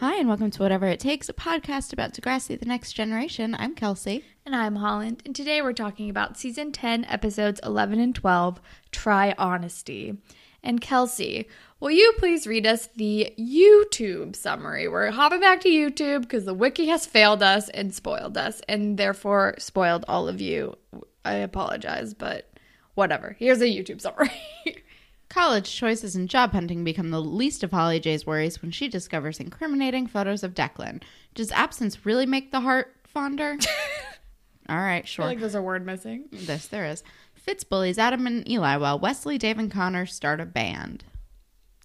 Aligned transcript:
Hi, 0.00 0.16
and 0.16 0.28
welcome 0.28 0.50
to 0.50 0.62
Whatever 0.62 0.86
It 0.88 1.00
Takes, 1.00 1.30
a 1.30 1.32
podcast 1.32 1.90
about 1.90 2.12
Degrassi, 2.12 2.60
the 2.60 2.66
next 2.66 2.92
generation. 2.92 3.56
I'm 3.58 3.74
Kelsey. 3.74 4.26
And 4.44 4.54
I'm 4.54 4.76
Holland, 4.76 5.22
and 5.24 5.34
today 5.34 5.62
we're 5.62 5.72
talking 5.72 6.10
about 6.10 6.36
season 6.36 6.70
10, 6.70 7.06
episodes 7.06 7.60
11 7.64 7.98
and 7.98 8.14
12 8.14 8.60
Try 8.92 9.34
Honesty. 9.38 10.18
And 10.62 10.82
Kelsey, 10.82 11.48
will 11.80 11.92
you 11.92 12.12
please 12.18 12.46
read 12.46 12.66
us 12.66 12.90
the 12.94 13.32
YouTube 13.38 14.36
summary? 14.36 14.86
We're 14.86 15.12
hopping 15.12 15.40
back 15.40 15.62
to 15.62 15.70
YouTube 15.70 16.20
because 16.20 16.44
the 16.44 16.52
wiki 16.52 16.88
has 16.88 17.06
failed 17.06 17.42
us 17.42 17.70
and 17.70 17.94
spoiled 17.94 18.36
us, 18.36 18.60
and 18.68 18.98
therefore 18.98 19.54
spoiled 19.56 20.04
all 20.08 20.28
of 20.28 20.42
you. 20.42 20.76
I 21.24 21.36
apologize, 21.36 22.12
but 22.12 22.50
whatever. 22.94 23.34
Here's 23.38 23.62
a 23.62 23.64
YouTube 23.64 24.02
summary. 24.02 24.30
College 25.28 25.74
choices 25.74 26.14
and 26.14 26.28
job 26.28 26.52
hunting 26.52 26.84
become 26.84 27.10
the 27.10 27.20
least 27.20 27.62
of 27.62 27.72
Holly 27.72 27.98
J's 28.00 28.26
worries 28.26 28.62
when 28.62 28.70
she 28.70 28.88
discovers 28.88 29.40
incriminating 29.40 30.06
photos 30.06 30.44
of 30.44 30.54
Declan. 30.54 31.02
Does 31.34 31.50
absence 31.52 32.06
really 32.06 32.26
make 32.26 32.52
the 32.52 32.60
heart 32.60 32.94
fonder? 33.04 33.58
All 34.68 34.76
right, 34.76 35.02
I 35.02 35.06
sure. 35.06 35.24
feel 35.24 35.30
like 35.30 35.40
there's 35.40 35.54
a 35.54 35.62
word 35.62 35.84
missing. 35.84 36.26
this 36.32 36.68
there 36.68 36.86
is. 36.86 37.02
Fitz 37.34 37.64
bullies 37.64 37.98
Adam 37.98 38.26
and 38.26 38.48
Eli 38.48 38.76
while 38.76 38.98
Wesley, 38.98 39.38
Dave, 39.38 39.58
and 39.58 39.70
Connor 39.70 40.06
start 40.06 40.40
a 40.40 40.46
band. 40.46 41.04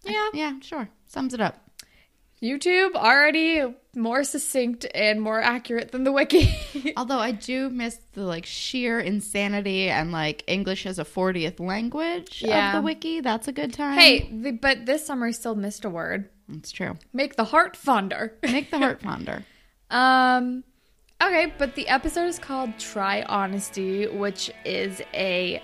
Yeah. 0.03 0.29
Yeah, 0.33 0.59
sure. 0.61 0.89
Sums 1.05 1.33
it 1.33 1.41
up. 1.41 1.60
YouTube 2.41 2.95
already 2.95 3.63
more 3.95 4.23
succinct 4.23 4.85
and 4.95 5.21
more 5.21 5.39
accurate 5.41 5.91
than 5.91 6.03
the 6.05 6.11
wiki. 6.11 6.53
Although 6.97 7.19
I 7.19 7.31
do 7.31 7.69
miss 7.69 7.99
the 8.13 8.23
like 8.23 8.45
sheer 8.45 8.99
insanity 8.99 9.89
and 9.89 10.11
like 10.11 10.43
English 10.47 10.85
as 10.85 10.97
a 10.97 11.03
40th 11.05 11.59
language 11.59 12.41
Yeah. 12.45 12.69
of 12.69 12.81
the 12.81 12.85
wiki. 12.85 13.19
That's 13.21 13.47
a 13.47 13.51
good 13.51 13.73
time. 13.73 13.93
hey, 13.97 14.29
the, 14.31 14.51
but 14.51 14.85
this 14.85 15.05
summary 15.05 15.33
still 15.33 15.55
missed 15.55 15.85
a 15.85 15.89
word. 15.89 16.29
It's 16.51 16.71
true. 16.71 16.97
Make 17.13 17.35
the 17.35 17.43
heart 17.45 17.75
fonder. 17.77 18.33
Make 18.43 18.71
the 18.71 18.79
heart 18.79 19.01
fonder. 19.01 19.43
Um 19.91 20.63
okay, 21.21 21.53
but 21.59 21.75
the 21.75 21.87
episode 21.89 22.25
is 22.27 22.39
called 22.39 22.77
Try 22.79 23.21
Honesty, 23.23 24.07
which 24.07 24.49
is 24.65 25.01
a 25.13 25.61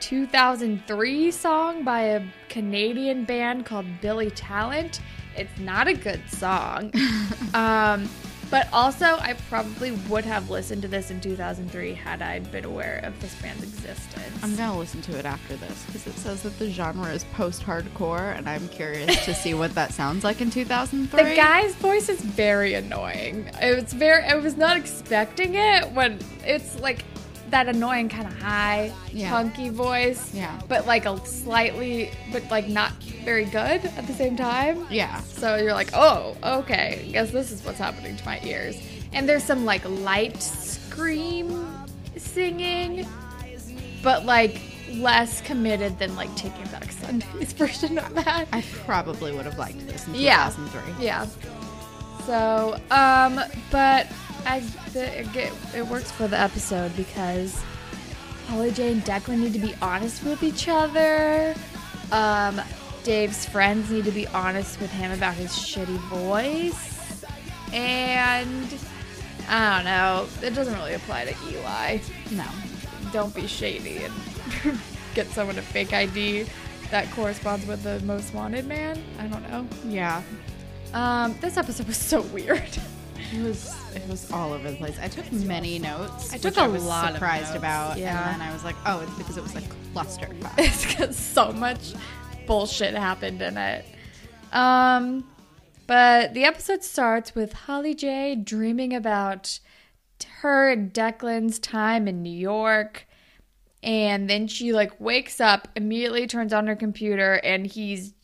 2003 0.00 1.30
song 1.30 1.82
by 1.84 2.00
a 2.02 2.22
Canadian 2.50 3.24
band 3.24 3.64
called 3.64 3.86
Billy 4.02 4.30
Talent. 4.30 5.00
It's 5.36 5.58
not 5.58 5.88
a 5.88 5.94
good 5.94 6.22
song. 6.28 6.92
um 7.54 8.08
but 8.50 8.68
also 8.72 9.04
I 9.04 9.34
probably 9.48 9.92
would 10.08 10.24
have 10.24 10.50
listened 10.50 10.82
to 10.82 10.88
this 10.88 11.10
in 11.10 11.20
2003 11.20 11.94
had 11.94 12.22
I 12.22 12.38
been 12.38 12.64
aware 12.64 13.00
of 13.02 13.18
this 13.20 13.34
band's 13.42 13.64
existence. 13.64 14.38
I'm 14.42 14.54
gonna 14.54 14.78
listen 14.78 15.02
to 15.02 15.18
it 15.18 15.24
after 15.24 15.56
this 15.56 15.84
because 15.86 16.06
it 16.06 16.14
says 16.14 16.42
that 16.42 16.56
the 16.58 16.70
genre 16.70 17.08
is 17.08 17.24
post-hardcore, 17.32 18.36
and 18.36 18.48
I'm 18.48 18.68
curious 18.68 19.24
to 19.24 19.34
see 19.34 19.54
what 19.54 19.74
that 19.74 19.92
sounds 19.92 20.22
like 20.22 20.40
in 20.40 20.50
2003. 20.50 21.30
The 21.30 21.34
guy's 21.34 21.74
voice 21.76 22.08
is 22.08 22.20
very 22.20 22.74
annoying. 22.74 23.50
It 23.60 23.82
was 23.82 23.92
very. 23.92 24.22
I 24.22 24.36
was 24.36 24.56
not 24.56 24.76
expecting 24.76 25.54
it 25.54 25.90
when 25.92 26.18
it's 26.44 26.78
like 26.78 27.04
that 27.54 27.68
annoying 27.68 28.08
kind 28.08 28.26
of 28.26 28.36
high, 28.42 28.92
Yeah. 29.12 29.30
punky 29.30 29.68
voice. 29.68 30.34
Yeah. 30.34 30.60
But 30.66 30.86
like 30.88 31.06
a 31.06 31.24
slightly, 31.24 32.10
but 32.32 32.42
like 32.50 32.66
not 32.68 32.92
very 33.24 33.44
good 33.44 33.84
at 33.96 34.06
the 34.08 34.12
same 34.12 34.36
time. 34.36 34.84
yeah, 34.90 35.20
So 35.20 35.54
you're 35.56 35.72
like, 35.72 35.90
oh, 35.94 36.36
okay. 36.42 37.08
Guess 37.12 37.30
this 37.30 37.52
is 37.52 37.64
what's 37.64 37.78
happening 37.78 38.16
to 38.16 38.24
my 38.24 38.40
ears. 38.42 38.76
And 39.12 39.28
there's 39.28 39.44
some 39.44 39.64
like 39.64 39.88
light 39.88 40.42
scream 40.42 41.46
singing, 42.16 43.06
but 44.02 44.26
like 44.26 44.60
less 44.94 45.40
committed 45.42 45.96
than 46.00 46.14
like 46.16 46.34
Taking 46.34 46.66
Back 46.72 46.90
Sunday's 46.90 47.52
version 47.62 47.98
of 47.98 48.14
that. 48.16 48.48
I 48.52 48.62
probably 48.84 49.30
would 49.32 49.44
have 49.44 49.58
liked 49.58 49.86
this 49.86 50.08
in 50.08 50.16
Yeah. 50.16 50.50
2003. 50.50 51.04
Yeah. 51.04 51.26
So, 52.26 52.80
um, 52.90 53.38
but 53.70 54.08
I 54.46 54.60
the, 54.92 55.20
it, 55.20 55.52
it 55.74 55.86
works 55.86 56.10
for 56.10 56.28
the 56.28 56.38
episode 56.38 56.94
because 56.96 57.60
Holly 58.48 58.70
J 58.72 58.92
and 58.92 59.02
Declan 59.02 59.38
need 59.38 59.52
to 59.54 59.58
be 59.58 59.74
honest 59.80 60.22
with 60.24 60.42
each 60.42 60.68
other. 60.68 61.54
Um, 62.12 62.60
Dave's 63.02 63.44
friends 63.44 63.90
need 63.90 64.04
to 64.04 64.10
be 64.12 64.26
honest 64.28 64.80
with 64.80 64.90
him 64.90 65.12
about 65.12 65.34
his 65.34 65.50
shitty 65.52 65.98
voice, 66.08 67.24
and 67.72 68.78
I 69.48 69.76
don't 69.76 69.84
know. 69.84 70.26
It 70.46 70.54
doesn't 70.54 70.74
really 70.74 70.94
apply 70.94 71.26
to 71.26 71.34
Eli. 71.50 71.98
No, 72.30 72.46
Don't 73.12 73.34
be 73.34 73.46
shady 73.46 73.98
and 74.04 74.14
get 75.14 75.26
someone 75.28 75.58
a 75.58 75.62
fake 75.62 75.92
ID 75.92 76.46
that 76.90 77.10
corresponds 77.12 77.66
with 77.66 77.82
the 77.82 78.00
most 78.00 78.32
wanted 78.34 78.66
man. 78.66 79.02
I 79.18 79.26
don't 79.26 79.48
know. 79.50 79.66
yeah, 79.86 80.22
Um, 80.92 81.34
this 81.40 81.56
episode 81.56 81.86
was 81.86 81.96
so 81.96 82.22
weird. 82.22 82.62
it 83.32 83.42
was 83.42 83.74
it 83.96 84.08
was 84.08 84.30
all 84.30 84.52
over 84.52 84.70
the 84.70 84.76
place. 84.76 84.98
I 85.00 85.08
took 85.08 85.30
many 85.32 85.78
notes. 85.78 86.32
I 86.32 86.38
took 86.38 86.56
a 86.56 86.68
was 86.68 86.84
lot 86.84 87.10
of 87.10 87.14
surprised 87.16 87.50
notes, 87.50 87.58
about, 87.58 87.98
yeah. 87.98 88.30
and 88.30 88.40
then 88.40 88.48
I 88.48 88.52
was 88.52 88.64
like, 88.64 88.76
oh, 88.86 89.00
it's 89.00 89.14
because 89.16 89.36
it 89.36 89.42
was 89.42 89.54
a 89.54 89.62
cluster. 89.92 90.28
it's 90.58 90.86
because 90.86 91.16
so 91.16 91.52
much 91.52 91.94
bullshit 92.46 92.94
happened 92.94 93.40
in 93.40 93.56
it. 93.56 93.84
Um, 94.52 95.24
but 95.86 96.34
the 96.34 96.44
episode 96.44 96.82
starts 96.82 97.34
with 97.34 97.52
Holly 97.52 97.94
J 97.94 98.34
dreaming 98.36 98.94
about 98.94 99.60
her 100.40 100.70
and 100.70 100.92
Declan's 100.92 101.58
time 101.58 102.08
in 102.08 102.22
New 102.22 102.36
York. 102.36 103.06
And 103.82 104.30
then 104.30 104.46
she 104.46 104.72
like 104.72 104.98
wakes 104.98 105.40
up, 105.40 105.68
immediately 105.76 106.26
turns 106.26 106.52
on 106.52 106.66
her 106.66 106.76
computer, 106.76 107.34
and 107.44 107.66
he's 107.66 108.14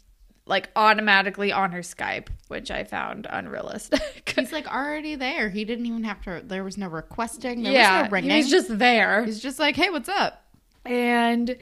like 0.50 0.68
automatically 0.74 1.52
on 1.52 1.70
her 1.70 1.80
Skype, 1.80 2.26
which 2.48 2.70
I 2.70 2.84
found 2.84 3.26
unrealistic. 3.30 4.32
He's 4.36 4.52
like 4.52 4.66
already 4.66 5.14
there. 5.14 5.48
He 5.48 5.64
didn't 5.64 5.86
even 5.86 6.04
have 6.04 6.20
to. 6.22 6.42
There 6.44 6.64
was 6.64 6.76
no 6.76 6.88
requesting. 6.88 7.62
There 7.62 7.72
yeah, 7.72 8.02
was 8.02 8.10
no 8.10 8.12
ringing. 8.12 8.30
he 8.32 8.36
was 8.38 8.50
just 8.50 8.78
there. 8.78 9.24
He's 9.24 9.40
just 9.40 9.58
like, 9.58 9.76
hey, 9.76 9.88
what's 9.88 10.08
up? 10.08 10.44
And 10.84 11.56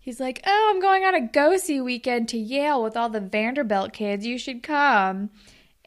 he's 0.00 0.18
like, 0.18 0.40
Oh, 0.46 0.72
I'm 0.74 0.80
going 0.80 1.04
on 1.04 1.14
a 1.14 1.28
go 1.28 1.56
see 1.58 1.80
weekend 1.80 2.28
to 2.30 2.38
Yale 2.38 2.82
with 2.82 2.96
all 2.96 3.10
the 3.10 3.20
Vanderbilt 3.20 3.92
kids. 3.92 4.26
You 4.26 4.38
should 4.38 4.62
come. 4.62 5.30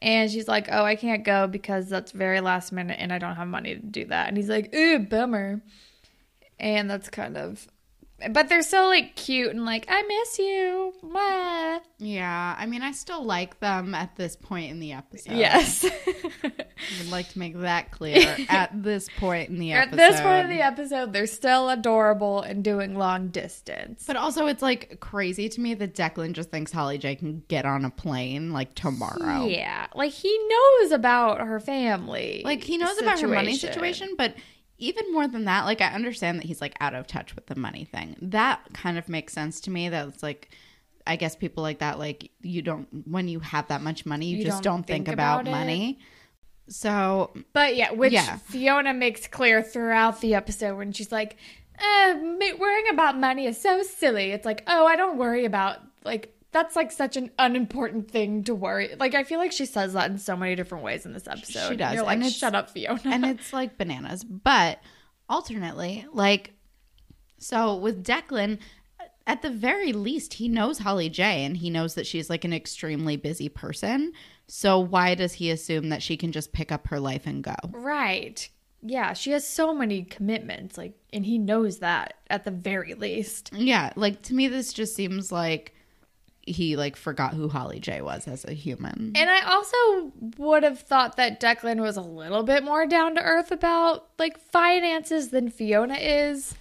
And 0.01 0.29
she's 0.29 0.47
like, 0.47 0.67
Oh, 0.71 0.83
I 0.83 0.95
can't 0.95 1.23
go 1.23 1.47
because 1.47 1.89
that's 1.89 2.11
very 2.11 2.39
last 2.39 2.71
minute 2.71 2.97
and 2.99 3.11
I 3.11 3.17
don't 3.17 3.35
have 3.35 3.47
money 3.47 3.75
to 3.75 3.81
do 3.81 4.05
that. 4.05 4.27
And 4.27 4.37
he's 4.37 4.49
like, 4.49 4.73
Ooh, 4.75 4.99
bummer. 4.99 5.61
And 6.59 6.89
that's 6.89 7.09
kind 7.09 7.35
of. 7.35 7.67
But 8.31 8.49
they're 8.49 8.61
so 8.61 8.87
like 8.87 9.15
cute 9.15 9.49
and 9.49 9.65
like, 9.65 9.85
I 9.89 10.01
miss 10.01 10.39
you. 10.39 10.93
Mwah. 11.03 11.79
Yeah, 11.99 12.55
I 12.57 12.65
mean, 12.65 12.81
I 12.81 12.91
still 12.91 13.23
like 13.23 13.59
them 13.59 13.95
at 13.95 14.15
this 14.15 14.35
point 14.35 14.71
in 14.71 14.79
the 14.79 14.93
episode. 14.93 15.35
Yes. 15.35 15.85
I 16.43 16.51
would 16.99 17.11
like 17.11 17.29
to 17.29 17.39
make 17.39 17.59
that 17.59 17.91
clear 17.91 18.35
at 18.49 18.83
this 18.83 19.09
point 19.17 19.49
in 19.49 19.59
the 19.59 19.73
At 19.73 19.91
this 19.91 20.19
point 20.19 20.45
in 20.45 20.49
the 20.49 20.63
episode, 20.63 21.13
they're 21.13 21.27
still 21.27 21.69
adorable 21.69 22.41
and 22.41 22.63
doing 22.63 22.95
long 22.95 23.29
distance. 23.29 24.03
But 24.05 24.17
also, 24.17 24.47
it's 24.47 24.61
like 24.61 24.99
crazy 24.99 25.49
to 25.49 25.61
me 25.61 25.73
that 25.75 25.95
Declan 25.95 26.33
just 26.33 26.51
thinks 26.51 26.71
Holly 26.71 26.97
J 26.97 27.15
can 27.15 27.43
get 27.47 27.65
on 27.65 27.85
a 27.85 27.89
plane 27.89 28.51
like 28.51 28.75
tomorrow. 28.75 29.45
Yeah, 29.45 29.87
like 29.95 30.11
he 30.11 30.37
knows 30.47 30.91
about 30.91 31.41
her 31.41 31.59
family. 31.59 32.41
Like 32.43 32.63
he 32.63 32.77
knows 32.77 32.97
about 32.99 33.19
her 33.21 33.27
money 33.27 33.55
situation, 33.55 34.15
but 34.17 34.35
even 34.77 35.11
more 35.13 35.27
than 35.27 35.45
that, 35.45 35.65
like 35.65 35.81
I 35.81 35.87
understand 35.93 36.39
that 36.39 36.45
he's 36.45 36.61
like 36.61 36.75
out 36.79 36.93
of 36.93 37.07
touch 37.07 37.35
with 37.35 37.45
the 37.47 37.55
money 37.55 37.85
thing. 37.85 38.15
That 38.21 38.61
kind 38.73 38.97
of 38.97 39.07
makes 39.09 39.33
sense 39.33 39.61
to 39.61 39.71
me. 39.71 39.89
That 39.89 40.07
it's 40.07 40.23
like, 40.23 40.49
I 41.05 41.15
guess 41.15 41.35
people 41.35 41.63
like 41.63 41.79
that, 41.79 41.99
like 41.99 42.31
you 42.41 42.61
don't 42.61 42.87
when 43.07 43.27
you 43.27 43.39
have 43.39 43.67
that 43.67 43.81
much 43.81 44.05
money, 44.05 44.27
you, 44.27 44.37
You 44.37 44.43
just 44.45 44.63
don't 44.63 44.77
don't, 44.77 44.87
think, 44.87 45.05
think 45.05 45.13
about, 45.13 45.41
about 45.41 45.51
money. 45.51 45.99
So 46.69 47.33
But 47.53 47.75
yeah, 47.75 47.91
which 47.91 48.13
Yeah. 48.13 48.37
Fiona 48.37 48.93
makes 48.93 49.27
clear 49.27 49.61
throughout 49.61 50.21
the 50.21 50.35
episode 50.35 50.77
when 50.77 50.91
she's 50.91 51.11
like, 51.11 51.37
uh, 51.77 52.13
ma- 52.15 52.57
worrying 52.57 52.89
about 52.91 53.17
money 53.17 53.45
is 53.45 53.59
so 53.59 53.83
silly. 53.83 54.31
It's 54.31 54.45
like, 54.45 54.63
oh, 54.67 54.85
I 54.85 54.95
don't 54.95 55.17
worry 55.17 55.43
about, 55.45 55.79
like, 56.05 56.32
that's 56.53 56.75
like 56.75 56.91
such 56.91 57.17
an 57.17 57.31
unimportant 57.37 58.09
thing 58.09 58.43
to 58.45 58.55
worry. 58.55 58.95
Like, 58.99 59.15
I 59.15 59.23
feel 59.23 59.39
like 59.39 59.51
she 59.51 59.65
says 59.65 59.93
that 59.93 60.09
in 60.09 60.17
so 60.17 60.37
many 60.37 60.55
different 60.55 60.83
ways 60.83 61.05
in 61.05 61.11
this 61.13 61.27
episode. 61.27 61.69
She 61.69 61.75
does, 61.75 61.95
You're 61.95 62.03
like, 62.05 62.13
and 62.13 62.21
it's- 62.23 62.37
shut 62.37 62.55
up, 62.55 62.69
Fiona. 62.69 63.01
and 63.05 63.25
it's 63.25 63.51
like 63.51 63.77
bananas. 63.77 64.23
But 64.23 64.79
alternately, 65.29 66.05
like, 66.13 66.53
so 67.37 67.75
with 67.75 68.03
Declan, 68.05 68.59
at 69.25 69.41
the 69.41 69.49
very 69.49 69.93
least, 69.93 70.35
he 70.35 70.47
knows 70.47 70.79
Holly 70.79 71.09
J 71.09 71.45
and 71.45 71.57
he 71.57 71.69
knows 71.69 71.95
that 71.95 72.07
she's 72.07 72.29
like 72.29 72.43
an 72.45 72.53
extremely 72.53 73.15
busy 73.17 73.49
person. 73.49 74.11
So 74.47 74.79
why 74.79 75.15
does 75.15 75.33
he 75.33 75.49
assume 75.49 75.89
that 75.89 76.03
she 76.03 76.17
can 76.17 76.31
just 76.31 76.51
pick 76.53 76.71
up 76.71 76.87
her 76.87 76.99
life 76.99 77.25
and 77.25 77.43
go? 77.43 77.55
right. 77.71 78.47
yeah, 78.81 79.13
she 79.13 79.31
has 79.31 79.47
so 79.47 79.73
many 79.73 80.03
commitments, 80.03 80.77
like, 80.77 80.93
and 81.13 81.25
he 81.25 81.37
knows 81.37 81.79
that 81.79 82.15
at 82.29 82.43
the 82.43 82.51
very 82.51 82.93
least. 82.95 83.49
Yeah, 83.55 83.93
like 83.95 84.21
to 84.23 84.33
me, 84.33 84.49
this 84.49 84.73
just 84.73 84.93
seems 84.95 85.31
like 85.31 85.73
he 86.45 86.75
like 86.75 86.95
forgot 86.95 87.33
who 87.33 87.47
Holly 87.49 87.79
J 87.79 88.01
was 88.01 88.27
as 88.27 88.45
a 88.45 88.53
human. 88.53 89.13
And 89.15 89.29
I 89.29 89.41
also 89.41 90.11
would 90.37 90.63
have 90.63 90.79
thought 90.79 91.15
that 91.17 91.39
Declan 91.39 91.81
was 91.81 91.97
a 91.97 92.01
little 92.01 92.43
bit 92.43 92.63
more 92.63 92.85
down 92.85 93.15
to 93.15 93.21
earth 93.21 93.51
about 93.51 94.09
like 94.19 94.37
finances 94.37 95.29
than 95.29 95.49
Fiona 95.49 95.95
is. 95.95 96.55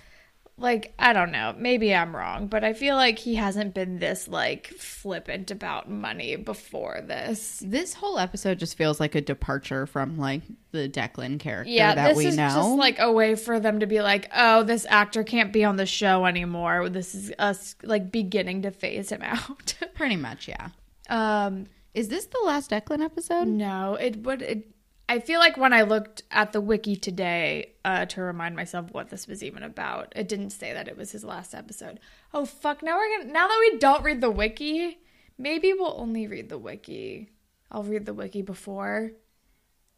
Like, 0.59 0.93
I 0.99 1.13
don't 1.13 1.33
know, 1.33 1.55
maybe 1.59 1.95
I'm 1.95 2.15
wrong, 2.15 2.47
but 2.47 2.63
I 2.63 2.73
feel 2.75 2.95
like 2.95 3.19
he 3.19 3.35
hasn't 3.35 3.75
been 3.75 3.99
this 3.99 4.29
like 4.29 4.69
flippant 4.69 5.51
about 5.51 5.91
money 5.91 6.37
before 6.37 7.01
this. 7.05 7.61
This 7.65 7.95
whole 7.95 8.19
episode 8.19 8.59
just 8.59 8.77
feels 8.77 9.01
like 9.01 9.15
a 9.15 9.21
departure 9.21 9.87
from 9.87 10.19
like 10.19 10.43
the 10.71 10.89
Declan 10.89 11.41
character 11.41 11.71
Yeah, 11.71 11.95
that 11.95 12.09
this 12.11 12.19
we 12.19 12.27
is 12.27 12.37
know. 12.37 12.49
just 12.49 12.69
like 12.79 12.99
a 13.01 13.11
way 13.11 13.35
for 13.35 13.59
them 13.61 13.81
to 13.81 13.87
be 13.87 14.03
like, 14.03 14.31
oh, 14.37 14.63
this 14.63 14.87
actor 14.89 15.25
can't 15.25 15.53
be 15.53 15.65
on 15.65 15.77
the 15.77 15.87
show 15.87 16.27
anymore. 16.27 16.89
This 16.91 17.15
is 17.15 17.33
us 17.39 17.75
like 17.83 18.13
beginning 18.13 18.63
to 18.63 18.71
phase 18.71 19.11
him 19.11 19.23
out. 19.25 19.75
Pretty 19.95 20.17
much, 20.17 20.49
yeah. 20.49 20.69
um, 21.09 21.67
Is 21.95 22.09
this 22.09 22.27
the 22.27 22.41
last 22.45 22.71
Declan 22.71 23.03
episode? 23.03 23.49
no, 23.49 23.95
it 23.95 24.19
would. 24.19 24.43
It, 24.43 24.69
I 25.13 25.21
feel 25.21 25.41
like 25.41 25.59
when 25.59 25.75
I 25.75 25.83
looked 25.83 26.23
at 26.31 26.53
the 26.53 26.61
wiki 26.63 26.97
today 26.97 27.75
uh, 27.85 28.07
to 28.07 28.23
remind 28.23 28.57
myself 28.57 28.91
what 28.93 29.11
this 29.11 29.27
was 29.27 29.45
even 29.45 29.63
about, 29.63 30.11
it 30.17 30.27
didn't 30.27 30.51
say 30.51 30.73
that 30.73 30.89
it 30.89 30.97
was 30.97 31.13
his 31.13 31.23
last 31.23 31.55
episode. 31.55 32.01
Oh 32.33 32.47
fuck! 32.47 32.83
Now 32.83 32.97
we're 32.97 33.19
gonna 33.19 33.31
now 33.31 33.47
that 33.47 33.59
we 33.61 33.79
don't 33.79 34.03
read 34.03 34.23
the 34.23 34.31
wiki, 34.31 35.01
maybe 35.37 35.75
we'll 35.75 36.01
only 36.01 36.27
read 36.27 36.49
the 36.49 36.57
wiki. 36.57 37.29
I'll 37.71 37.83
read 37.83 38.07
the 38.07 38.15
wiki 38.15 38.41
before, 38.41 39.13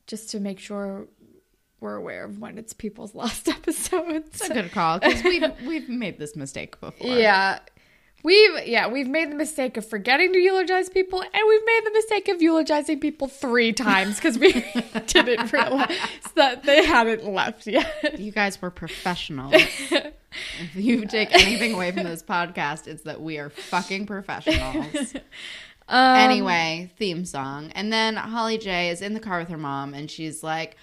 just 0.08 0.31
to 0.31 0.40
make 0.40 0.58
sure 0.58 1.06
we're 1.78 1.94
aware 1.94 2.25
of 2.25 2.40
when 2.40 2.58
it's 2.58 2.72
people's 2.72 3.14
last 3.14 3.49
episodes. 3.49 4.40
It's 4.40 4.50
a 4.50 4.52
good 4.52 4.72
call 4.72 4.99
because 4.99 5.22
we've 5.22 5.44
we've 5.64 5.88
made 5.88 6.19
this 6.19 6.34
mistake 6.34 6.81
before. 6.81 7.06
Yeah. 7.06 7.60
We've 8.24 8.66
yeah, 8.66 8.88
we've 8.88 9.06
made 9.06 9.30
the 9.30 9.34
mistake 9.36 9.76
of 9.76 9.86
forgetting 9.86 10.32
to 10.32 10.38
eulogize 10.38 10.88
people 10.88 11.20
and 11.20 11.42
we've 11.46 11.64
made 11.66 11.82
the 11.84 11.90
mistake 11.92 12.28
of 12.28 12.40
eulogizing 12.40 12.98
people 12.98 13.28
3 13.28 13.72
times 13.74 14.18
cuz 14.18 14.38
we 14.38 14.52
didn't 15.06 15.52
realize 15.52 15.96
that 16.34 16.62
they 16.64 16.84
hadn't 16.86 17.24
left 17.26 17.66
yet. 17.66 18.18
You 18.18 18.32
guys 18.32 18.60
were 18.62 18.70
professionals. 18.70 19.52
if 19.92 20.74
you 20.74 21.04
take 21.06 21.34
anything 21.34 21.74
away 21.74 21.92
from 21.92 22.04
this 22.04 22.22
podcast, 22.22 22.86
it's 22.86 23.02
that 23.02 23.20
we 23.20 23.36
are 23.38 23.50
fucking 23.50 24.06
professionals. 24.06 25.14
Um, 25.86 26.16
anyway, 26.18 26.90
theme 26.96 27.26
song. 27.26 27.70
And 27.74 27.92
then 27.92 28.16
Holly 28.16 28.56
J 28.56 28.88
is 28.88 29.02
in 29.02 29.12
the 29.12 29.20
car 29.20 29.38
with 29.40 29.48
her 29.50 29.58
mom 29.58 29.92
and 29.92 30.10
she's 30.10 30.42
like, 30.42 30.76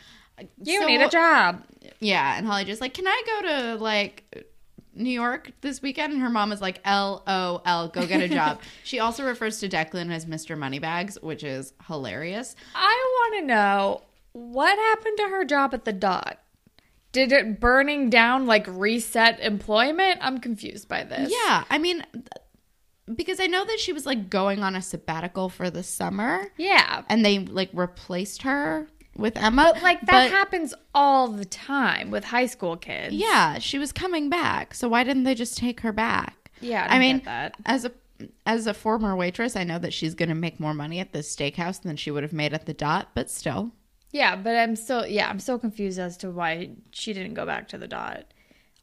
You 0.63 0.79
"So- 0.81 0.85
need 0.85 1.01
a 1.01 1.09
job. 1.09 1.63
Yeah. 1.99 2.37
And 2.37 2.45
Holly 2.45 2.65
just 2.65 2.81
like, 2.81 2.93
Can 2.93 3.07
I 3.07 3.21
go 3.25 3.47
to 3.47 3.83
like 3.83 4.45
New 4.93 5.09
York 5.09 5.51
this 5.61 5.81
weekend? 5.81 6.13
And 6.13 6.21
her 6.21 6.29
mom 6.29 6.51
is 6.51 6.61
like, 6.61 6.79
L 6.85 7.23
O 7.27 7.61
L, 7.65 7.87
go 7.87 8.05
get 8.05 8.21
a 8.21 8.29
job. 8.29 8.61
she 8.83 8.99
also 8.99 9.25
refers 9.25 9.59
to 9.59 9.69
Declan 9.69 10.11
as 10.11 10.25
Mr. 10.25 10.57
Moneybags, 10.57 11.17
which 11.21 11.43
is 11.43 11.73
hilarious. 11.87 12.55
I 12.75 13.13
want 13.15 13.41
to 13.41 13.45
know 13.47 14.01
what 14.33 14.77
happened 14.77 15.17
to 15.17 15.23
her 15.29 15.45
job 15.45 15.73
at 15.73 15.85
the 15.85 15.93
dot. 15.93 16.39
Did 17.11 17.31
it 17.33 17.59
burning 17.59 18.09
down 18.09 18.45
like 18.45 18.65
reset 18.67 19.39
employment? 19.41 20.19
I'm 20.21 20.39
confused 20.39 20.87
by 20.87 21.03
this. 21.03 21.31
Yeah. 21.31 21.65
I 21.69 21.77
mean, 21.77 22.05
because 23.13 23.39
I 23.41 23.47
know 23.47 23.65
that 23.65 23.79
she 23.79 23.91
was 23.91 24.05
like 24.05 24.29
going 24.29 24.63
on 24.63 24.75
a 24.75 24.81
sabbatical 24.81 25.49
for 25.49 25.69
the 25.69 25.83
summer. 25.83 26.47
Yeah. 26.57 27.03
and 27.09 27.25
they 27.25 27.39
like 27.39 27.69
replaced 27.73 28.43
her 28.43 28.87
with 29.15 29.37
Emma. 29.37 29.71
But 29.73 29.83
Like 29.83 30.01
that 30.07 30.31
happens 30.31 30.73
all 30.95 31.27
the 31.29 31.45
time 31.45 32.11
with 32.11 32.23
high 32.25 32.45
school 32.45 32.77
kids. 32.77 33.13
yeah, 33.13 33.59
she 33.59 33.77
was 33.77 33.91
coming 33.91 34.29
back. 34.29 34.73
So 34.73 34.87
why 34.89 35.03
didn't 35.03 35.23
they 35.23 35.35
just 35.35 35.57
take 35.57 35.81
her 35.81 35.91
back? 35.91 36.51
Yeah, 36.61 36.87
I 36.89 36.97
I, 36.97 36.99
mean, 36.99 37.17
get 37.17 37.25
that. 37.25 37.55
as 37.65 37.85
a 37.85 37.91
as 38.45 38.67
a 38.67 38.73
former 38.73 39.15
waitress, 39.15 39.55
I 39.55 39.63
know 39.63 39.79
that 39.79 39.93
she's 39.93 40.13
going 40.13 40.29
to 40.29 40.35
make 40.35 40.59
more 40.59 40.75
money 40.75 40.99
at 40.99 41.11
this 41.11 41.35
steakhouse 41.35 41.81
than 41.81 41.95
she 41.97 42.11
would 42.11 42.21
have 42.21 42.33
made 42.33 42.53
at 42.53 42.67
the 42.67 42.73
Dot, 42.73 43.09
but 43.15 43.31
still. 43.31 43.71
Yeah, 44.11 44.35
but 44.35 44.55
I'm 44.55 44.75
still 44.75 45.07
yeah, 45.07 45.27
I'm 45.29 45.39
so 45.39 45.57
confused 45.57 45.97
as 45.97 46.17
to 46.17 46.29
why 46.29 46.71
she 46.91 47.13
didn't 47.13 47.33
go 47.33 47.45
back 47.45 47.67
to 47.69 47.77
the 47.77 47.87
dot. 47.87 48.25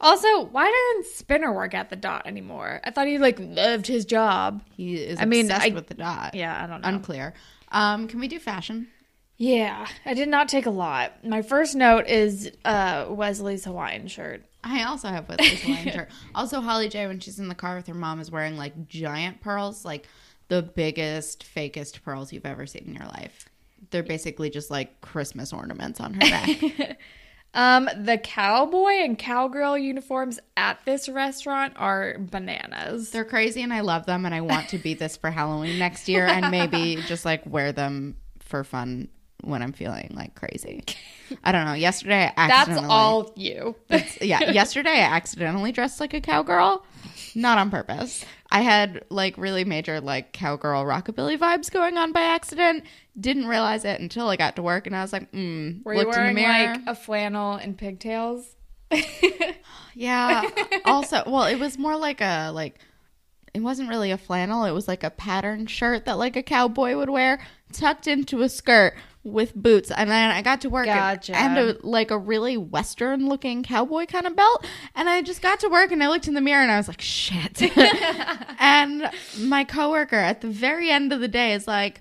Also, 0.00 0.44
why 0.46 0.64
doesn't 0.96 1.14
Spinner 1.16 1.52
work 1.52 1.74
at 1.74 1.90
the 1.90 1.96
dot 1.96 2.26
anymore? 2.26 2.80
I 2.84 2.90
thought 2.90 3.06
he 3.08 3.18
like 3.18 3.36
loved 3.40 3.86
his 3.86 4.04
job. 4.04 4.62
He 4.74 4.94
is 4.96 5.20
I 5.20 5.24
mean, 5.24 5.46
obsessed 5.46 5.66
I- 5.66 5.74
with 5.74 5.86
the 5.88 5.94
Dot. 5.94 6.34
Yeah, 6.34 6.62
I 6.62 6.66
don't 6.66 6.80
know. 6.82 6.88
Unclear. 6.88 7.34
Um, 7.70 8.08
can 8.08 8.20
we 8.20 8.28
do 8.28 8.38
fashion? 8.38 8.88
Yeah, 9.38 9.86
I 10.04 10.14
did 10.14 10.28
not 10.28 10.48
take 10.48 10.66
a 10.66 10.70
lot. 10.70 11.24
My 11.24 11.42
first 11.42 11.74
note 11.74 12.06
is 12.08 12.50
uh 12.64 13.06
Wesley's 13.08 13.64
Hawaiian 13.64 14.08
shirt. 14.08 14.44
I 14.62 14.82
also 14.82 15.08
have 15.08 15.28
this 15.28 15.62
Hawaiian 15.62 15.92
shirt. 15.92 16.08
Also, 16.34 16.60
Holly 16.60 16.88
J, 16.88 17.06
when 17.06 17.20
she's 17.20 17.38
in 17.38 17.48
the 17.48 17.54
car 17.54 17.76
with 17.76 17.86
her 17.86 17.94
mom, 17.94 18.20
is 18.20 18.30
wearing 18.30 18.56
like 18.56 18.88
giant 18.88 19.40
pearls, 19.40 19.84
like 19.84 20.06
the 20.48 20.62
biggest, 20.62 21.44
fakest 21.44 22.02
pearls 22.02 22.32
you've 22.32 22.44
ever 22.46 22.66
seen 22.66 22.84
in 22.86 22.94
your 22.94 23.06
life. 23.06 23.48
They're 23.90 24.02
basically 24.02 24.50
just 24.50 24.70
like 24.70 25.00
Christmas 25.00 25.52
ornaments 25.52 26.00
on 26.00 26.14
her 26.14 26.20
back. 26.20 26.98
Um, 27.54 27.88
the 27.96 28.18
cowboy 28.18 29.02
and 29.02 29.18
cowgirl 29.18 29.78
uniforms 29.78 30.38
at 30.56 30.84
this 30.84 31.08
restaurant 31.08 31.72
are 31.76 32.16
bananas. 32.18 33.10
They're 33.10 33.24
crazy 33.24 33.62
and 33.62 33.72
I 33.72 33.80
love 33.80 34.04
them, 34.04 34.26
and 34.26 34.34
I 34.34 34.42
want 34.42 34.68
to 34.68 34.78
be 34.78 34.92
this 34.92 35.16
for 35.16 35.30
Halloween 35.30 35.78
next 35.78 36.08
year 36.08 36.26
and 36.26 36.50
maybe 36.50 36.96
just 37.06 37.24
like 37.24 37.44
wear 37.46 37.72
them 37.72 38.16
for 38.40 38.64
fun 38.64 39.08
when 39.42 39.62
I'm 39.62 39.72
feeling 39.72 40.12
like 40.14 40.34
crazy. 40.34 40.84
I 41.44 41.52
don't 41.52 41.66
know. 41.66 41.74
Yesterday, 41.74 42.32
I 42.36 42.48
That's 42.48 42.78
all 42.88 43.32
you. 43.36 43.76
yeah, 44.20 44.50
yesterday 44.50 44.90
I 44.90 45.14
accidentally 45.16 45.72
dressed 45.72 46.00
like 46.00 46.14
a 46.14 46.20
cowgirl, 46.20 46.84
not 47.34 47.58
on 47.58 47.70
purpose. 47.70 48.24
I 48.50 48.62
had 48.62 49.04
like 49.10 49.36
really 49.36 49.64
major 49.64 50.00
like 50.00 50.32
cowgirl 50.32 50.84
rockabilly 50.84 51.38
vibes 51.38 51.70
going 51.70 51.98
on 51.98 52.12
by 52.12 52.22
accident. 52.22 52.84
Didn't 53.18 53.46
realize 53.46 53.84
it 53.84 54.00
until 54.00 54.28
I 54.28 54.36
got 54.36 54.56
to 54.56 54.62
work, 54.62 54.86
and 54.86 54.96
I 54.96 55.02
was 55.02 55.12
like, 55.12 55.30
mm. 55.32 55.84
Were 55.84 55.94
you 55.94 56.08
wearing 56.08 56.36
like 56.36 56.80
a 56.86 56.94
flannel 56.94 57.54
and 57.54 57.76
pigtails? 57.76 58.56
yeah. 59.94 60.48
also, 60.84 61.22
well, 61.26 61.44
it 61.44 61.58
was 61.58 61.78
more 61.78 61.96
like 61.96 62.20
a 62.20 62.50
like. 62.50 62.78
It 63.54 63.60
wasn't 63.60 63.88
really 63.88 64.10
a 64.10 64.18
flannel. 64.18 64.64
It 64.64 64.72
was 64.72 64.88
like 64.88 65.04
a 65.04 65.10
pattern 65.10 65.66
shirt 65.66 66.04
that 66.04 66.18
like 66.18 66.36
a 66.36 66.42
cowboy 66.42 66.96
would 66.96 67.10
wear, 67.10 67.40
tucked 67.72 68.06
into 68.06 68.42
a 68.42 68.48
skirt 68.48 68.94
with 69.24 69.54
boots. 69.54 69.90
And 69.90 70.10
then 70.10 70.30
I 70.30 70.42
got 70.42 70.60
to 70.62 70.70
work 70.70 70.86
and- 70.86 70.98
Gotcha. 70.98 71.36
and 71.36 71.58
a, 71.58 71.76
like 71.82 72.10
a 72.10 72.18
really 72.18 72.56
western 72.56 73.28
looking 73.28 73.62
cowboy 73.62 74.06
kind 74.06 74.26
of 74.26 74.36
belt. 74.36 74.66
And 74.94 75.08
I 75.08 75.22
just 75.22 75.42
got 75.42 75.60
to 75.60 75.68
work 75.68 75.92
and 75.92 76.02
I 76.02 76.08
looked 76.08 76.28
in 76.28 76.34
the 76.34 76.40
mirror 76.40 76.62
and 76.62 76.70
I 76.70 76.76
was 76.76 76.88
like, 76.88 77.00
shit. 77.00 77.60
and 78.58 79.10
my 79.40 79.64
coworker 79.64 80.16
at 80.16 80.40
the 80.40 80.48
very 80.48 80.90
end 80.90 81.12
of 81.12 81.20
the 81.20 81.28
day 81.28 81.52
is 81.52 81.66
like, 81.66 82.00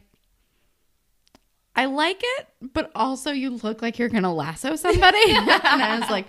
I 1.76 1.86
like 1.86 2.22
it, 2.22 2.48
but 2.74 2.92
also 2.96 3.32
you 3.32 3.52
look 3.52 3.82
like 3.84 4.00
you're 4.00 4.10
gonna 4.10 4.34
lasso 4.34 4.76
somebody. 4.76 5.20
and 5.32 5.50
I 5.52 6.00
was 6.00 6.10
like, 6.10 6.26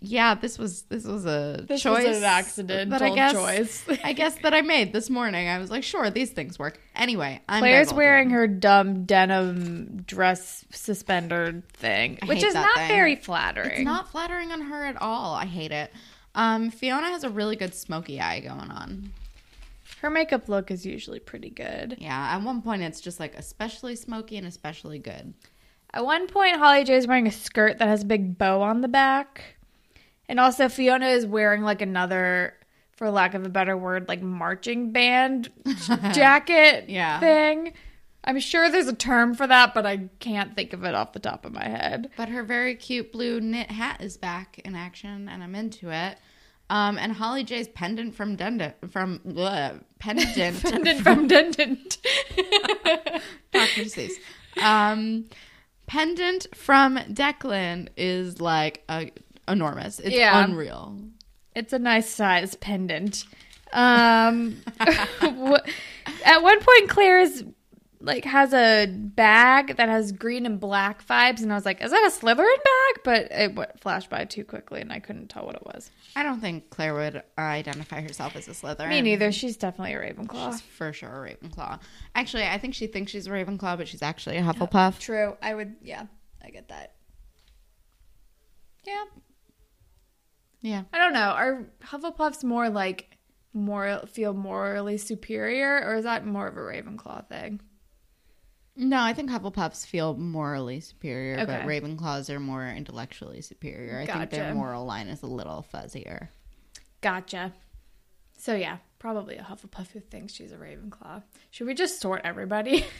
yeah, 0.00 0.34
this 0.34 0.58
was 0.58 0.82
this 0.82 1.04
was 1.04 1.24
a 1.26 1.64
This 1.66 1.84
was 1.84 2.04
choice 2.04 2.16
an 2.16 2.24
accidental 2.24 2.98
that 2.98 3.02
I 3.02 3.14
guess 3.14 3.32
choice. 3.32 3.84
I 4.04 4.12
guess 4.12 4.36
that 4.42 4.52
I 4.54 4.62
made 4.62 4.92
this 4.92 5.08
morning. 5.08 5.48
I 5.48 5.58
was 5.58 5.70
like, 5.70 5.82
sure, 5.82 6.10
these 6.10 6.30
things 6.30 6.58
work. 6.58 6.78
Anyway, 6.94 7.40
I'm 7.48 7.60
Claire's 7.60 7.92
wearing 7.92 8.30
her 8.30 8.46
dumb 8.46 9.04
denim 9.04 10.02
dress 10.06 10.64
suspender 10.70 11.62
thing, 11.72 12.18
I 12.22 12.26
which 12.26 12.42
is 12.42 12.54
not 12.54 12.74
thing. 12.76 12.88
very 12.88 13.16
flattering. 13.16 13.70
It's 13.70 13.80
not 13.84 14.10
flattering 14.10 14.52
on 14.52 14.60
her 14.62 14.84
at 14.84 15.00
all. 15.00 15.34
I 15.34 15.46
hate 15.46 15.72
it. 15.72 15.92
Um, 16.34 16.70
Fiona 16.70 17.08
has 17.08 17.22
a 17.24 17.30
really 17.30 17.56
good 17.56 17.74
smoky 17.74 18.20
eye 18.20 18.40
going 18.40 18.70
on. 18.70 19.12
Her 20.00 20.10
makeup 20.10 20.48
look 20.48 20.70
is 20.70 20.84
usually 20.84 21.20
pretty 21.20 21.50
good. 21.50 21.96
Yeah, 21.98 22.34
at 22.34 22.42
one 22.42 22.60
point 22.60 22.82
it's 22.82 23.00
just 23.00 23.20
like 23.20 23.34
especially 23.36 23.96
smoky 23.96 24.36
and 24.36 24.46
especially 24.46 24.98
good. 24.98 25.32
At 25.94 26.04
one 26.04 26.26
point, 26.26 26.56
Holly 26.56 26.82
J 26.84 26.96
is 26.96 27.06
wearing 27.06 27.26
a 27.28 27.32
skirt 27.32 27.78
that 27.78 27.86
has 27.88 28.02
a 28.02 28.06
big 28.06 28.36
bow 28.36 28.60
on 28.62 28.80
the 28.80 28.88
back. 28.88 29.56
And 30.28 30.40
also, 30.40 30.68
Fiona 30.68 31.06
is 31.08 31.24
wearing 31.24 31.62
like 31.62 31.80
another, 31.80 32.54
for 32.96 33.10
lack 33.10 33.34
of 33.34 33.46
a 33.46 33.48
better 33.48 33.76
word, 33.76 34.08
like 34.08 34.20
marching 34.20 34.90
band 34.90 35.50
jacket 36.12 36.88
Yeah. 36.88 37.20
thing. 37.20 37.74
I'm 38.24 38.40
sure 38.40 38.70
there's 38.70 38.88
a 38.88 38.94
term 38.94 39.34
for 39.34 39.46
that, 39.46 39.72
but 39.74 39.86
I 39.86 40.08
can't 40.18 40.56
think 40.56 40.72
of 40.72 40.82
it 40.84 40.94
off 40.94 41.12
the 41.12 41.20
top 41.20 41.44
of 41.44 41.52
my 41.52 41.64
head. 41.68 42.10
But 42.16 42.30
her 42.30 42.42
very 42.42 42.74
cute 42.74 43.12
blue 43.12 43.38
knit 43.40 43.70
hat 43.70 44.00
is 44.02 44.16
back 44.16 44.58
in 44.64 44.74
action, 44.74 45.28
and 45.28 45.42
I'm 45.44 45.54
into 45.54 45.90
it. 45.90 46.18
Um, 46.70 46.96
and 46.98 47.12
Holly 47.12 47.44
J's 47.44 47.68
pendant 47.68 48.14
from 48.14 48.36
Dundon 48.36 48.72
from 48.90 49.20
bleh, 49.20 49.80
pendant 49.98 50.34
Pendant 50.62 51.00
from 51.02 51.28
Dundant. 51.28 51.98
Dr. 53.52 53.82
Seuss. 53.84 54.12
Um, 54.62 55.26
pendant 55.86 56.46
from 56.54 56.96
Declan 56.96 57.88
is 57.96 58.40
like 58.40 58.82
a, 58.88 59.10
enormous. 59.48 60.00
It's 60.00 60.14
Yeah. 60.14 60.42
unreal. 60.44 60.98
It's 61.54 61.72
a 61.72 61.78
nice 61.78 62.08
size 62.08 62.54
pendant. 62.56 63.24
Um, 63.72 64.56
at 64.80 66.42
one 66.42 66.60
point, 66.60 66.88
Claire 66.88 67.20
is 67.20 67.44
like 68.04 68.24
has 68.24 68.52
a 68.52 68.86
bag 68.86 69.76
that 69.76 69.88
has 69.88 70.12
green 70.12 70.46
and 70.46 70.60
black 70.60 71.06
vibes, 71.06 71.42
and 71.42 71.50
I 71.50 71.54
was 71.54 71.64
like, 71.64 71.82
"Is 71.82 71.90
that 71.90 72.04
a 72.04 72.10
Slytherin 72.10 72.36
bag?" 72.36 73.02
But 73.02 73.28
it 73.32 73.54
went, 73.54 73.80
flashed 73.80 74.10
by 74.10 74.24
too 74.24 74.44
quickly, 74.44 74.80
and 74.80 74.92
I 74.92 75.00
couldn't 75.00 75.28
tell 75.28 75.46
what 75.46 75.56
it 75.56 75.64
was. 75.64 75.90
I 76.14 76.22
don't 76.22 76.40
think 76.40 76.70
Claire 76.70 76.94
would 76.94 77.22
identify 77.38 78.00
herself 78.00 78.36
as 78.36 78.46
a 78.46 78.52
Slytherin. 78.52 78.88
Me 78.90 79.00
neither. 79.00 79.32
She's 79.32 79.56
definitely 79.56 79.94
a 79.94 79.98
Ravenclaw. 80.00 80.52
She's 80.52 80.60
for 80.60 80.92
sure 80.92 81.24
a 81.26 81.34
Ravenclaw. 81.34 81.80
Actually, 82.14 82.44
I 82.44 82.58
think 82.58 82.74
she 82.74 82.86
thinks 82.86 83.10
she's 83.12 83.26
a 83.26 83.30
Ravenclaw, 83.30 83.76
but 83.78 83.88
she's 83.88 84.02
actually 84.02 84.36
a 84.36 84.42
Hufflepuff. 84.42 84.98
True. 85.00 85.36
I 85.42 85.54
would. 85.54 85.74
Yeah, 85.82 86.06
I 86.44 86.50
get 86.50 86.68
that. 86.68 86.92
Yeah, 88.86 89.04
Yeah. 90.60 90.82
I 90.92 90.98
don't 90.98 91.14
know. 91.14 91.30
Are 91.30 91.64
Hufflepuffs 91.84 92.44
more 92.44 92.68
like 92.68 93.16
more 93.54 94.02
feel 94.12 94.34
morally 94.34 94.98
superior, 94.98 95.80
or 95.86 95.94
is 95.96 96.04
that 96.04 96.26
more 96.26 96.46
of 96.48 96.56
a 96.56 96.60
Ravenclaw 96.60 97.28
thing? 97.28 97.60
No, 98.76 99.00
I 99.00 99.12
think 99.12 99.30
Hufflepuffs 99.30 99.86
feel 99.86 100.16
morally 100.16 100.80
superior, 100.80 101.46
but 101.46 101.62
Ravenclaws 101.62 102.28
are 102.28 102.40
more 102.40 102.66
intellectually 102.68 103.40
superior. 103.40 103.98
I 104.00 104.06
think 104.06 104.30
their 104.30 104.52
moral 104.54 104.84
line 104.84 105.06
is 105.08 105.22
a 105.22 105.26
little 105.26 105.64
fuzzier. 105.72 106.28
Gotcha. 107.00 107.52
So 108.36 108.54
yeah, 108.56 108.78
probably 108.98 109.36
a 109.36 109.42
Hufflepuff 109.42 109.92
who 109.92 110.00
thinks 110.00 110.32
she's 110.34 110.50
a 110.50 110.56
Ravenclaw. 110.56 111.22
Should 111.50 111.66
we 111.68 111.74
just 111.74 112.00
sort 112.00 112.22
everybody? 112.24 112.84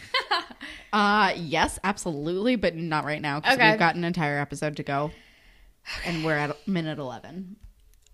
Uh 0.92 1.32
yes, 1.36 1.78
absolutely, 1.82 2.54
but 2.56 2.76
not 2.76 3.04
right 3.04 3.20
now 3.20 3.40
because 3.40 3.56
Okay. 3.56 3.70
we've 3.70 3.78
got 3.78 3.96
an 3.96 4.04
entire 4.04 4.38
episode 4.38 4.76
to 4.76 4.84
go, 4.84 5.10
and 6.06 6.24
we're 6.24 6.36
at 6.36 6.56
minute 6.68 6.98
eleven. 7.00 7.56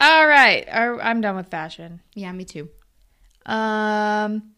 All 0.00 0.26
right, 0.26 0.66
I'm 0.72 1.20
done 1.20 1.36
with 1.36 1.48
fashion. 1.48 2.00
Yeah, 2.14 2.32
me 2.32 2.44
too. 2.44 2.70
Um, 3.44 4.52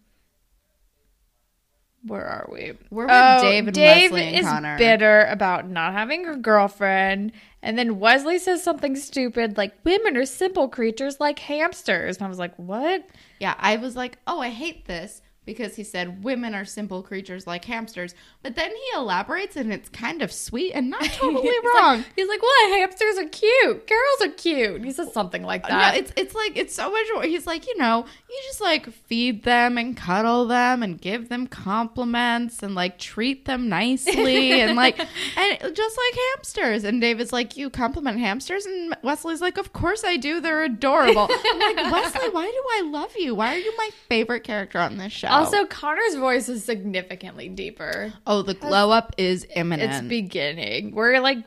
where 2.07 2.25
are 2.27 2.49
we? 2.51 2.73
We're 2.91 3.07
with 3.07 3.43
Dave 3.43 3.67
and 3.69 3.77
Wesley 3.77 4.23
and 4.29 4.37
is 4.37 4.47
Connor. 4.47 4.79
bitter 4.79 5.25
about 5.27 5.69
not 5.69 5.93
having 5.93 6.27
a 6.27 6.37
girlfriend, 6.37 7.33
and 7.63 7.79
then 7.79 7.99
Wesley 8.01 8.39
says 8.39 8.63
something 8.63 8.97
stupid 8.97 9.57
like 9.57 9.73
"women 9.85 10.17
are 10.17 10.27
simple 10.27 10.69
creatures 10.69 11.21
like 11.21 11.39
hamsters," 11.39 12.17
and 12.17 12.27
I 12.27 12.29
was 12.29 12.39
like, 12.39 12.55
"What?" 12.57 13.05
Yeah, 13.41 13.55
I 13.59 13.77
was 13.77 13.97
like, 13.97 14.19
oh, 14.27 14.41
I 14.41 14.51
hate 14.51 14.87
this 14.87 15.23
because 15.45 15.75
he 15.75 15.83
said 15.83 16.23
women 16.23 16.55
are 16.55 16.65
simple 16.65 17.03
creatures 17.03 17.49
like 17.49 17.65
hamsters, 17.65 18.15
but 18.45 18.55
then 18.55 18.71
he 18.71 18.83
elaborates 18.97 19.57
and 19.57 19.73
it's 19.73 19.89
kind 19.89 20.23
of 20.23 20.31
sweet 20.33 20.71
and 20.73 20.89
not 20.89 21.03
totally 21.15 21.43
He's 21.43 21.65
wrong. 21.75 21.97
Like, 21.99 22.07
he's 22.15 22.29
like, 22.29 22.43
"What? 22.43 22.79
Hamsters 22.79 23.19
are 23.19 23.29
cute. 23.29 23.87
Girls 23.89 24.21
are 24.23 24.29
cute." 24.37 24.85
He 24.85 24.93
says 24.93 25.13
something 25.13 25.43
like 25.43 25.63
No, 25.65 25.71
that. 25.71 25.97
it's 25.97 26.13
it's 26.17 26.35
like 26.35 26.57
it's 26.57 26.75
so 26.75 26.91
much 26.91 27.07
more. 27.15 27.23
He's 27.25 27.47
like, 27.47 27.67
you 27.67 27.77
know, 27.77 28.07
you 28.33 28.41
just 28.45 28.61
like 28.63 28.91
feed 28.91 29.43
them 29.45 29.77
and 29.77 29.95
cuddle 29.97 30.47
them 30.47 30.83
and 30.83 30.99
give 30.99 31.29
them 31.29 31.47
compliments 31.47 32.63
and 32.63 32.75
like 32.75 32.99
treat 32.99 33.45
them 33.45 33.69
nicely 33.69 34.61
and 34.61 34.75
like 34.83 34.99
and 34.99 35.77
just 35.77 35.99
like 35.99 36.21
hamsters. 36.31 36.85
And 36.85 37.01
David's 37.01 37.33
like, 37.33 37.57
you 37.57 37.69
compliment 37.69 38.19
hamsters, 38.19 38.65
and 38.65 38.97
Wesley's 39.03 39.41
like, 39.43 39.59
of 39.59 39.73
course 39.73 40.03
I 40.05 40.17
do. 40.17 40.41
They're 40.41 40.65
adorable. 40.65 41.29
I'm 41.53 41.59
like, 41.77 41.93
Wesley, 41.93 42.31
why 42.31 42.47
do 42.47 42.87
I 42.87 42.91
love 42.91 43.13
you? 43.19 43.35
Why 43.35 43.55
are 43.55 43.59
you 43.59 43.73
my 43.77 43.91
favorite 44.09 44.45
character 44.45 44.79
on 44.79 44.97
this 44.97 45.13
show? 45.13 45.29
also, 45.29 45.67
Connor's 45.67 46.15
voice 46.15 46.49
is 46.49 46.65
significantly 46.65 47.49
deeper. 47.49 48.13
oh, 48.27 48.43
the 48.43 48.55
glow 48.55 48.91
up 48.91 49.15
is 49.19 49.47
imminent. 49.55 49.93
It's 49.93 50.09
beginning. 50.09 50.95
We're 50.95 51.21
like 51.21 51.39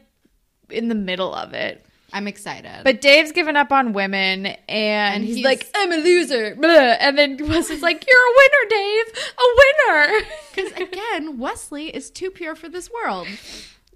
in 0.70 0.88
the 0.88 0.96
middle 0.96 1.34
of 1.34 1.54
it. 1.54 1.85
I'm 2.16 2.28
excited. 2.30 2.72
But 2.86 3.02
Dave's 3.02 3.34
given 3.34 3.58
up 3.58 3.72
on 3.74 3.92
women, 3.92 4.46
and, 4.70 5.24
he's, 5.24 5.36
he's- 5.36 5.46
like, 5.46 5.68
"I'm 5.76 5.92
a 5.92 5.98
loser," 5.98 6.56
blah. 6.56 6.70
and 6.70 7.18
then 7.18 7.38
Wesley's 7.38 7.82
like, 7.82 8.06
"You're 8.08 8.18
a 8.18 8.34
winner, 8.38 8.70
Dave, 8.70 9.24
a 9.38 9.48
winner." 9.58 10.26
because 10.56 10.72
again, 10.88 11.38
Wesley 11.38 11.88
is 11.94 12.10
too 12.10 12.32
pure 12.32 12.56
for 12.56 12.70
this 12.70 12.90
world. 12.90 13.28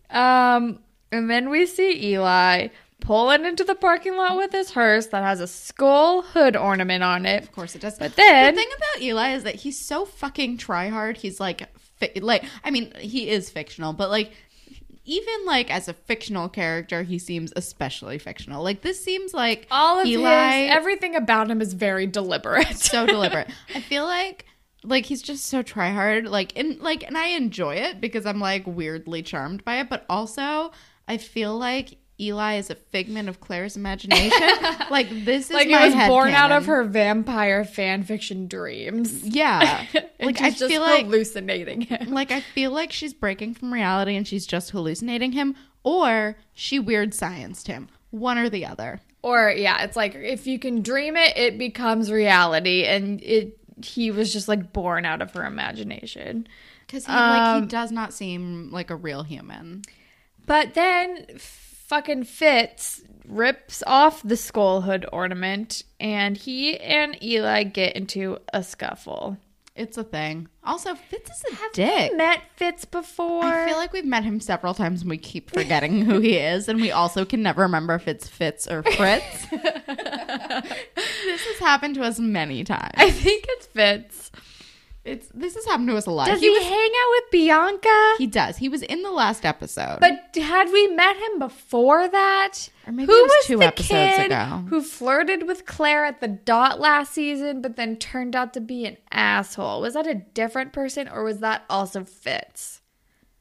um, 0.10 0.80
and 1.12 1.30
then 1.30 1.50
we 1.50 1.66
see 1.66 2.12
Eli 2.12 2.68
pulling 3.00 3.46
into 3.46 3.64
the 3.64 3.74
parking 3.76 4.18
lot 4.18 4.36
with 4.36 4.52
his 4.52 4.72
hearse 4.72 5.08
that 5.08 5.24
has 5.24 5.40
a 5.40 5.48
skull 5.48 6.22
hood 6.22 6.56
ornament 6.58 7.02
on 7.04 7.26
it. 7.26 7.42
Of 7.44 7.52
course 7.54 7.74
it 7.76 7.82
does. 7.82 7.98
But 7.98 8.16
then- 8.16 8.54
the 8.54 8.60
thing 8.62 8.70
about 8.76 9.02
Eli 9.02 9.30
is 9.36 9.44
that 9.44 9.56
he's 9.56 9.80
so 9.80 10.04
fucking 10.06 10.58
try 10.58 10.90
hard. 10.90 11.16
He's 11.18 11.40
like, 11.40 11.68
fi- 12.00 12.20
like 12.20 12.44
I 12.64 12.72
mean, 12.72 12.92
he 13.00 13.30
is 13.30 13.50
fictional, 13.50 13.94
but 13.94 14.10
like 14.10 14.32
even 15.06 15.46
like 15.46 15.72
as 15.72 15.88
a 15.88 15.94
fictional 15.94 16.50
character, 16.50 17.04
he 17.04 17.18
seems 17.20 17.52
especially 17.56 18.18
fictional. 18.20 18.64
Like 18.64 18.82
this 18.82 19.04
seems 19.04 19.34
like 19.34 19.68
All 19.72 20.00
of 20.00 20.06
Eli 20.06 20.62
his 20.68 20.72
everything 20.76 21.16
about 21.16 21.50
him 21.50 21.62
is 21.62 21.74
very 21.74 22.06
deliberate. 22.08 22.78
so 22.78 23.06
deliberate. 23.08 23.50
I 23.74 23.82
feel 23.82 24.06
like 24.06 24.46
like 24.84 25.06
he's 25.06 25.22
just 25.22 25.46
so 25.46 25.62
try 25.62 25.90
hard. 25.90 26.28
Like 26.28 26.58
and 26.58 26.80
like 26.80 27.04
and 27.04 27.18
I 27.18 27.28
enjoy 27.30 27.76
it 27.76 28.00
because 28.00 28.26
I'm 28.26 28.40
like 28.40 28.66
weirdly 28.66 29.22
charmed 29.22 29.66
by 29.66 29.80
it, 29.80 29.90
but 29.90 30.06
also 30.10 30.72
I 31.08 31.18
feel 31.18 31.58
like 31.58 31.98
Eli 32.20 32.56
is 32.56 32.70
a 32.70 32.76
figment 32.76 33.30
of 33.30 33.40
Claire's 33.40 33.78
imagination. 33.78 34.50
like 34.90 35.10
this 35.26 35.50
is 35.50 35.54
like 35.54 35.68
he 35.68 35.74
my 35.74 35.86
was 35.86 35.96
born 36.08 36.34
out 36.34 36.52
of 36.52 36.66
her 36.66 36.84
vampire 36.84 37.64
fan 37.64 38.04
fiction 38.04 38.48
dreams. 38.48 39.24
Yeah. 39.24 39.86
Like 40.22 40.42
I 40.42 40.50
just 40.50 40.66
feel 40.66 40.82
like 40.82 41.06
hallucinating 41.06 41.80
him. 41.82 42.12
like 42.12 42.30
I 42.30 42.42
feel 42.42 42.72
like 42.72 42.92
she's 42.92 43.14
breaking 43.14 43.54
from 43.54 43.74
reality 43.74 44.18
and 44.18 44.28
she's 44.28 44.46
just 44.46 44.72
hallucinating 44.72 45.32
him 45.32 45.56
or 45.84 46.36
she 46.54 46.78
weird 46.78 47.12
scienced 47.12 47.68
him. 47.68 47.88
One 48.12 48.38
or 48.38 48.50
the 48.50 48.66
other. 48.66 49.00
Or 49.22 49.50
yeah, 49.50 49.82
it's 49.84 49.96
like 49.96 50.16
if 50.16 50.46
you 50.46 50.60
can 50.60 50.82
dream 50.82 51.16
it, 51.16 51.38
it 51.38 51.58
becomes 51.58 52.12
reality, 52.12 52.84
and 52.84 53.22
it 53.24 53.58
he 53.84 54.12
was 54.12 54.34
just 54.34 54.50
like 54.50 54.74
born 54.74 55.06
out 55.06 55.22
of 55.22 55.32
her 55.32 55.46
imagination. 55.46 56.48
Cuz 56.90 57.06
he 57.06 57.12
like 57.12 57.42
Um, 57.42 57.62
he 57.64 57.68
does 57.70 57.92
not 57.92 58.14
seem 58.14 58.72
like 58.72 58.90
a 58.90 58.96
real 58.98 59.24
human. 59.24 59.84
But 60.46 60.74
then 60.74 61.26
fucking 61.90 62.24
Fitz 62.24 63.02
rips 63.28 63.84
off 63.86 64.22
the 64.24 64.38
skull 64.38 64.82
hood 64.82 65.06
ornament, 65.12 65.84
and 66.00 66.38
he 66.38 66.80
and 66.80 67.22
Eli 67.22 67.64
get 67.64 67.96
into 67.96 68.38
a 68.54 68.64
scuffle. 68.64 69.38
It's 69.76 69.98
a 69.98 70.04
thing. 70.04 70.50
Also, 70.64 70.94
Fitz 70.94 71.30
is 71.32 71.44
a 71.54 71.56
Have 71.56 71.72
dick. 71.72 72.16
met 72.18 72.42
Fitz 72.58 72.84
before? 72.86 73.46
I 73.46 73.66
feel 73.68 73.78
like 73.78 73.94
we've 73.94 74.04
met 74.06 74.24
him 74.26 74.40
several 74.42 74.74
times 74.74 75.02
and 75.02 75.10
we 75.10 75.18
keep 75.18 75.50
forgetting 75.50 76.04
who 76.04 76.20
he 76.20 76.36
is, 76.38 76.68
and 76.68 76.82
we 76.82 76.92
also 76.92 77.24
can 77.24 77.42
never 77.42 77.62
remember 77.62 77.96
if 77.96 78.08
it's 78.08 78.28
Fitz 78.28 78.68
or 78.68 78.84
Fritz. 78.84 79.46
this 79.50 81.46
has 81.46 81.60
happened 81.60 81.96
to 81.96 82.04
us 82.04 82.20
many 82.20 82.64
times. 82.64 82.92
I 82.98 83.10
think 83.10 83.46
it's 83.48 83.68
Fitz. 83.68 84.32
It's 85.10 85.28
this 85.34 85.56
has 85.56 85.66
happened 85.66 85.90
to 85.90 85.98
us 85.98 86.06
a 86.06 86.12
lot. 86.12 86.28
Does 86.28 86.40
he, 86.40 86.50
was, 86.50 86.64
hang 86.64 86.72
out 86.72 87.10
with 87.10 87.32
Bianca? 87.32 88.16
he 88.18 88.28
does. 88.28 88.58
He 88.58 88.70
was 88.70 88.82
in 88.84 89.02
the 89.02 89.12
last 89.12 89.46
episode. 89.46 89.98
But 90.00 90.36
had 90.36 90.72
we 90.72 90.88
met 90.88 91.18
him 91.18 91.40
before 91.40 92.08
that? 92.08 92.70
Or 92.88 92.94
maybe 92.94 93.12
who 93.12 93.20
it 93.20 93.24
was 93.24 93.46
two 93.46 93.58
the 93.58 93.66
episodes 93.66 94.16
kid 94.16 94.26
ago. 94.28 94.66
Who 94.70 94.82
flirted 94.82 95.48
with 95.48 95.66
Claire 95.66 96.06
at 96.06 96.22
the 96.22 96.28
dot 96.28 96.80
last 96.80 97.14
season, 97.14 97.62
but 97.62 97.76
then 97.76 97.98
turned 97.98 98.36
out 98.36 98.54
to 98.54 98.62
be 98.62 98.86
an 98.86 98.98
asshole? 99.12 99.82
Was 99.82 99.96
that 99.96 100.08
a 100.08 100.16
different 100.16 100.74
person, 100.74 101.08
or 101.08 101.24
was 101.24 101.40
that 101.40 101.66
also 101.70 102.04
Fitz? 102.04 102.82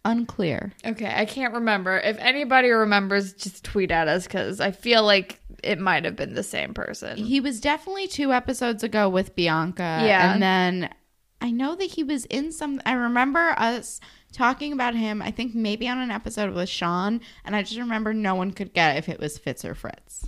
unclear. 0.04 0.72
Okay, 0.84 1.12
I 1.14 1.24
can't 1.24 1.54
remember. 1.54 1.98
If 1.98 2.18
anybody 2.18 2.70
remembers, 2.70 3.34
just 3.34 3.64
tweet 3.64 3.90
at 3.90 4.08
us 4.08 4.26
because 4.26 4.60
I 4.60 4.70
feel 4.70 5.04
like 5.04 5.40
it 5.62 5.78
might 5.78 6.04
have 6.04 6.16
been 6.16 6.34
the 6.34 6.42
same 6.42 6.74
person. 6.74 7.16
He 7.16 7.40
was 7.40 7.60
definitely 7.60 8.08
two 8.08 8.32
episodes 8.32 8.82
ago 8.82 9.08
with 9.08 9.34
Bianca. 9.34 10.00
Yeah. 10.02 10.32
And 10.32 10.42
then 10.42 10.90
I 11.40 11.50
know 11.50 11.74
that 11.76 11.92
he 11.92 12.02
was 12.02 12.24
in 12.26 12.52
some 12.52 12.80
I 12.84 12.92
remember 12.92 13.54
us 13.56 14.00
talking 14.32 14.72
about 14.72 14.94
him, 14.94 15.22
I 15.22 15.30
think 15.30 15.54
maybe 15.54 15.88
on 15.88 15.98
an 15.98 16.10
episode 16.10 16.52
with 16.52 16.68
Sean, 16.68 17.20
and 17.44 17.54
I 17.56 17.62
just 17.62 17.78
remember 17.78 18.12
no 18.12 18.34
one 18.34 18.52
could 18.52 18.74
get 18.74 18.96
if 18.96 19.08
it 19.08 19.20
was 19.20 19.38
Fitz 19.38 19.64
or 19.64 19.74
Fritz. 19.74 20.26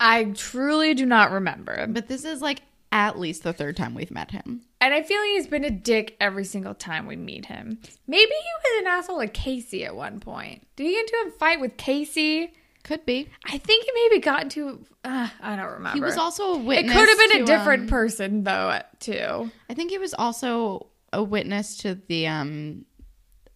I 0.00 0.24
truly 0.24 0.94
do 0.94 1.04
not 1.04 1.30
remember. 1.30 1.86
But 1.86 2.08
this 2.08 2.24
is 2.24 2.40
like 2.40 2.62
at 2.90 3.18
least 3.18 3.42
the 3.42 3.52
third 3.52 3.76
time 3.76 3.94
we've 3.94 4.10
met 4.10 4.30
him. 4.30 4.62
And 4.80 4.94
I 4.94 5.02
feel 5.02 5.18
like 5.20 5.28
he's 5.28 5.46
been 5.46 5.64
a 5.64 5.70
dick 5.70 6.16
every 6.20 6.44
single 6.44 6.74
time 6.74 7.06
we 7.06 7.16
meet 7.16 7.46
him. 7.46 7.78
Maybe 8.06 8.32
he 8.32 8.80
was 8.80 8.80
an 8.80 8.86
asshole 8.86 9.20
to 9.20 9.28
K.C. 9.28 9.84
at 9.84 9.94
one 9.94 10.18
point. 10.18 10.66
Did 10.74 10.86
he 10.86 10.92
get 10.92 11.00
into 11.02 11.28
a 11.28 11.38
fight 11.38 11.60
with 11.60 11.76
K.C.? 11.76 12.52
Could 12.82 13.04
be. 13.06 13.28
I 13.44 13.58
think 13.58 13.84
he 13.84 13.90
maybe 13.94 14.20
got 14.20 14.42
into. 14.44 14.84
Uh, 15.04 15.28
I 15.40 15.56
don't 15.56 15.72
remember. 15.72 15.96
He 15.96 16.00
was 16.00 16.16
also 16.16 16.54
a 16.54 16.58
witness. 16.58 16.94
It 16.94 16.98
could 16.98 17.08
have 17.08 17.18
been 17.18 17.38
to, 17.38 17.42
a 17.42 17.46
different 17.46 17.82
um, 17.82 17.88
person 17.88 18.44
though, 18.44 18.80
too. 18.98 19.50
I 19.68 19.74
think 19.74 19.90
he 19.90 19.98
was 19.98 20.14
also 20.14 20.88
a 21.12 21.22
witness 21.22 21.76
to 21.78 21.96
the 22.08 22.26
um 22.28 22.84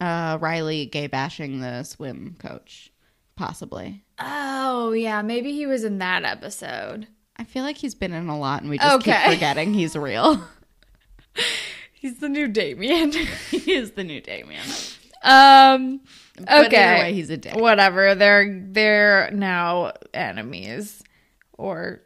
uh 0.01 0.39
Riley 0.41 0.87
gay 0.87 1.07
bashing 1.07 1.61
the 1.61 1.83
swim 1.85 2.37
coach. 2.39 2.93
Possibly. 3.37 4.05
Oh 4.19 4.93
yeah, 4.93 5.23
maybe 5.23 5.53
he 5.53 5.67
was 5.67 5.85
in 5.85 5.99
that 5.99 6.25
episode. 6.25 7.09
I 7.37 7.45
feel 7.45 7.65
like 7.65 7.77
he's 7.79 7.95
been 7.97 8.13
in 8.13 8.29
a 8.29 8.39
lot 8.39 8.61
and 8.61 8.71
we 8.71 8.79
just 8.79 9.05
keep 9.05 9.13
Okay. 9.15 9.35
forgetting 9.35 9.75
he's 9.75 9.97
real. 9.97 10.41
He's 11.93 12.19
the 12.19 12.29
new 12.29 12.47
Damien. 12.49 13.13
he 13.51 13.73
is 13.73 13.93
the 13.93 14.05
new 14.05 14.21
Damien. 14.21 14.63
um. 15.23 16.01
But 16.39 16.67
Okay. 16.67 16.99
way, 17.01 17.13
he's 17.15 17.31
a 17.31 17.37
dick. 17.37 17.55
Whatever. 17.57 18.15
They're 18.15 18.61
they're 18.71 19.31
now 19.31 19.93
enemies, 20.13 21.03
or 21.57 22.01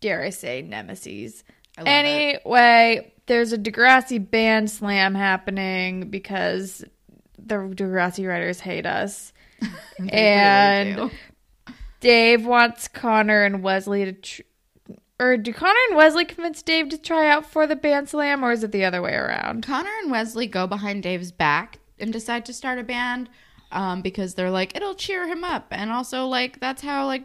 dare 0.00 0.22
I 0.22 0.30
say 0.30 0.62
nemesis. 0.62 1.44
I 1.76 1.82
Anyway, 1.82 3.12
there's 3.26 3.52
a 3.52 3.58
Degrassi 3.58 4.18
band 4.30 4.70
slam 4.70 5.14
happening 5.14 6.08
because 6.10 6.84
the 7.38 7.56
Degrassi 7.56 8.26
writers 8.28 8.60
hate 8.60 8.86
us. 8.86 9.32
And 10.10 10.96
really. 10.96 11.10
Dave 12.00 12.44
wants 12.46 12.88
Connor 12.88 13.44
and 13.44 13.62
Wesley 13.62 14.04
to. 14.06 14.12
Tr- 14.12 14.42
or 15.20 15.36
do 15.36 15.52
Connor 15.52 15.78
and 15.88 15.96
Wesley 15.96 16.24
convince 16.24 16.60
Dave 16.62 16.88
to 16.88 16.98
try 16.98 17.28
out 17.28 17.46
for 17.46 17.66
the 17.66 17.76
band 17.76 18.08
slam, 18.08 18.44
or 18.44 18.50
is 18.52 18.64
it 18.64 18.72
the 18.72 18.84
other 18.84 19.00
way 19.00 19.14
around? 19.14 19.64
Connor 19.64 19.90
and 20.02 20.10
Wesley 20.10 20.46
go 20.48 20.66
behind 20.66 21.02
Dave's 21.04 21.30
back 21.30 21.78
and 21.98 22.12
decide 22.12 22.44
to 22.46 22.52
start 22.52 22.78
a 22.78 22.82
band 22.82 23.28
um, 23.72 24.02
because 24.02 24.34
they're 24.34 24.50
like 24.50 24.76
it'll 24.76 24.94
cheer 24.94 25.26
him 25.26 25.44
up, 25.44 25.66
and 25.70 25.90
also 25.90 26.26
like 26.26 26.60
that's 26.60 26.82
how 26.82 27.06
like 27.06 27.24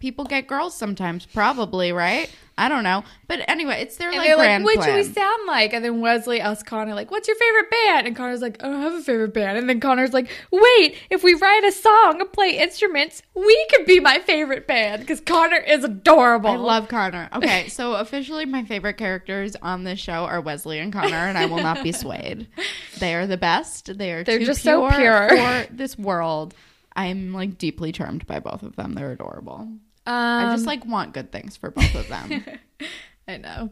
people 0.00 0.24
get 0.24 0.46
girls 0.48 0.74
sometimes, 0.74 1.26
probably 1.26 1.92
right. 1.92 2.30
I 2.58 2.68
don't 2.68 2.84
know, 2.84 3.04
but 3.26 3.40
anyway, 3.48 3.80
it's 3.80 3.96
their 3.96 4.08
And 4.08 4.18
like 4.18 4.26
they're 4.26 4.36
like, 4.36 4.62
what 4.62 4.84
do 4.84 4.94
we 4.94 5.04
sound 5.04 5.46
like? 5.46 5.72
And 5.72 5.82
then 5.82 6.02
Wesley 6.02 6.42
asks 6.42 6.62
Connor, 6.62 6.94
like, 6.94 7.10
what's 7.10 7.26
your 7.26 7.36
favorite 7.38 7.70
band? 7.70 8.06
And 8.06 8.14
Connor's 8.14 8.42
like, 8.42 8.62
I 8.62 8.66
don't 8.66 8.82
have 8.82 8.92
a 8.92 9.00
favorite 9.00 9.32
band. 9.32 9.56
And 9.56 9.66
then 9.66 9.80
Connor's 9.80 10.12
like, 10.12 10.28
wait, 10.50 10.96
if 11.08 11.22
we 11.24 11.32
write 11.32 11.64
a 11.64 11.72
song 11.72 12.20
and 12.20 12.30
play 12.30 12.58
instruments, 12.58 13.22
we 13.34 13.66
could 13.70 13.86
be 13.86 13.98
my 13.98 14.18
favorite 14.18 14.66
band. 14.66 15.00
Because 15.00 15.22
Connor 15.22 15.56
is 15.56 15.84
adorable. 15.84 16.50
I 16.50 16.56
love 16.56 16.88
Connor. 16.88 17.30
Okay, 17.34 17.68
so 17.68 17.94
officially 17.94 18.44
my 18.44 18.64
favorite 18.64 18.98
characters 18.98 19.56
on 19.62 19.84
this 19.84 19.98
show 19.98 20.24
are 20.26 20.42
Wesley 20.42 20.80
and 20.80 20.92
Connor, 20.92 21.16
and 21.16 21.38
I 21.38 21.46
will 21.46 21.62
not 21.62 21.82
be 21.82 21.92
swayed. 21.92 22.46
They 22.98 23.14
are 23.14 23.26
the 23.26 23.38
best. 23.38 23.96
They 23.96 24.12
are 24.12 24.24
They're 24.24 24.40
too 24.40 24.44
just 24.44 24.62
so 24.62 24.86
pure 24.90 25.28
pure. 25.28 25.28
for 25.30 25.72
this 25.72 25.96
world. 25.96 26.54
I'm 26.94 27.32
like 27.32 27.56
deeply 27.56 27.92
charmed 27.92 28.26
by 28.26 28.40
both 28.40 28.62
of 28.62 28.76
them. 28.76 28.92
They're 28.92 29.12
adorable. 29.12 29.68
Um, 30.10 30.46
I 30.48 30.52
just 30.54 30.66
like 30.66 30.84
want 30.84 31.14
good 31.14 31.30
things 31.32 31.56
for 31.56 31.70
both 31.70 31.94
of 31.94 32.08
them. 32.08 32.44
I 33.28 33.36
know. 33.36 33.70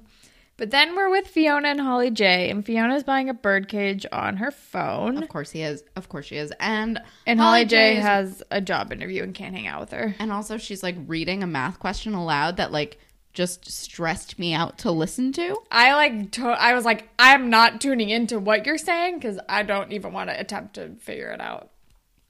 But 0.56 0.72
then 0.72 0.96
we're 0.96 1.08
with 1.08 1.28
Fiona 1.28 1.68
and 1.68 1.80
Holly 1.80 2.10
J, 2.10 2.50
and 2.50 2.66
Fiona's 2.66 3.04
buying 3.04 3.28
a 3.28 3.34
birdcage 3.34 4.04
on 4.10 4.38
her 4.38 4.50
phone. 4.50 5.22
of 5.22 5.28
course 5.28 5.52
he 5.52 5.62
is. 5.62 5.84
Of 5.94 6.08
course 6.08 6.26
she 6.26 6.36
is. 6.36 6.52
And 6.58 7.00
And 7.26 7.38
Holly 7.40 7.64
J 7.64 7.98
is- 7.98 8.02
has 8.04 8.42
a 8.50 8.60
job 8.60 8.92
interview 8.92 9.22
and 9.22 9.32
can't 9.34 9.54
hang 9.54 9.68
out 9.68 9.80
with 9.80 9.92
her. 9.92 10.16
and 10.18 10.32
also 10.32 10.56
she's 10.58 10.82
like 10.82 10.96
reading 11.06 11.42
a 11.42 11.46
math 11.46 11.78
question 11.78 12.12
aloud 12.14 12.56
that 12.56 12.72
like 12.72 12.98
just 13.34 13.70
stressed 13.70 14.36
me 14.40 14.52
out 14.52 14.78
to 14.78 14.90
listen 14.90 15.30
to. 15.32 15.56
I 15.70 15.94
like, 15.94 16.32
to- 16.32 16.46
I 16.48 16.74
was 16.74 16.84
like, 16.84 17.08
I'm 17.20 17.50
not 17.50 17.80
tuning 17.80 18.10
into 18.10 18.40
what 18.40 18.66
you're 18.66 18.78
saying 18.78 19.18
because 19.20 19.38
I 19.48 19.62
don't 19.62 19.92
even 19.92 20.12
want 20.12 20.28
to 20.30 20.38
attempt 20.40 20.74
to 20.74 20.96
figure 20.96 21.30
it 21.30 21.40
out. 21.40 21.70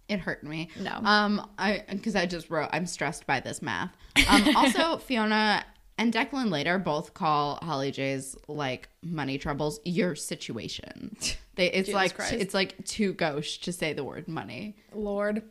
It 0.09 0.21
hurt 0.21 0.43
me. 0.43 0.71
No. 0.81 0.93
Um, 1.05 1.51
I 1.59 1.85
because 1.89 2.17
I 2.17 2.27
just 2.27 2.49
wrote 2.51 2.71
I'm 2.73 2.87
stressed 2.87 3.27
by 3.27 3.41
this 3.41 3.61
math. 3.61 3.91
Um, 4.29 4.49
also 4.57 4.97
Fiona 4.97 5.65
and 5.99 6.13
Declan 6.13 6.51
later 6.51 6.79
both 6.79 7.13
call 7.13 7.59
Holly 7.63 7.91
J's 7.91 8.37
like 8.47 8.89
money 9.03 9.37
troubles 9.37 9.81
your 9.85 10.15
situation. 10.15 11.17
They 11.57 11.67
it's 11.67 11.87
Jesus 11.89 11.95
like 11.95 12.15
Christ. 12.15 12.33
it's 12.35 12.55
like 12.55 12.85
too 12.85 13.13
gauche 13.13 13.59
to 13.59 13.73
say 13.73 13.93
the 13.93 14.05
word 14.05 14.29
money. 14.29 14.77
Lord. 14.95 15.43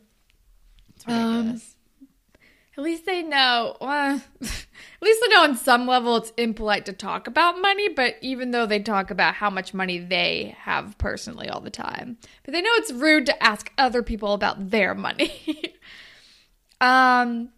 It's 0.96 1.06
ridiculous. 1.06 1.76
At 2.78 2.84
least 2.84 3.06
they 3.06 3.22
know. 3.24 3.76
At 3.80 4.22
least 5.02 5.20
they 5.20 5.34
know 5.34 5.42
on 5.42 5.56
some 5.56 5.88
level 5.88 6.16
it's 6.16 6.32
impolite 6.36 6.86
to 6.86 6.92
talk 6.92 7.26
about 7.26 7.60
money, 7.60 7.88
but 7.88 8.14
even 8.22 8.52
though 8.52 8.66
they 8.66 8.78
talk 8.78 9.10
about 9.10 9.34
how 9.34 9.50
much 9.50 9.74
money 9.74 9.98
they 9.98 10.54
have 10.60 10.96
personally 10.96 11.48
all 11.48 11.60
the 11.60 11.70
time, 11.70 12.18
but 12.44 12.54
they 12.54 12.62
know 12.62 12.70
it's 12.74 12.92
rude 12.92 13.26
to 13.26 13.42
ask 13.42 13.72
other 13.78 14.04
people 14.04 14.32
about 14.32 14.70
their 14.70 14.94
money. 14.94 15.74
um. 16.80 17.50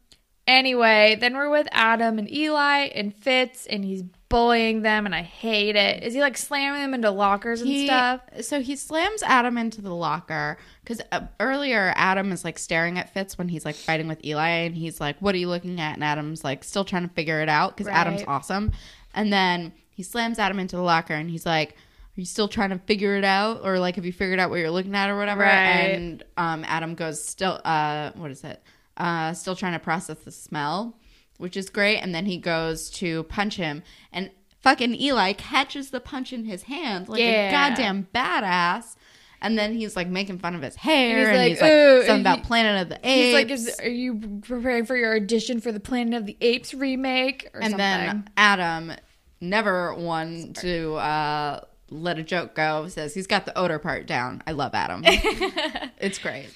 Anyway, 0.46 1.16
then 1.20 1.36
we're 1.36 1.50
with 1.50 1.68
Adam 1.70 2.18
and 2.18 2.32
Eli 2.32 2.86
and 2.86 3.14
Fitz, 3.14 3.66
and 3.66 3.84
he's 3.84 4.02
bullying 4.30 4.80
them, 4.80 5.04
and 5.04 5.14
I 5.14 5.20
hate 5.20 5.76
it. 5.76 6.02
Is 6.02 6.14
he 6.14 6.20
like 6.22 6.38
slamming 6.38 6.80
them 6.80 6.94
into 6.94 7.10
lockers 7.10 7.60
and 7.60 7.68
He- 7.68 7.84
stuff? 7.86 8.22
So 8.40 8.62
he 8.62 8.76
slams 8.76 9.22
Adam 9.22 9.58
into 9.58 9.82
the 9.82 9.94
locker 9.94 10.56
because 10.82 11.02
uh, 11.12 11.26
earlier 11.38 11.92
Adam 11.96 12.32
is 12.32 12.42
like 12.42 12.58
staring 12.58 12.98
at 12.98 13.12
Fitz 13.12 13.36
when 13.36 13.48
he's 13.48 13.66
like 13.66 13.74
fighting 13.74 14.08
with 14.08 14.24
Eli, 14.24 14.48
and 14.48 14.74
he's 14.74 14.98
like, 15.00 15.16
"What 15.20 15.34
are 15.34 15.38
you 15.38 15.48
looking 15.48 15.78
at?" 15.80 15.94
And 15.94 16.02
Adam's 16.02 16.42
like 16.42 16.64
still 16.64 16.84
trying 16.86 17.06
to 17.06 17.12
figure 17.14 17.42
it 17.42 17.50
out 17.50 17.76
because 17.76 17.92
Adam's 17.92 18.24
awesome. 18.26 18.72
And 19.12 19.30
then 19.30 19.72
he 19.90 20.02
slams 20.02 20.38
Adam 20.38 20.58
into 20.58 20.76
the 20.76 20.82
locker, 20.82 21.12
and 21.14 21.28
he's 21.28 21.44
like, 21.44 21.72
"Are 21.72 22.20
you 22.20 22.24
still 22.24 22.48
trying 22.48 22.70
to 22.70 22.78
figure 22.78 23.16
it 23.16 23.24
out, 23.24 23.60
or 23.64 23.78
like 23.78 23.96
have 23.96 24.06
you 24.06 24.12
figured 24.12 24.38
out 24.38 24.48
what 24.48 24.56
you're 24.60 24.70
looking 24.70 24.94
at, 24.94 25.10
or 25.10 25.16
whatever?" 25.18 25.42
Right. 25.42 25.90
And 25.90 26.22
um, 26.36 26.64
Adam 26.66 26.94
goes, 26.94 27.22
"Still, 27.22 27.60
uh, 27.64 28.12
what 28.14 28.30
is 28.30 28.44
it? 28.44 28.62
Uh, 28.96 29.32
still 29.32 29.56
trying 29.56 29.72
to 29.72 29.78
process 29.80 30.18
the 30.20 30.30
smell." 30.30 30.96
Which 31.40 31.56
is 31.56 31.70
great, 31.70 31.98
and 31.98 32.14
then 32.14 32.26
he 32.26 32.36
goes 32.36 32.90
to 32.90 33.24
punch 33.24 33.56
him, 33.56 33.82
and 34.12 34.30
fucking 34.60 34.94
Eli 34.94 35.32
catches 35.32 35.90
the 35.90 36.00
punch 36.00 36.32
in 36.32 36.44
his 36.44 36.64
hand 36.64 37.08
like 37.08 37.20
Yeah. 37.20 37.48
a 37.48 37.50
goddamn 37.50 38.08
badass. 38.14 38.96
And 39.42 39.58
then 39.58 39.72
he's 39.72 39.96
like 39.96 40.06
making 40.06 40.38
fun 40.38 40.54
of 40.54 40.60
his 40.60 40.76
hair, 40.76 41.18
he's 41.20 41.28
and 41.28 41.36
like, 41.38 41.48
he's 41.48 41.60
like, 41.62 42.06
something 42.06 42.20
about 42.20 42.42
Planet 42.42 42.82
of 42.82 42.88
the 42.90 42.96
Apes. 42.96 43.06
He's 43.06 43.34
like, 43.34 43.50
is, 43.50 43.80
"Are 43.80 43.88
you 43.88 44.40
preparing 44.42 44.84
for 44.84 44.94
your 44.96 45.16
audition 45.16 45.62
for 45.62 45.72
the 45.72 45.80
Planet 45.80 46.12
of 46.12 46.26
the 46.26 46.36
Apes 46.42 46.74
remake?" 46.74 47.48
Or 47.54 47.60
and 47.62 47.70
something? 47.70 47.78
then 47.78 48.28
Adam, 48.36 48.92
never 49.40 49.94
one 49.94 50.52
to 50.60 50.96
uh, 50.96 51.60
let 51.88 52.18
a 52.18 52.22
joke 52.22 52.54
go, 52.54 52.86
says 52.88 53.14
he's 53.14 53.26
got 53.26 53.46
the 53.46 53.56
odor 53.58 53.78
part 53.78 54.06
down. 54.06 54.42
I 54.46 54.52
love 54.52 54.74
Adam. 54.74 55.00
it's 55.06 56.18
great. 56.18 56.50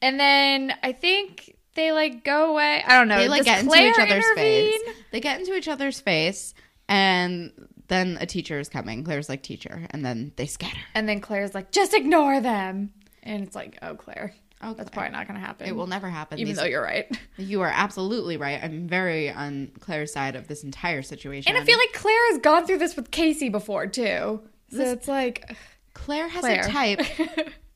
And 0.00 0.18
then 0.18 0.72
I 0.82 0.92
think 0.92 1.56
they 1.80 1.92
like 1.92 2.24
go 2.24 2.50
away. 2.52 2.82
I 2.86 2.98
don't 2.98 3.08
know. 3.08 3.18
They 3.18 3.28
like 3.28 3.44
Does 3.44 3.46
get 3.46 3.60
into 3.64 3.76
each 3.76 3.98
other's 3.98 4.24
intervene? 4.24 4.84
face. 4.84 4.94
They 5.10 5.20
get 5.20 5.40
into 5.40 5.54
each 5.56 5.68
other's 5.68 6.00
face, 6.00 6.54
and 6.88 7.52
then 7.88 8.18
a 8.20 8.26
teacher 8.26 8.58
is 8.58 8.68
coming. 8.68 9.02
Claire's 9.04 9.28
like 9.28 9.42
teacher, 9.42 9.86
and 9.90 10.04
then 10.04 10.32
they 10.36 10.46
scatter. 10.46 10.78
And 10.94 11.08
then 11.08 11.20
Claire's 11.20 11.54
like, 11.54 11.72
just 11.72 11.94
ignore 11.94 12.40
them. 12.40 12.92
And 13.22 13.42
it's 13.42 13.54
like, 13.54 13.78
oh, 13.82 13.94
Claire, 13.96 14.32
Oh, 14.62 14.74
that's 14.74 14.90
Claire. 14.90 15.08
probably 15.08 15.18
not 15.18 15.26
going 15.28 15.40
to 15.40 15.46
happen. 15.46 15.66
It 15.66 15.74
will 15.74 15.86
never 15.86 16.08
happen. 16.08 16.38
even 16.38 16.50
These- 16.52 16.58
though 16.58 16.64
you're 16.66 16.82
right. 16.82 17.06
You 17.38 17.62
are 17.62 17.72
absolutely 17.74 18.36
right. 18.36 18.62
I'm 18.62 18.86
very 18.86 19.30
on 19.30 19.72
Claire's 19.80 20.12
side 20.12 20.36
of 20.36 20.46
this 20.48 20.62
entire 20.64 21.00
situation. 21.02 21.50
And 21.52 21.60
I 21.60 21.64
feel 21.64 21.78
like 21.78 21.92
Claire 21.94 22.30
has 22.32 22.38
gone 22.40 22.66
through 22.66 22.78
this 22.78 22.94
with 22.96 23.10
K.C. 23.10 23.48
before 23.48 23.86
too. 23.86 24.40
So 24.70 24.80
it's 24.82 25.08
like, 25.08 25.56
Claire 25.94 26.28
has 26.28 26.40
Claire. 26.42 26.60
a 26.60 26.68
type, 26.68 27.00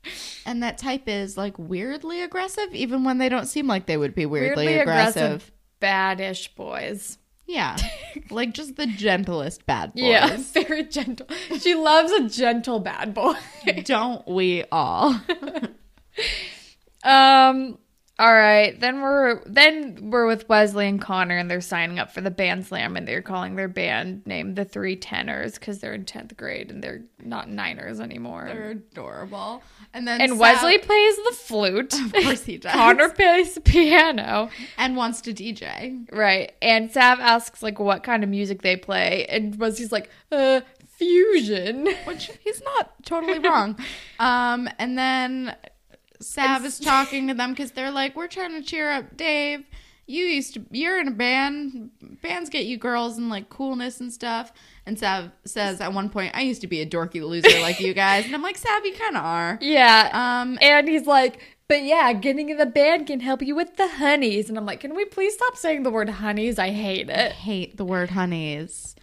and 0.46 0.62
that 0.62 0.78
type 0.78 1.08
is 1.08 1.36
like 1.36 1.58
weirdly 1.58 2.22
aggressive, 2.22 2.74
even 2.74 3.04
when 3.04 3.18
they 3.18 3.28
don't 3.28 3.46
seem 3.46 3.66
like 3.66 3.86
they 3.86 3.96
would 3.96 4.14
be 4.14 4.26
weirdly, 4.26 4.66
weirdly 4.66 4.80
aggressive. 4.80 5.22
aggressive, 5.22 5.52
baddish 5.80 6.54
boys. 6.54 7.18
Yeah, 7.46 7.76
like 8.30 8.54
just 8.54 8.76
the 8.76 8.86
gentlest 8.86 9.66
bad 9.66 9.92
boys. 9.94 10.02
Yeah, 10.02 10.36
very 10.54 10.84
gentle. 10.84 11.26
She 11.60 11.74
loves 11.74 12.10
a 12.12 12.28
gentle 12.28 12.80
bad 12.80 13.12
boy. 13.14 13.34
Don't 13.84 14.26
we 14.26 14.64
all? 14.72 15.20
Um. 17.04 17.78
All 18.16 18.32
right. 18.32 18.78
Then 18.78 19.00
we're 19.02 19.42
then 19.44 20.10
we're 20.10 20.26
with 20.26 20.48
Wesley 20.48 20.86
and 20.86 21.00
Connor, 21.00 21.36
and 21.36 21.50
they're 21.50 21.60
signing 21.60 21.98
up 21.98 22.12
for 22.12 22.20
the 22.20 22.30
band 22.30 22.64
slam, 22.64 22.96
and 22.96 23.08
they're 23.08 23.22
calling 23.22 23.56
their 23.56 23.66
band 23.66 24.24
name 24.24 24.54
the 24.54 24.64
Three 24.64 24.94
Tenors 24.94 25.54
because 25.54 25.80
they're 25.80 25.94
in 25.94 26.04
tenth 26.04 26.36
grade 26.36 26.70
and 26.70 26.82
they're 26.82 27.02
not 27.24 27.50
Niners 27.50 27.98
anymore. 27.98 28.44
They're 28.46 28.70
adorable. 28.70 29.62
And 29.92 30.06
then 30.06 30.20
and 30.20 30.30
Sab- 30.32 30.40
Wesley 30.40 30.78
plays 30.78 31.16
the 31.16 31.34
flute. 31.34 31.92
of 31.92 32.12
course 32.12 32.44
he 32.44 32.56
does. 32.58 32.72
Connor 32.72 33.08
plays 33.08 33.54
the 33.54 33.60
piano. 33.60 34.48
and 34.78 34.96
wants 34.96 35.20
to 35.22 35.34
DJ. 35.34 36.06
Right. 36.12 36.52
And 36.62 36.92
Sav 36.92 37.18
asks 37.18 37.64
like 37.64 37.80
what 37.80 38.04
kind 38.04 38.22
of 38.22 38.30
music 38.30 38.62
they 38.62 38.76
play, 38.76 39.26
and 39.28 39.58
Wesley's 39.58 39.90
like, 39.90 40.08
uh, 40.30 40.60
fusion. 40.86 41.88
which 42.04 42.30
he's 42.44 42.62
not 42.62 42.92
totally 43.04 43.40
wrong. 43.40 43.76
Um, 44.20 44.68
and 44.78 44.96
then 44.96 45.56
Sav 46.20 46.64
is 46.64 46.78
talking 46.78 47.28
to 47.28 47.34
them 47.34 47.50
because 47.50 47.72
they're 47.72 47.90
like, 47.90 48.14
"We're 48.16 48.28
trying 48.28 48.52
to 48.52 48.62
cheer 48.62 48.90
up 48.90 49.16
Dave. 49.16 49.64
You 50.06 50.24
used 50.24 50.54
to, 50.54 50.64
you're 50.70 51.00
in 51.00 51.08
a 51.08 51.12
band. 51.12 51.90
Bands 52.22 52.50
get 52.50 52.66
you 52.66 52.76
girls 52.76 53.16
and 53.18 53.30
like 53.30 53.48
coolness 53.48 54.00
and 54.00 54.12
stuff." 54.12 54.52
And 54.86 54.98
Sav 54.98 55.30
says 55.44 55.80
at 55.80 55.92
one 55.92 56.08
point, 56.10 56.32
"I 56.36 56.42
used 56.42 56.60
to 56.60 56.66
be 56.66 56.80
a 56.80 56.86
dorky 56.86 57.22
loser 57.26 57.60
like 57.60 57.80
you 57.80 57.94
guys," 57.94 58.26
and 58.26 58.34
I'm 58.34 58.42
like, 58.42 58.56
"Sav, 58.58 58.84
you 58.84 58.94
kind 58.94 59.16
of 59.16 59.24
are." 59.24 59.58
Yeah. 59.60 60.10
Um, 60.12 60.58
And 60.62 60.88
he's 60.88 61.06
like, 61.06 61.40
but 61.66 61.82
yeah, 61.82 62.12
getting 62.12 62.50
in 62.50 62.58
the 62.58 62.66
band 62.66 63.06
can 63.06 63.20
help 63.20 63.40
you 63.40 63.54
with 63.56 63.76
the 63.76 63.88
honeys. 63.88 64.50
And 64.50 64.58
I'm 64.58 64.66
like, 64.66 64.80
can 64.80 64.94
we 64.94 65.06
please 65.06 65.32
stop 65.32 65.56
saying 65.56 65.82
the 65.82 65.90
word 65.90 66.10
honeys? 66.10 66.58
I 66.58 66.70
hate 66.72 67.08
I 67.08 67.14
it. 67.14 67.32
hate 67.32 67.78
the 67.78 67.86
word 67.86 68.10
honeys. 68.10 68.94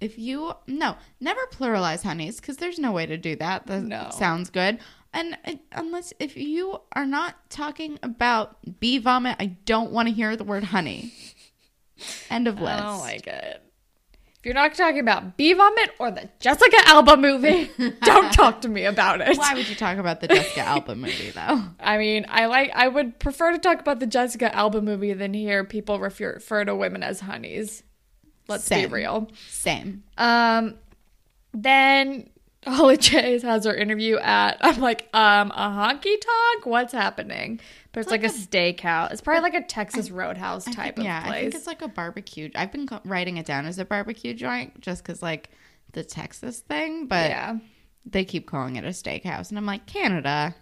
If 0.00 0.16
you 0.16 0.52
no, 0.68 0.96
never 1.18 1.40
pluralize 1.52 2.04
honeys 2.04 2.36
because 2.40 2.58
there's 2.58 2.78
no 2.78 2.92
way 2.92 3.04
to 3.06 3.16
do 3.16 3.34
that. 3.36 3.66
That 3.66 3.82
No. 3.82 4.10
sounds 4.16 4.48
good. 4.48 4.78
And 5.14 5.38
unless 5.72 6.12
if 6.18 6.36
you 6.36 6.80
are 6.92 7.06
not 7.06 7.48
talking 7.48 7.98
about 8.02 8.80
bee 8.80 8.98
vomit, 8.98 9.36
I 9.38 9.46
don't 9.64 9.92
want 9.92 10.08
to 10.08 10.14
hear 10.14 10.36
the 10.36 10.44
word 10.44 10.64
honey. 10.64 11.12
End 12.28 12.48
of 12.48 12.60
list. 12.60 12.82
I 12.82 12.84
don't 12.84 13.00
like 13.00 13.26
it. 13.26 13.62
If 14.44 14.48
you're 14.48 14.54
not 14.54 14.74
talking 14.74 14.98
about 14.98 15.38
Bee 15.38 15.54
Vomit 15.54 15.92
or 15.98 16.10
the 16.10 16.28
Jessica 16.38 16.76
Alba 16.84 17.16
movie, 17.16 17.70
don't 18.02 18.30
talk 18.30 18.60
to 18.60 18.68
me 18.68 18.84
about 18.84 19.22
it. 19.22 19.38
Why 19.38 19.54
would 19.54 19.66
you 19.70 19.74
talk 19.74 19.96
about 19.96 20.20
the 20.20 20.28
Jessica 20.28 20.60
Alba 20.60 20.94
movie 20.96 21.30
though? 21.30 21.62
I 21.80 21.96
mean, 21.96 22.26
I 22.28 22.44
like. 22.44 22.70
I 22.74 22.88
would 22.88 23.18
prefer 23.18 23.52
to 23.52 23.58
talk 23.58 23.80
about 23.80 24.00
the 24.00 24.06
Jessica 24.06 24.54
Alba 24.54 24.82
movie 24.82 25.14
than 25.14 25.32
hear 25.32 25.64
people 25.64 25.98
refer, 25.98 26.34
refer 26.34 26.62
to 26.66 26.76
women 26.76 27.02
as 27.02 27.20
honeys. 27.20 27.84
Let's 28.46 28.64
Same. 28.64 28.90
be 28.90 28.94
real. 28.94 29.30
Same. 29.48 30.02
Um, 30.18 30.74
then 31.54 32.28
Holly 32.66 32.96
J 32.96 33.38
has 33.40 33.64
her 33.64 33.74
interview 33.74 34.16
at 34.18 34.58
I'm 34.60 34.80
like, 34.80 35.08
um, 35.12 35.50
a 35.50 35.68
honky 35.68 36.20
tonk? 36.20 36.66
What's 36.66 36.92
happening? 36.92 37.60
But 37.92 38.00
it's, 38.00 38.10
like, 38.10 38.24
a, 38.24 38.28
steakhouse. 38.28 39.12
It's 39.12 39.20
probably 39.20 39.42
like 39.42 39.54
a 39.54 39.62
Texas 39.62 40.10
Roadhouse 40.10 40.64
type 40.64 40.98
of 40.98 41.04
yeah, 41.04 41.22
place. 41.22 41.32
I 41.32 41.40
think 41.42 41.54
it's 41.54 41.66
like 41.66 41.82
a 41.82 41.88
barbecue. 41.88 42.50
I've 42.54 42.72
been 42.72 42.88
writing 43.04 43.36
it 43.36 43.46
down 43.46 43.66
as 43.66 43.78
a 43.78 43.84
barbecue 43.84 44.34
joint 44.34 44.80
just 44.80 45.04
because 45.04 45.22
like 45.22 45.50
the 45.92 46.02
Texas 46.02 46.60
thing, 46.60 47.06
but 47.06 47.30
yeah. 47.30 47.58
they 48.04 48.24
keep 48.24 48.46
calling 48.46 48.76
it 48.76 48.84
a 48.84 48.88
steakhouse, 48.88 49.50
and 49.50 49.58
I'm 49.58 49.66
like 49.66 49.86
Canada. 49.86 50.54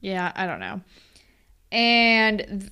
Yeah, 0.00 0.32
I 0.34 0.46
don't 0.46 0.60
know. 0.60 0.80
And 1.72 2.70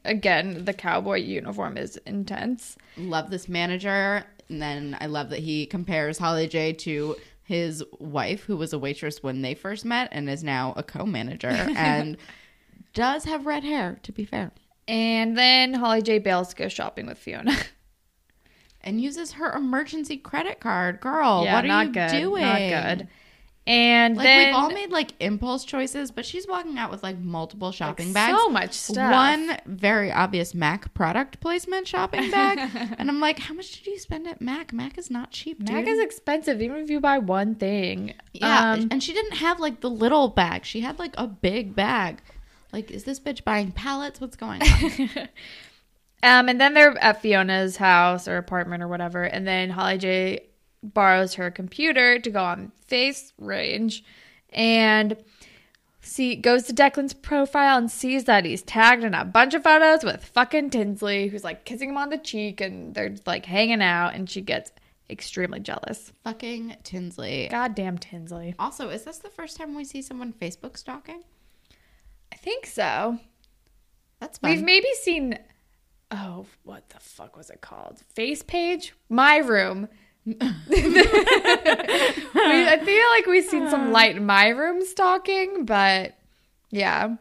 again, 0.04 0.64
the 0.64 0.72
cowboy 0.72 1.18
uniform 1.18 1.76
is 1.76 1.96
intense. 1.98 2.76
Love 2.96 3.30
this 3.30 3.48
manager, 3.48 4.24
and 4.48 4.62
then 4.62 4.96
I 5.00 5.06
love 5.06 5.30
that 5.30 5.40
he 5.40 5.66
compares 5.66 6.18
Holly 6.18 6.48
J 6.48 6.72
to 6.74 7.16
his 7.48 7.82
wife, 7.98 8.44
who 8.44 8.58
was 8.58 8.74
a 8.74 8.78
waitress 8.78 9.22
when 9.22 9.40
they 9.40 9.54
first 9.54 9.86
met, 9.86 10.10
and 10.12 10.28
is 10.28 10.44
now 10.44 10.74
a 10.76 10.82
co-manager, 10.82 11.48
and 11.76 12.18
does 12.92 13.24
have 13.24 13.46
red 13.46 13.64
hair. 13.64 13.98
To 14.02 14.12
be 14.12 14.26
fair. 14.26 14.52
And 14.86 15.36
then 15.36 15.72
Holly 15.72 16.02
J 16.02 16.18
bails 16.18 16.50
to 16.50 16.56
go 16.56 16.68
shopping 16.68 17.06
with 17.06 17.16
Fiona. 17.16 17.56
and 18.82 19.00
uses 19.00 19.32
her 19.32 19.50
emergency 19.52 20.18
credit 20.18 20.60
card. 20.60 21.00
Girl, 21.00 21.42
yeah, 21.42 21.54
what 21.54 21.64
are 21.64 21.68
not 21.68 21.86
you 21.86 21.92
good. 21.94 22.10
doing? 22.10 22.42
Not 22.42 22.58
good. 22.58 23.08
And 23.68 24.16
Like 24.16 24.24
then 24.24 24.46
we've 24.46 24.54
all 24.54 24.70
made 24.70 24.90
like 24.90 25.12
impulse 25.20 25.62
choices, 25.62 26.10
but 26.10 26.24
she's 26.24 26.48
walking 26.48 26.78
out 26.78 26.90
with 26.90 27.02
like 27.02 27.18
multiple 27.18 27.70
shopping 27.70 28.06
like, 28.08 28.14
bags. 28.14 28.38
so 28.38 28.48
much 28.48 28.72
stuff. 28.72 29.12
One 29.12 29.58
very 29.66 30.10
obvious 30.10 30.54
Mac 30.54 30.94
product 30.94 31.38
placement 31.40 31.86
shopping 31.86 32.30
bag, 32.30 32.58
and 32.96 33.10
I'm 33.10 33.20
like, 33.20 33.38
how 33.38 33.52
much 33.52 33.72
did 33.72 33.86
you 33.86 33.98
spend 33.98 34.26
at 34.26 34.40
Mac? 34.40 34.72
Mac 34.72 34.96
is 34.96 35.10
not 35.10 35.32
cheap, 35.32 35.62
dude. 35.62 35.76
Mac 35.76 35.86
is 35.86 35.98
expensive, 36.00 36.62
even 36.62 36.78
if 36.78 36.88
you 36.88 36.98
buy 36.98 37.18
one 37.18 37.56
thing. 37.56 38.14
yeah, 38.32 38.72
Um, 38.72 38.88
and 38.90 39.02
she 39.02 39.12
didn't 39.12 39.34
have 39.36 39.60
like 39.60 39.82
the 39.82 39.90
little 39.90 40.28
bag. 40.28 40.64
She 40.64 40.80
had 40.80 40.98
like 40.98 41.12
a 41.18 41.26
big 41.26 41.76
bag. 41.76 42.22
Like, 42.72 42.90
is 42.90 43.04
this 43.04 43.20
bitch 43.20 43.44
buying 43.44 43.70
pallets? 43.72 44.18
What's 44.18 44.36
going 44.36 44.62
on? 44.62 45.28
Um, 46.20 46.48
and 46.48 46.60
then 46.60 46.74
they're 46.74 46.98
at 47.00 47.22
Fiona's 47.22 47.76
house 47.76 48.26
or 48.26 48.38
apartment 48.38 48.82
or 48.82 48.88
whatever, 48.88 49.22
and 49.22 49.46
then 49.46 49.70
Holly 49.70 49.98
J 49.98 50.47
borrows 50.82 51.34
her 51.34 51.50
computer 51.50 52.18
to 52.18 52.30
go 52.30 52.42
on 52.42 52.72
FaceRange, 52.90 54.02
and 54.50 55.16
see 56.00 56.36
goes 56.36 56.62
to 56.64 56.72
Declan's 56.72 57.12
profile 57.12 57.76
and 57.76 57.90
sees 57.90 58.24
that 58.24 58.44
he's 58.44 58.62
tagged 58.62 59.04
in 59.04 59.14
a 59.14 59.24
bunch 59.24 59.54
of 59.54 59.62
photos 59.62 60.04
with 60.04 60.24
fucking 60.24 60.70
Tinsley, 60.70 61.28
who's 61.28 61.44
like 61.44 61.64
kissing 61.64 61.90
him 61.90 61.98
on 61.98 62.10
the 62.10 62.18
cheek, 62.18 62.60
and 62.60 62.94
they're 62.94 63.16
like 63.26 63.44
hanging 63.44 63.82
out, 63.82 64.14
and 64.14 64.30
she 64.30 64.40
gets 64.40 64.72
extremely 65.10 65.60
jealous. 65.60 66.12
Fucking 66.24 66.76
Tinsley. 66.82 67.48
Goddamn 67.50 67.98
Tinsley. 67.98 68.54
Also, 68.58 68.88
is 68.90 69.04
this 69.04 69.18
the 69.18 69.30
first 69.30 69.56
time 69.56 69.74
we 69.74 69.84
see 69.84 70.02
someone 70.02 70.32
Facebook 70.32 70.76
stalking? 70.76 71.22
I 72.32 72.36
think 72.36 72.66
so. 72.66 73.18
That's 74.20 74.38
fun. 74.38 74.50
We've 74.50 74.62
maybe 74.62 74.88
seen. 75.02 75.38
Oh, 76.10 76.46
what 76.62 76.88
the 76.88 77.00
fuck 77.00 77.36
was 77.36 77.50
it 77.50 77.60
called? 77.60 78.00
Face 78.14 78.42
page? 78.42 78.94
My 79.08 79.38
room. 79.38 79.88
We, 80.28 80.40
I 82.34 82.80
feel 82.84 83.08
like 83.10 83.26
we've 83.26 83.44
seen 83.44 83.68
some 83.70 83.92
light 83.92 84.16
in 84.16 84.26
my 84.26 84.48
room 84.48 84.84
stalking, 84.84 85.64
but 85.64 86.16
yeah. 86.70 87.16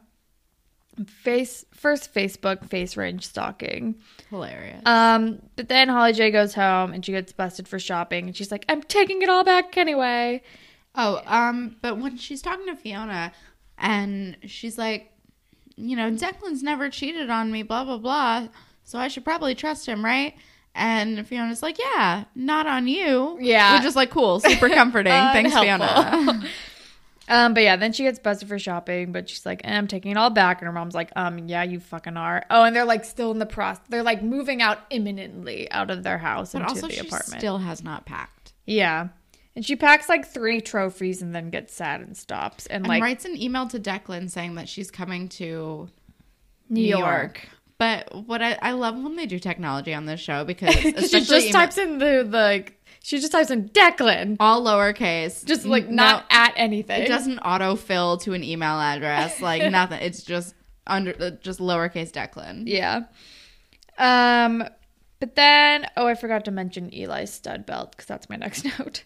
Face 1.06 1.64
first 1.74 2.14
Facebook 2.14 2.66
face 2.66 2.98
range 2.98 3.28
stalking. 3.28 3.96
Hilarious. 4.30 4.82
Um, 4.86 5.42
but 5.56 5.70
then 5.70 5.90
Holly 5.90 6.14
J 6.14 6.32
goes 6.32 6.56
home 6.56 6.92
and 6.92 7.06
she 7.06 7.12
gets 7.12 7.32
busted 7.32 7.68
for 7.68 7.78
shopping, 7.78 8.26
and 8.26 8.36
she's 8.36 8.52
like, 8.52 8.66
"I'm 8.68 8.82
taking 8.82 9.22
it 9.22 9.30
all 9.30 9.44
back 9.44 9.78
anyway." 9.78 10.42
Oh, 10.96 11.22
um, 11.28 11.76
but 11.84 12.00
when 12.00 12.18
she's 12.18 12.42
talking 12.42 12.66
to 12.66 12.76
Fiona 12.76 13.32
and 13.78 14.36
she's 14.46 14.80
like, 14.80 15.12
you 15.76 15.96
know, 15.96 16.10
Declan's 16.10 16.64
never 16.64 16.90
cheated 16.90 17.30
on 17.30 17.52
me, 17.52 17.62
blah, 17.62 17.84
blah, 17.84 18.00
blah. 18.00 18.48
So 18.84 18.98
I 18.98 19.08
should 19.08 19.24
probably 19.24 19.54
trust 19.54 19.86
him, 19.86 20.04
right? 20.04 20.36
And 20.78 21.28
Fiona's 21.28 21.64
like, 21.64 21.78
yeah, 21.80 22.26
not 22.36 22.68
on 22.68 22.88
you. 22.88 23.38
Yeah. 23.42 23.78
Which 23.78 23.86
is 23.88 23.96
like 23.96 24.12
cool, 24.12 24.40
super 24.40 24.70
comforting. 24.80 25.12
Thanks, 25.12 25.54
Fiona. 25.54 26.44
Um, 27.30 27.54
but 27.54 27.62
yeah, 27.64 27.76
then 27.76 27.92
she 27.92 28.04
gets 28.04 28.20
busted 28.20 28.48
for 28.48 28.58
shopping, 28.58 29.12
but 29.12 29.28
she's 29.30 29.46
like, 29.46 29.60
eh, 29.66 29.78
I'm 29.78 29.86
taking 29.88 30.12
it 30.12 30.18
all 30.18 30.30
back. 30.30 30.62
And 30.62 30.66
her 30.68 30.72
mom's 30.72 30.96
like, 30.96 31.12
um, 31.18 31.50
yeah, 31.50 31.62
you 31.64 31.82
fucking 31.82 32.16
are. 32.16 32.46
Oh, 32.50 32.64
and 32.64 32.74
they're 32.74 32.86
like 32.86 33.04
still 33.04 33.32
in 33.32 33.40
the 33.40 33.46
process. 33.46 33.84
They're 33.90 34.02
like 34.02 34.24
moving 34.24 34.62
out 34.62 34.80
imminently 34.92 35.70
out 35.70 35.92
of 35.92 36.04
their 36.04 36.18
house 36.20 36.54
but 36.54 36.60
into 36.62 36.70
also, 36.76 36.88
the 36.88 36.94
she 36.94 37.00
apartment. 37.02 37.38
still 37.42 37.58
has 37.58 37.84
not 37.84 38.06
packed. 38.06 38.54
yeah. 38.66 39.10
And 39.58 39.66
she 39.66 39.76
packs 39.76 40.08
like 40.08 40.26
three 40.26 40.62
trophies 40.62 41.22
and 41.22 41.36
then 41.36 41.50
gets 41.50 41.74
sad 41.74 42.00
and 42.00 42.16
stops. 42.16 42.66
And, 42.68 42.84
And 42.86 42.88
like 42.88 43.02
writes 43.02 43.26
an 43.26 43.36
email 43.36 43.68
to 43.70 43.80
Declan 43.80 44.30
saying 44.32 44.56
that 44.56 44.70
she's 44.70 44.90
coming 44.90 45.28
to 45.30 45.90
New 46.70 46.82
York. 46.86 47.50
But 47.80 48.26
what 48.26 48.42
I, 48.42 48.58
I 48.62 48.72
love 48.72 48.96
when 48.96 49.16
they 49.16 49.28
do 49.28 49.38
technology 49.40 49.94
on 49.94 50.06
this 50.06 50.20
show 50.20 50.44
because 50.44 50.74
she 51.10 51.22
just 51.22 51.52
types 51.52 51.78
in 51.78 52.00
the, 52.00 52.24
like 52.24 52.74
she 53.04 53.20
just 53.20 53.32
types 53.32 53.52
in 53.52 53.70
Declan. 53.70 54.38
all 54.40 54.64
lowercase, 54.64 55.46
Just 55.46 55.64
like 55.66 55.88
No- 55.88 55.96
not 56.04 56.26
at 56.32 56.54
anything. 56.56 57.04
It 57.04 57.08
doesn't 57.08 57.40
autofill 57.40 58.20
to 58.24 58.34
an 58.34 58.44
email 58.44 58.80
address, 58.80 59.40
like 59.42 59.72
nothing. 59.72 60.00
It's 60.02 60.24
just 60.24 60.56
under, 60.88 61.14
uh, 61.20 61.30
just 61.42 61.60
lowercase 61.60 62.12
Declan. 62.12 62.64
Yeah. 62.66 63.04
Um, 63.98 64.64
but 65.20 65.36
then 65.36 65.88
oh, 65.98 66.08
I 66.08 66.16
forgot 66.16 66.46
to 66.46 66.52
mention 66.52 66.90
Eli's 66.94 67.32
stud 67.34 67.66
belt 67.66 67.92
because 67.92 68.06
that's 68.06 68.30
my 68.30 68.36
next 68.36 68.66
note. 68.80 69.04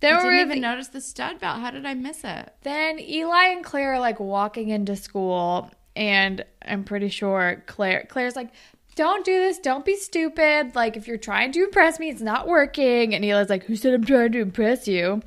Then 0.00 0.14
I 0.14 0.16
didn't 0.22 0.32
with- 0.38 0.46
even 0.50 0.60
notice 0.62 0.88
the 0.88 1.00
stud 1.00 1.40
belt. 1.40 1.60
How 1.60 1.70
did 1.70 1.86
I 1.86 1.94
miss 1.94 2.24
it? 2.24 2.54
Then 2.62 2.98
Eli 2.98 3.46
and 3.52 3.64
Claire 3.64 3.94
are 3.94 4.00
like 4.00 4.18
walking 4.20 4.68
into 4.70 4.96
school, 4.96 5.70
and 6.00 6.44
I'm 6.64 6.82
pretty 6.82 7.10
sure 7.10 7.62
Claire 7.66 8.06
Claire's 8.08 8.34
like, 8.34 8.48
"Don't 8.96 9.24
do 9.24 9.38
this. 9.38 9.58
Don't 9.58 9.84
be 9.84 9.96
stupid. 9.96 10.74
Like 10.74 10.96
if 10.96 11.06
you're 11.06 11.18
trying 11.18 11.52
to 11.52 11.62
impress 11.62 12.00
me, 12.00 12.08
it's 12.08 12.22
not 12.22 12.48
working." 12.48 13.14
And 13.14 13.22
Eli's 13.24 13.50
like, 13.50 13.64
"Who 13.64 13.76
said 13.76 13.92
I'm 13.92 14.04
trying 14.04 14.32
to 14.32 14.40
impress 14.40 14.88
you?" 14.88 15.22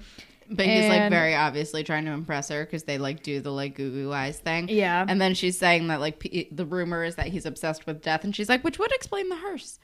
But 0.50 0.66
he's 0.66 0.90
like 0.90 1.10
very 1.10 1.36
obviously 1.36 1.84
trying 1.84 2.06
to 2.06 2.12
impress 2.12 2.50
her 2.50 2.66
because 2.66 2.84
they 2.84 2.98
like 2.98 3.24
do 3.24 3.40
the 3.40 3.52
like 3.52 3.76
goo 3.76 3.92
goo 3.92 4.12
eyes 4.12 4.40
thing. 4.40 4.68
Yeah. 4.68 5.06
And 5.08 5.22
then 5.22 5.36
she's 5.36 5.58
saying 5.58 5.88
that 5.88 6.00
like 6.02 6.20
p- 6.20 6.50
the 6.52 6.66
rumor 6.66 7.04
is 7.04 7.16
that 7.16 7.28
he's 7.28 7.46
obsessed 7.46 7.86
with 7.86 8.02
death, 8.02 8.24
and 8.24 8.36
she's 8.36 8.50
like, 8.50 8.64
which 8.64 8.80
would 8.80 8.92
explain 8.94 9.30
the 9.30 9.38
hearse. 9.38 9.80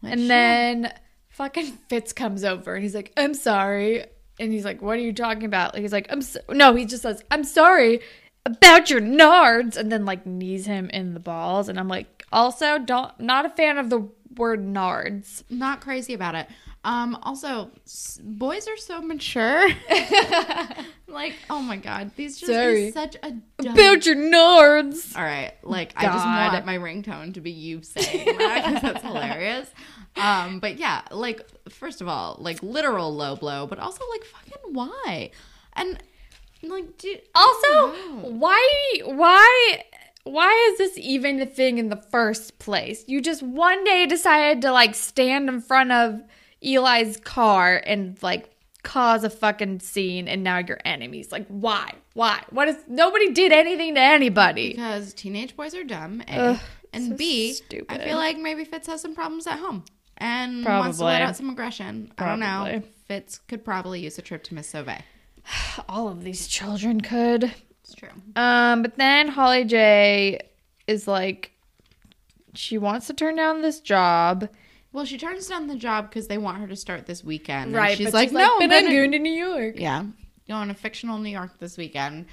Which, 0.00 0.12
And 0.12 0.20
yeah. 0.22 0.28
then 0.28 0.92
fucking 1.28 1.66
Fitz 1.88 2.12
comes 2.12 2.44
over 2.44 2.74
and 2.74 2.82
he's 2.82 2.94
like, 2.94 3.12
"I'm 3.16 3.34
sorry." 3.34 4.04
And 4.40 4.52
he's 4.52 4.64
like, 4.64 4.82
"What 4.82 4.96
are 4.98 5.02
you 5.02 5.12
talking 5.12 5.44
about?" 5.44 5.74
Like 5.74 5.82
he's 5.82 5.92
like, 5.92 6.08
"I'm 6.10 6.22
so-. 6.22 6.40
no." 6.50 6.74
He 6.74 6.84
just 6.86 7.02
says, 7.02 7.22
"I'm 7.30 7.44
sorry 7.44 8.00
about 8.46 8.90
your 8.90 9.00
nards," 9.00 9.76
and 9.76 9.90
then 9.90 10.04
like 10.04 10.26
knees 10.26 10.66
him 10.66 10.90
in 10.90 11.14
the 11.14 11.20
balls. 11.20 11.68
And 11.68 11.78
I'm 11.78 11.88
like, 11.88 12.24
also 12.32 12.78
don't 12.78 13.18
not 13.20 13.46
a 13.46 13.50
fan 13.50 13.78
of 13.78 13.90
the 13.90 14.08
word 14.36 14.60
nards. 14.64 15.42
not 15.50 15.80
crazy 15.80 16.12
about 16.14 16.34
it. 16.34 16.48
Um, 16.82 17.16
also, 17.22 17.70
s- 17.86 18.20
boys 18.22 18.68
are 18.68 18.76
so 18.76 19.00
mature. 19.00 19.68
like, 21.08 21.34
oh 21.48 21.60
my 21.62 21.76
god, 21.76 22.10
these 22.16 22.38
just 22.38 22.52
Sorry. 22.52 22.88
is 22.88 22.94
such 22.94 23.16
a 23.22 23.30
dumb 23.62 23.72
About 23.74 24.04
your 24.04 24.16
nards. 24.16 25.16
All 25.16 25.22
right, 25.22 25.52
like 25.62 25.94
I 25.96 26.04
just 26.06 26.24
God. 26.24 26.52
want 26.52 26.66
my 26.66 26.76
ringtone 26.78 27.32
to 27.34 27.40
be 27.40 27.50
you 27.52 27.82
saying 27.82 28.36
that 28.36 28.64
because 28.66 28.82
that's 28.82 29.02
hilarious. 29.06 29.68
Um, 30.16 30.60
but 30.60 30.78
yeah, 30.78 31.02
like 31.10 31.40
first 31.70 32.00
of 32.02 32.08
all, 32.08 32.36
like 32.38 32.62
literal 32.62 33.14
low 33.14 33.36
blow, 33.36 33.66
but 33.66 33.78
also 33.78 34.02
like 34.10 34.24
fucking 34.24 34.74
why? 34.74 35.30
And 35.74 35.98
like, 36.70 36.98
do, 36.98 37.16
Also, 37.34 37.92
why 38.30 38.68
why 39.04 39.82
why 40.24 40.70
is 40.72 40.78
this 40.78 40.96
even 40.98 41.40
a 41.40 41.46
thing 41.46 41.78
in 41.78 41.88
the 41.90 41.96
first 41.96 42.58
place? 42.58 43.04
You 43.06 43.20
just 43.20 43.42
one 43.42 43.84
day 43.84 44.06
decided 44.06 44.62
to 44.62 44.72
like 44.72 44.94
stand 44.94 45.48
in 45.48 45.60
front 45.60 45.92
of 45.92 46.22
Eli's 46.62 47.18
car 47.18 47.82
and 47.84 48.16
like 48.22 48.50
cause 48.82 49.24
a 49.24 49.30
fucking 49.30 49.80
scene 49.80 50.28
and 50.28 50.42
now 50.42 50.58
you're 50.58 50.80
enemies. 50.84 51.30
Like 51.32 51.46
why? 51.48 51.92
Why? 52.14 52.42
What 52.50 52.68
is 52.68 52.76
nobody 52.88 53.32
did 53.32 53.52
anything 53.52 53.94
to 53.96 54.00
anybody. 54.00 54.70
because 54.70 55.12
teenage 55.14 55.56
boys 55.56 55.74
are 55.74 55.84
dumb, 55.84 56.22
A, 56.28 56.38
Ugh, 56.38 56.60
and 56.92 57.08
so 57.10 57.16
B, 57.16 57.50
I 57.50 57.52
stupid. 57.52 58.02
feel 58.02 58.16
like 58.16 58.38
maybe 58.38 58.64
Fitz 58.64 58.86
has 58.86 59.00
some 59.00 59.14
problems 59.14 59.46
at 59.46 59.58
home 59.58 59.84
and 60.16 60.64
wants 60.64 60.98
to 60.98 61.04
let 61.04 61.22
out 61.22 61.36
some 61.36 61.50
aggression. 61.50 62.12
I 62.18 62.26
don't 62.26 62.40
know. 62.40 62.82
Fitz 63.06 63.38
could 63.48 63.64
probably 63.64 64.00
use 64.00 64.16
a 64.18 64.22
trip 64.22 64.42
to 64.44 64.54
Miss. 64.54 64.74
All 65.88 66.08
of 66.08 66.24
these 66.24 66.46
children 66.46 67.00
could. 67.00 67.52
It's 67.82 67.94
true. 67.94 68.08
Um, 68.36 68.82
but 68.82 68.96
then 68.96 69.28
Holly 69.28 69.64
J 69.64 70.40
is 70.86 71.06
like 71.08 71.52
she 72.54 72.78
wants 72.78 73.06
to 73.08 73.14
turn 73.14 73.36
down 73.36 73.62
this 73.62 73.80
job. 73.80 74.48
Well, 74.92 75.04
she 75.04 75.18
turns 75.18 75.48
down 75.48 75.66
the 75.66 75.74
job 75.76 76.08
because 76.08 76.28
they 76.28 76.38
want 76.38 76.58
her 76.58 76.68
to 76.68 76.76
start 76.76 77.06
this 77.06 77.24
weekend. 77.24 77.66
and 77.66 77.74
Right. 77.74 77.96
she's 77.98 78.14
like, 78.14 78.28
she's 78.28 78.32
no, 78.38 78.58
but 78.60 78.70
I'm 78.72 78.88
going 78.88 79.10
to 79.10 79.18
New 79.18 79.32
York. 79.32 79.74
Yeah. 79.76 80.04
Going 80.48 80.68
to 80.68 80.74
fictional 80.74 81.18
New 81.18 81.30
York 81.30 81.58
this 81.58 81.76
weekend. 81.76 82.26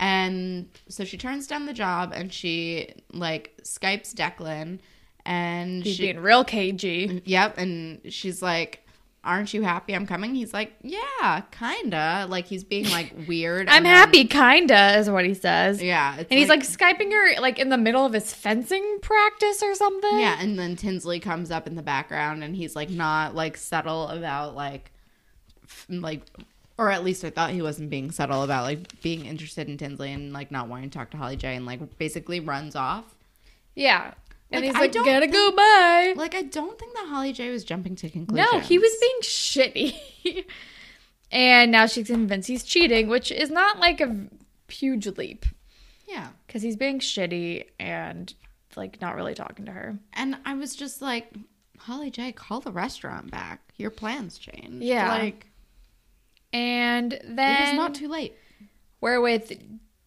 And 0.00 0.68
so 0.88 1.04
she 1.04 1.16
turns 1.16 1.46
down 1.46 1.66
the 1.66 1.72
job 1.72 2.12
and 2.14 2.32
she 2.32 2.92
like 3.12 3.54
Skypes 3.62 4.14
Declan 4.14 4.80
and 5.24 5.84
She's 5.84 5.96
she 5.96 6.02
being 6.12 6.20
real 6.20 6.44
cagey. 6.44 7.22
Yep, 7.24 7.58
and 7.58 8.00
she's 8.12 8.42
like 8.42 8.84
aren't 9.24 9.52
you 9.52 9.62
happy 9.62 9.94
I'm 9.94 10.06
coming? 10.06 10.34
He's 10.34 10.54
like, 10.54 10.72
yeah, 10.82 11.42
kinda. 11.50 12.26
Like 12.28 12.46
he's 12.46 12.64
being 12.64 12.88
like 12.90 13.12
weird. 13.28 13.68
I'm 13.68 13.82
then- 13.82 13.94
happy, 13.94 14.24
kinda, 14.24 14.96
is 14.98 15.10
what 15.10 15.24
he 15.24 15.34
says. 15.34 15.82
Yeah, 15.82 16.16
And 16.18 16.26
he's 16.38 16.48
like 16.48 16.60
skyping 16.62 17.12
her 17.12 17.40
like 17.40 17.58
in 17.58 17.68
the 17.68 17.76
middle 17.76 18.06
of 18.06 18.12
his 18.12 18.32
fencing 18.32 18.98
practice 19.02 19.62
or 19.62 19.74
something. 19.74 20.18
yeah, 20.20 20.36
and 20.40 20.58
then 20.58 20.76
Tinsley 20.76 21.20
comes 21.20 21.50
up 21.50 21.66
in 21.66 21.74
the 21.74 21.82
background, 21.82 22.42
and 22.44 22.54
he's 22.56 22.74
like 22.76 22.90
not 22.90 23.34
like 23.34 23.56
subtle 23.56 24.08
about 24.08 24.54
like, 24.54 24.92
f- 25.64 25.86
like, 25.90 26.22
or 26.78 26.90
at 26.90 27.02
least 27.04 27.24
I 27.24 27.30
thought 27.30 27.50
he 27.50 27.60
wasn't 27.60 27.90
being 27.90 28.10
subtle 28.12 28.44
about 28.44 28.62
like 28.64 29.02
being 29.02 29.26
interested 29.26 29.68
in 29.68 29.76
Tinsley 29.76 30.12
and 30.12 30.32
like 30.32 30.50
not 30.52 30.68
wanting 30.68 30.90
to 30.90 30.96
talk 30.98 31.10
to 31.10 31.16
Holly 31.16 31.36
J, 31.36 31.56
and 31.56 31.66
like 31.66 31.98
basically 31.98 32.38
runs 32.40 32.76
off. 32.76 33.04
Yeah. 33.74 34.14
And 34.50 34.64
Like, 34.64 34.64
he's 34.64 34.76
I 34.76 34.80
like, 34.80 34.92
gotta 34.94 35.26
go 35.26 35.50
bye. 35.52 36.14
Like 36.16 36.34
I 36.34 36.42
don't 36.42 36.78
think 36.78 36.94
that 36.94 37.06
Holly 37.08 37.32
J 37.32 37.50
was 37.50 37.64
jumping 37.64 37.96
to 37.96 38.08
conclusions. 38.08 38.48
No, 38.52 38.60
he 38.60 38.78
was 38.78 38.90
being 39.00 39.20
shitty. 39.22 40.44
and 41.30 41.70
now 41.70 41.86
she's 41.86 42.06
convinced 42.06 42.48
he's 42.48 42.64
cheating, 42.64 43.08
which 43.08 43.30
is 43.30 43.50
not 43.50 43.78
like 43.78 44.00
a 44.00 44.16
huge 44.68 45.06
leap 45.06 45.44
yeah. 46.06 46.28
because 46.46 46.62
he's 46.62 46.76
being 46.76 46.98
shitty 46.98 47.64
and 47.78 48.32
like 48.76 49.00
not 49.00 49.16
really 49.16 49.34
talking 49.34 49.66
to 49.66 49.72
her. 49.72 49.98
And 50.14 50.36
I 50.46 50.54
was 50.54 50.74
just 50.76 51.02
like, 51.02 51.30
Holly 51.78 52.10
J, 52.10 52.32
call 52.32 52.60
the 52.60 52.72
restaurant 52.72 53.30
back. 53.30 53.60
Your 53.76 53.90
plans 53.90 54.38
changed. 54.38 54.82
Yeah. 54.82 55.08
Like, 55.08 55.46
And 56.52 57.12
it 57.12 57.36
then 57.36 57.68
is 57.68 57.76
not 57.76 57.94
too 57.94 58.08
late. 58.08 58.34
we're 59.00 59.20
with 59.20 59.52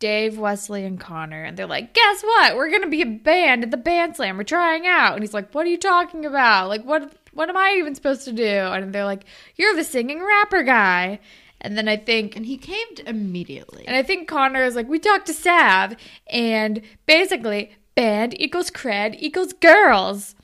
Dave, 0.01 0.37
Wesley, 0.37 0.83
and 0.83 0.99
Connor, 0.99 1.43
and 1.43 1.55
they're 1.55 1.65
like, 1.65 1.93
"Guess 1.93 2.23
what? 2.23 2.57
We're 2.57 2.69
gonna 2.69 2.87
be 2.87 3.03
a 3.03 3.05
band 3.05 3.63
at 3.63 3.71
the 3.71 3.77
band 3.77 4.17
slam. 4.17 4.37
We're 4.37 4.43
trying 4.43 4.85
out." 4.85 5.13
And 5.13 5.23
he's 5.23 5.33
like, 5.33 5.53
"What 5.53 5.65
are 5.65 5.69
you 5.69 5.77
talking 5.77 6.25
about? 6.25 6.67
Like, 6.67 6.83
what? 6.83 7.13
What 7.33 7.47
am 7.47 7.55
I 7.55 7.75
even 7.77 7.95
supposed 7.95 8.25
to 8.25 8.33
do?" 8.33 8.43
And 8.43 8.91
they're 8.91 9.05
like, 9.05 9.23
"You're 9.55 9.75
the 9.75 9.85
singing 9.85 10.21
rapper 10.21 10.63
guy." 10.63 11.19
And 11.61 11.77
then 11.77 11.87
I 11.87 11.95
think 11.95 12.35
And 12.35 12.45
he 12.45 12.57
caved 12.57 13.01
immediately. 13.05 13.85
And 13.87 13.95
I 13.95 14.01
think 14.01 14.27
Connor 14.27 14.63
is 14.63 14.75
like, 14.75 14.89
we 14.89 14.97
talked 14.97 15.27
to 15.27 15.33
Sav, 15.33 15.95
and 16.27 16.81
basically, 17.05 17.71
band 17.95 18.39
equals 18.41 18.71
cred 18.71 19.15
equals 19.19 19.53
girls. 19.53 20.35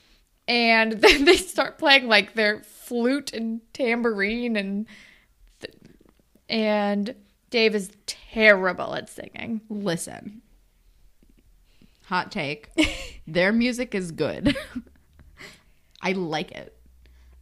And 0.47 0.91
then 1.01 1.25
they 1.25 1.37
start 1.37 1.79
playing 1.79 2.07
like 2.07 2.35
their 2.35 2.61
flute 2.61 3.33
and 3.33 3.61
tambourine, 3.73 4.55
and 4.55 4.85
and 6.47 7.15
Dave 7.49 7.75
is 7.75 7.91
terrible 8.05 8.95
at 8.95 9.09
singing. 9.09 9.61
Listen. 9.69 10.41
Hot 12.05 12.31
take. 12.31 12.69
Their 13.27 13.51
music 13.51 13.93
is 13.95 14.11
good. 14.11 14.55
I 16.01 16.11
like 16.13 16.51
it. 16.51 16.76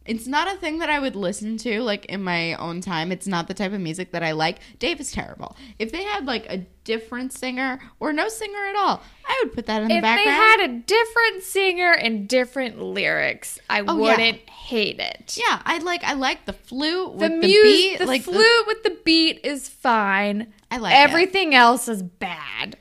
It's 0.06 0.26
not 0.26 0.52
a 0.52 0.56
thing 0.58 0.78
that 0.78 0.90
I 0.90 0.98
would 0.98 1.16
listen 1.16 1.56
to 1.58 1.82
like 1.82 2.04
in 2.06 2.22
my 2.22 2.54
own 2.54 2.80
time. 2.80 3.12
It's 3.12 3.26
not 3.26 3.48
the 3.48 3.54
type 3.54 3.72
of 3.72 3.80
music 3.80 4.12
that 4.12 4.22
I 4.22 4.32
like. 4.32 4.58
Dave 4.78 5.00
is 5.00 5.12
terrible. 5.12 5.56
If 5.78 5.92
they 5.92 6.02
had 6.04 6.24
like 6.26 6.46
a 6.50 6.66
different 6.84 7.32
singer 7.32 7.80
or 8.00 8.12
no 8.12 8.28
singer 8.28 8.64
at 8.70 8.76
all, 8.76 9.02
I 9.26 9.42
would 9.44 9.52
put 9.54 9.66
that 9.66 9.82
in 9.82 9.88
the 9.88 10.00
background. 10.00 10.18
If 10.20 10.24
they 10.24 10.30
had 10.30 10.60
a 10.70 10.72
different 10.80 11.42
singer 11.42 11.92
and 11.92 12.28
different 12.28 12.80
lyrics, 12.80 13.58
I 13.68 13.80
Oh, 13.80 13.96
wouldn't 13.96 14.48
hate 14.48 15.00
it. 15.00 15.36
yeah, 15.38 15.60
I 15.64 15.78
like 15.78 16.04
I 16.04 16.12
like 16.14 16.46
the 16.46 16.52
flute 16.52 17.12
with 17.14 17.32
The 17.32 17.38
the, 17.40 17.46
beat. 17.46 17.98
the 17.98 18.06
like 18.06 18.22
flute 18.22 18.66
with 18.66 18.82
the 18.84 18.96
beat 19.04 19.40
is 19.44 19.68
fine. 19.68 20.52
I 20.70 20.78
like 20.78 20.94
it. 20.94 20.98
Everything 20.98 21.54
else 21.54 21.88
is 21.88 22.02
bad. 22.02 22.76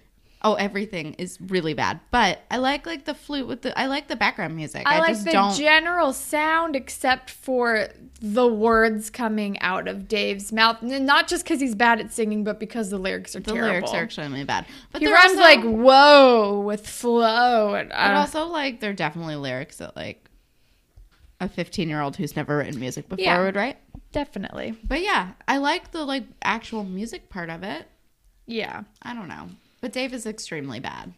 Oh, 0.46 0.54
everything 0.54 1.16
is 1.16 1.40
really 1.42 1.74
bad. 1.74 2.00
But 2.12 2.40
I 2.52 2.58
like 2.58 2.86
like 2.86 3.06
the 3.06 3.16
flute 3.16 3.48
with 3.48 3.64
the 3.64 3.78
I 3.78 3.88
like 3.88 4.08
the 4.08 4.16
background 4.16 4.56
music. 4.56 4.84
I, 4.86 4.98
I, 4.98 5.00
like 5.00 5.24
the 5.24 5.32
don't 5.32 5.56
general 5.56 6.14
sound, 6.14 6.76
except 6.76 7.32
for 7.32 7.88
the 8.22 8.48
words 8.48 9.10
coming 9.10 9.60
out 9.60 9.88
of 9.88 10.08
Dave's 10.08 10.54
mouth, 10.54 10.82
not 10.84 11.28
just 11.28 11.44
because 11.44 11.60
he's 11.60 11.74
bad 11.76 12.00
at 12.00 12.14
singing, 12.14 12.44
but 12.44 12.60
because 12.60 12.92
the 12.92 12.98
lyrics 13.00 13.36
are 13.36 13.40
terrible. 13.42 13.56
the 13.66 13.68
terrible. 13.72 13.88
lyrics 13.90 13.94
are 13.94 14.04
extremely 14.06 14.44
bad. 14.44 14.66
But 14.92 15.02
he 15.02 15.12
rhymes 15.12 15.32
also- 15.32 15.42
like 15.42 15.62
"whoa" 15.64 16.60
with 16.60 16.88
"flow," 16.88 17.74
and 17.74 17.90
But 17.90 17.96
uh, 18.16 18.20
also, 18.20 18.46
like, 18.46 18.80
they're 18.80 18.94
definitely 18.94 19.36
lyrics 19.36 19.78
that, 19.78 19.96
like, 19.96 20.30
a 21.42 21.50
15 21.50 21.90
year 21.90 22.02
old 22.02 22.16
who's 22.18 22.36
never 22.36 22.58
written 22.58 22.80
music 22.80 23.10
before 23.10 23.24
Yeah. 23.24 23.42
would 23.44 23.56
write. 23.56 23.78
definitely, 24.12 24.76
But 24.88 25.02
yeah, 25.02 25.32
I 25.48 25.58
like 25.58 25.92
the, 25.92 26.06
like, 26.06 26.24
actual 26.42 26.84
music 26.86 27.30
part 27.30 27.50
of 27.50 27.64
it. 27.64 27.88
yeah. 28.46 28.84
I 29.02 29.14
don't 29.14 29.28
know. 29.28 29.50
But 29.86 29.93
Dave 29.93 30.15
is 30.15 30.26
extremely 30.26 30.80
bad. 30.80 31.13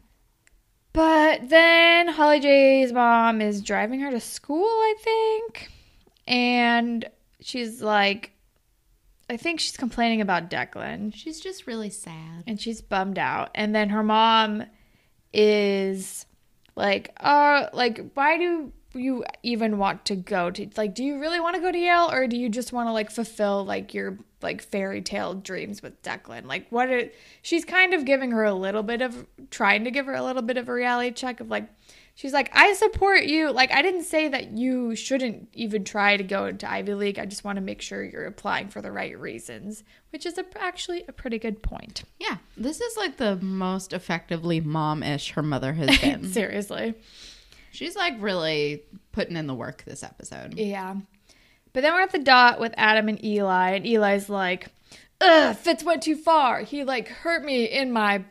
But 0.92 1.48
then 1.48 2.10
Holly 2.10 2.42
J's 2.42 2.92
mom 2.92 3.40
is 3.40 3.62
driving 3.62 4.02
her 4.02 4.12
to 4.12 4.20
school, 4.20 4.66
I 4.66 4.96
think. 5.00 5.72
And 6.28 7.10
she's 7.40 7.82
like, 7.82 8.34
I 9.30 9.38
think 9.38 9.62
she's 9.62 9.78
complaining 9.78 10.20
about 10.20 10.50
Declan. 10.50 11.16
She's 11.16 11.40
just 11.40 11.66
really 11.66 11.90
sad. 11.90 12.44
And 12.46 12.60
she's 12.60 12.82
bummed 12.82 13.18
out. 13.18 13.52
And 13.56 13.74
then 13.74 13.88
her 13.88 14.04
mom 14.04 14.64
is 15.32 16.26
like, 16.76 17.16
uh, 17.22 17.68
like, 17.72 18.12
why 18.16 18.38
do 18.38 18.74
you 18.94 19.24
even 19.44 19.78
want 19.78 20.04
to 20.08 20.18
go 20.18 20.52
to, 20.52 20.68
like, 20.76 20.94
do 20.94 21.06
you 21.06 21.22
really 21.22 21.40
want 21.40 21.56
to 21.56 21.62
go 21.62 21.72
to 21.72 21.78
Yale 21.78 22.10
or 22.12 22.28
do 22.28 22.36
you 22.36 22.50
just 22.50 22.74
want 22.74 22.90
to, 22.90 22.92
like, 22.92 23.12
fulfill, 23.12 23.64
like, 23.64 23.94
your, 23.94 24.18
like, 24.42 24.62
fairy 24.62 25.02
tale 25.02 25.34
dreams 25.34 25.82
with 25.82 26.02
Declan? 26.02 26.46
Like, 26.46 26.68
what 26.70 26.90
it, 26.90 27.16
she's 27.42 27.66
kind 27.66 27.94
of 27.94 28.06
giving 28.06 28.32
her 28.32 28.44
a 28.44 28.54
little 28.54 28.84
bit 28.84 29.02
of, 29.02 29.26
trying 29.50 29.84
to 29.86 29.92
give 29.92 30.06
her 30.06 30.14
a 30.14 30.24
little 30.24 30.42
bit 30.42 30.58
of 30.58 30.70
a 30.70 30.74
reality 30.74 31.12
check 31.12 31.40
of, 31.40 31.50
like, 31.50 31.70
she's 32.16 32.34
like, 32.34 32.50
I 32.54 32.74
support 32.74 33.24
you. 33.24 33.52
Like, 33.52 33.72
I 33.72 33.82
didn't 33.82 34.04
say 34.04 34.28
that 34.28 34.52
you 34.52 34.96
shouldn't 34.96 35.50
even 35.54 35.84
try 35.84 36.18
to 36.18 36.24
go 36.24 36.46
into 36.46 36.70
Ivy 36.70 36.94
League. 36.94 37.20
I 37.20 37.26
just 37.26 37.44
want 37.44 37.58
to 37.58 37.62
make 37.62 37.82
sure 37.82 38.04
you're 38.04 38.26
applying 38.26 38.70
for 38.70 38.82
the 38.82 38.92
right 38.92 39.18
reasons, 39.18 39.84
which 40.12 40.26
is 40.26 40.38
a, 40.38 40.46
actually 40.60 41.04
a 41.08 41.12
pretty 41.12 41.40
good 41.40 41.62
point. 41.64 42.04
Yeah. 42.20 42.38
This 42.56 42.82
is, 42.82 42.98
like, 42.98 43.18
the 43.18 43.38
most 43.38 43.94
effectively 43.94 44.60
mom 44.60 45.04
ish 45.04 45.32
her 45.32 45.44
mother 45.44 45.74
has 45.74 45.98
been. 46.02 46.26
Seriously. 46.32 46.96
She's, 47.72 47.96
like, 47.96 48.14
really 48.20 48.84
putting 49.12 49.36
in 49.38 49.48
the 49.48 49.56
work 49.56 49.84
this 49.86 50.04
episode. 50.04 50.56
Yeah. 50.56 50.96
But 51.78 51.84
then 51.84 51.94
we're 51.94 52.02
at 52.02 52.12
the 52.12 52.18
dot 52.18 52.60
with 52.60 52.74
Adam 52.76 53.08
and 53.08 53.24
Eli, 53.24 53.74
and 53.74 53.86
Eli's 53.86 54.30
like, 54.30 54.70
Ugh, 55.22 55.56
Fitz 55.56 55.84
went 55.84 56.02
too 56.02 56.16
far. 56.16 56.62
He 56.62 56.84
like 56.84 57.08
hurt 57.08 57.46
me 57.46 57.66
in 57.66 57.92
my 57.92 58.24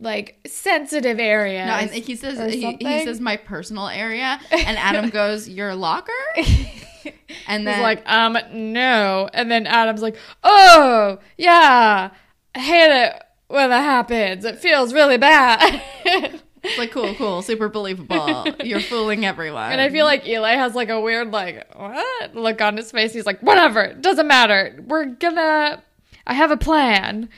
like 0.00 0.40
sensitive 0.48 1.20
area. 1.20 1.64
No, 1.64 1.74
and 1.74 1.90
he 1.92 2.16
says 2.16 2.52
he, 2.52 2.76
he 2.80 3.04
says 3.04 3.20
my 3.20 3.36
personal 3.36 3.86
area, 3.86 4.40
and 4.50 4.76
Adam 4.78 5.10
goes, 5.10 5.48
"Your 5.48 5.76
locker," 5.76 6.10
and 7.46 7.64
then 7.64 7.74
He's 7.74 7.82
like, 7.82 8.02
um, 8.04 8.36
no. 8.52 9.30
And 9.32 9.48
then 9.48 9.68
Adam's 9.68 10.02
like, 10.02 10.16
Oh, 10.42 11.20
yeah. 11.38 12.10
I 12.52 12.58
hate 12.58 13.04
it 13.04 13.22
when 13.46 13.70
that 13.70 13.82
happens. 13.82 14.44
It 14.44 14.58
feels 14.58 14.92
really 14.92 15.18
bad. 15.18 15.80
It's 16.66 16.78
like 16.78 16.90
cool, 16.90 17.14
cool, 17.14 17.42
super 17.42 17.68
believable. 17.68 18.46
You're 18.64 18.80
fooling 18.80 19.24
everyone. 19.24 19.72
And 19.72 19.80
I 19.80 19.88
feel 19.88 20.04
like 20.04 20.26
Eli 20.26 20.54
has 20.54 20.74
like 20.74 20.88
a 20.88 21.00
weird 21.00 21.30
like 21.30 21.66
what 21.74 22.34
look 22.34 22.60
on 22.60 22.76
his 22.76 22.90
face. 22.90 23.12
He's 23.12 23.26
like, 23.26 23.40
whatever, 23.40 23.82
it 23.82 24.02
doesn't 24.02 24.26
matter. 24.26 24.82
We're 24.86 25.06
gonna. 25.06 25.82
I 26.26 26.34
have 26.34 26.50
a 26.50 26.56
plan, 26.56 27.28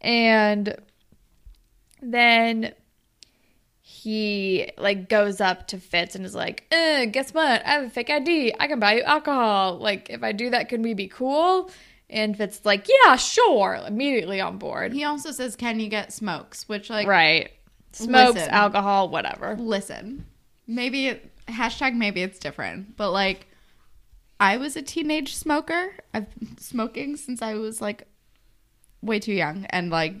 and 0.00 0.76
then 2.02 2.74
he 3.80 4.70
like 4.76 5.08
goes 5.08 5.40
up 5.40 5.66
to 5.68 5.78
Fitz 5.78 6.14
and 6.14 6.24
is 6.26 6.34
like, 6.34 6.64
uh, 6.72 7.06
guess 7.06 7.32
what? 7.32 7.64
I 7.64 7.70
have 7.70 7.84
a 7.84 7.90
fake 7.90 8.10
ID. 8.10 8.54
I 8.58 8.66
can 8.66 8.78
buy 8.80 8.96
you 8.96 9.02
alcohol. 9.02 9.78
Like 9.78 10.10
if 10.10 10.22
I 10.22 10.32
do 10.32 10.50
that, 10.50 10.68
can 10.68 10.82
we 10.82 10.94
be 10.94 11.08
cool? 11.08 11.70
And 12.10 12.36
Fitz 12.36 12.60
like, 12.64 12.86
yeah, 12.88 13.16
sure. 13.16 13.80
Immediately 13.86 14.40
on 14.40 14.58
board. 14.58 14.92
he 14.92 15.04
also 15.04 15.30
says, 15.32 15.56
"Can 15.56 15.80
you 15.80 15.88
get 15.88 16.12
smokes?" 16.12 16.68
Which 16.68 16.90
like 16.90 17.06
Right. 17.06 17.50
Smokes, 17.94 18.34
Listen. 18.34 18.50
alcohol, 18.50 19.08
whatever. 19.08 19.56
listen, 19.58 20.26
maybe 20.66 21.08
it, 21.08 21.30
hashtag 21.46 21.94
maybe 21.94 22.22
it's 22.22 22.38
different, 22.38 22.96
but 22.96 23.10
like 23.10 23.46
I 24.40 24.56
was 24.56 24.76
a 24.76 24.82
teenage 24.82 25.34
smoker. 25.34 25.92
I've 26.12 26.34
been 26.38 26.58
smoking 26.58 27.16
since 27.16 27.40
I 27.40 27.54
was 27.54 27.80
like 27.80 28.06
way 29.02 29.18
too 29.20 29.32
young, 29.32 29.66
and 29.70 29.90
like 29.90 30.14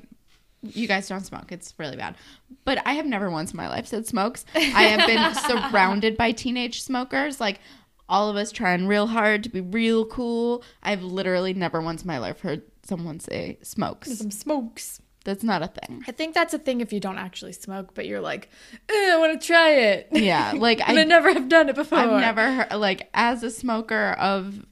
you 0.62 0.86
guys 0.86 1.08
don't 1.08 1.24
smoke. 1.26 1.52
It's 1.52 1.74
really 1.78 1.96
bad. 1.96 2.16
But 2.64 2.80
I 2.86 2.94
have 2.94 3.06
never 3.06 3.30
once 3.30 3.52
in 3.52 3.56
my 3.56 3.68
life 3.68 3.86
said 3.86 4.06
smokes. 4.06 4.44
I 4.54 4.84
have 4.84 5.06
been 5.06 5.34
surrounded 5.70 6.16
by 6.16 6.32
teenage 6.32 6.82
smokers, 6.82 7.40
like 7.40 7.60
all 8.08 8.30
of 8.30 8.36
us 8.36 8.52
trying 8.52 8.86
real 8.86 9.06
hard 9.06 9.42
to 9.44 9.48
be 9.50 9.60
real 9.60 10.06
cool. 10.06 10.62
I've 10.82 11.02
literally 11.02 11.54
never 11.54 11.80
once 11.80 12.02
in 12.02 12.06
my 12.06 12.18
life 12.18 12.40
heard 12.40 12.62
someone 12.82 13.20
say 13.20 13.58
smokes. 13.62 14.16
Some 14.18 14.30
smokes. 14.30 15.00
That's 15.24 15.42
not 15.42 15.62
a 15.62 15.68
thing. 15.68 16.02
I 16.06 16.12
think 16.12 16.34
that's 16.34 16.52
a 16.54 16.58
thing 16.58 16.80
if 16.82 16.92
you 16.92 17.00
don't 17.00 17.16
actually 17.18 17.52
smoke, 17.52 17.94
but 17.94 18.06
you're 18.06 18.20
like, 18.20 18.50
"Eh, 18.90 19.10
I 19.12 19.16
want 19.18 19.40
to 19.40 19.46
try 19.46 19.70
it. 19.70 20.08
Yeah, 20.12 20.52
like 20.56 20.80
I, 20.86 21.00
I 21.00 21.04
never 21.04 21.32
have 21.32 21.48
done 21.48 21.68
it 21.70 21.74
before. 21.74 21.98
I've 21.98 22.20
never 22.20 22.52
heard 22.52 22.74
like 22.74 23.08
as 23.14 23.42
a 23.42 23.50
smoker 23.50 24.12
of 24.18 24.64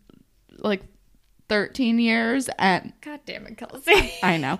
like 0.58 0.82
13 1.48 1.98
years 1.98 2.48
and 2.58 2.92
God 3.00 3.20
damn 3.26 3.46
it, 3.46 3.56
Kelsey. 3.58 4.12
I 4.22 4.36
know. 4.36 4.58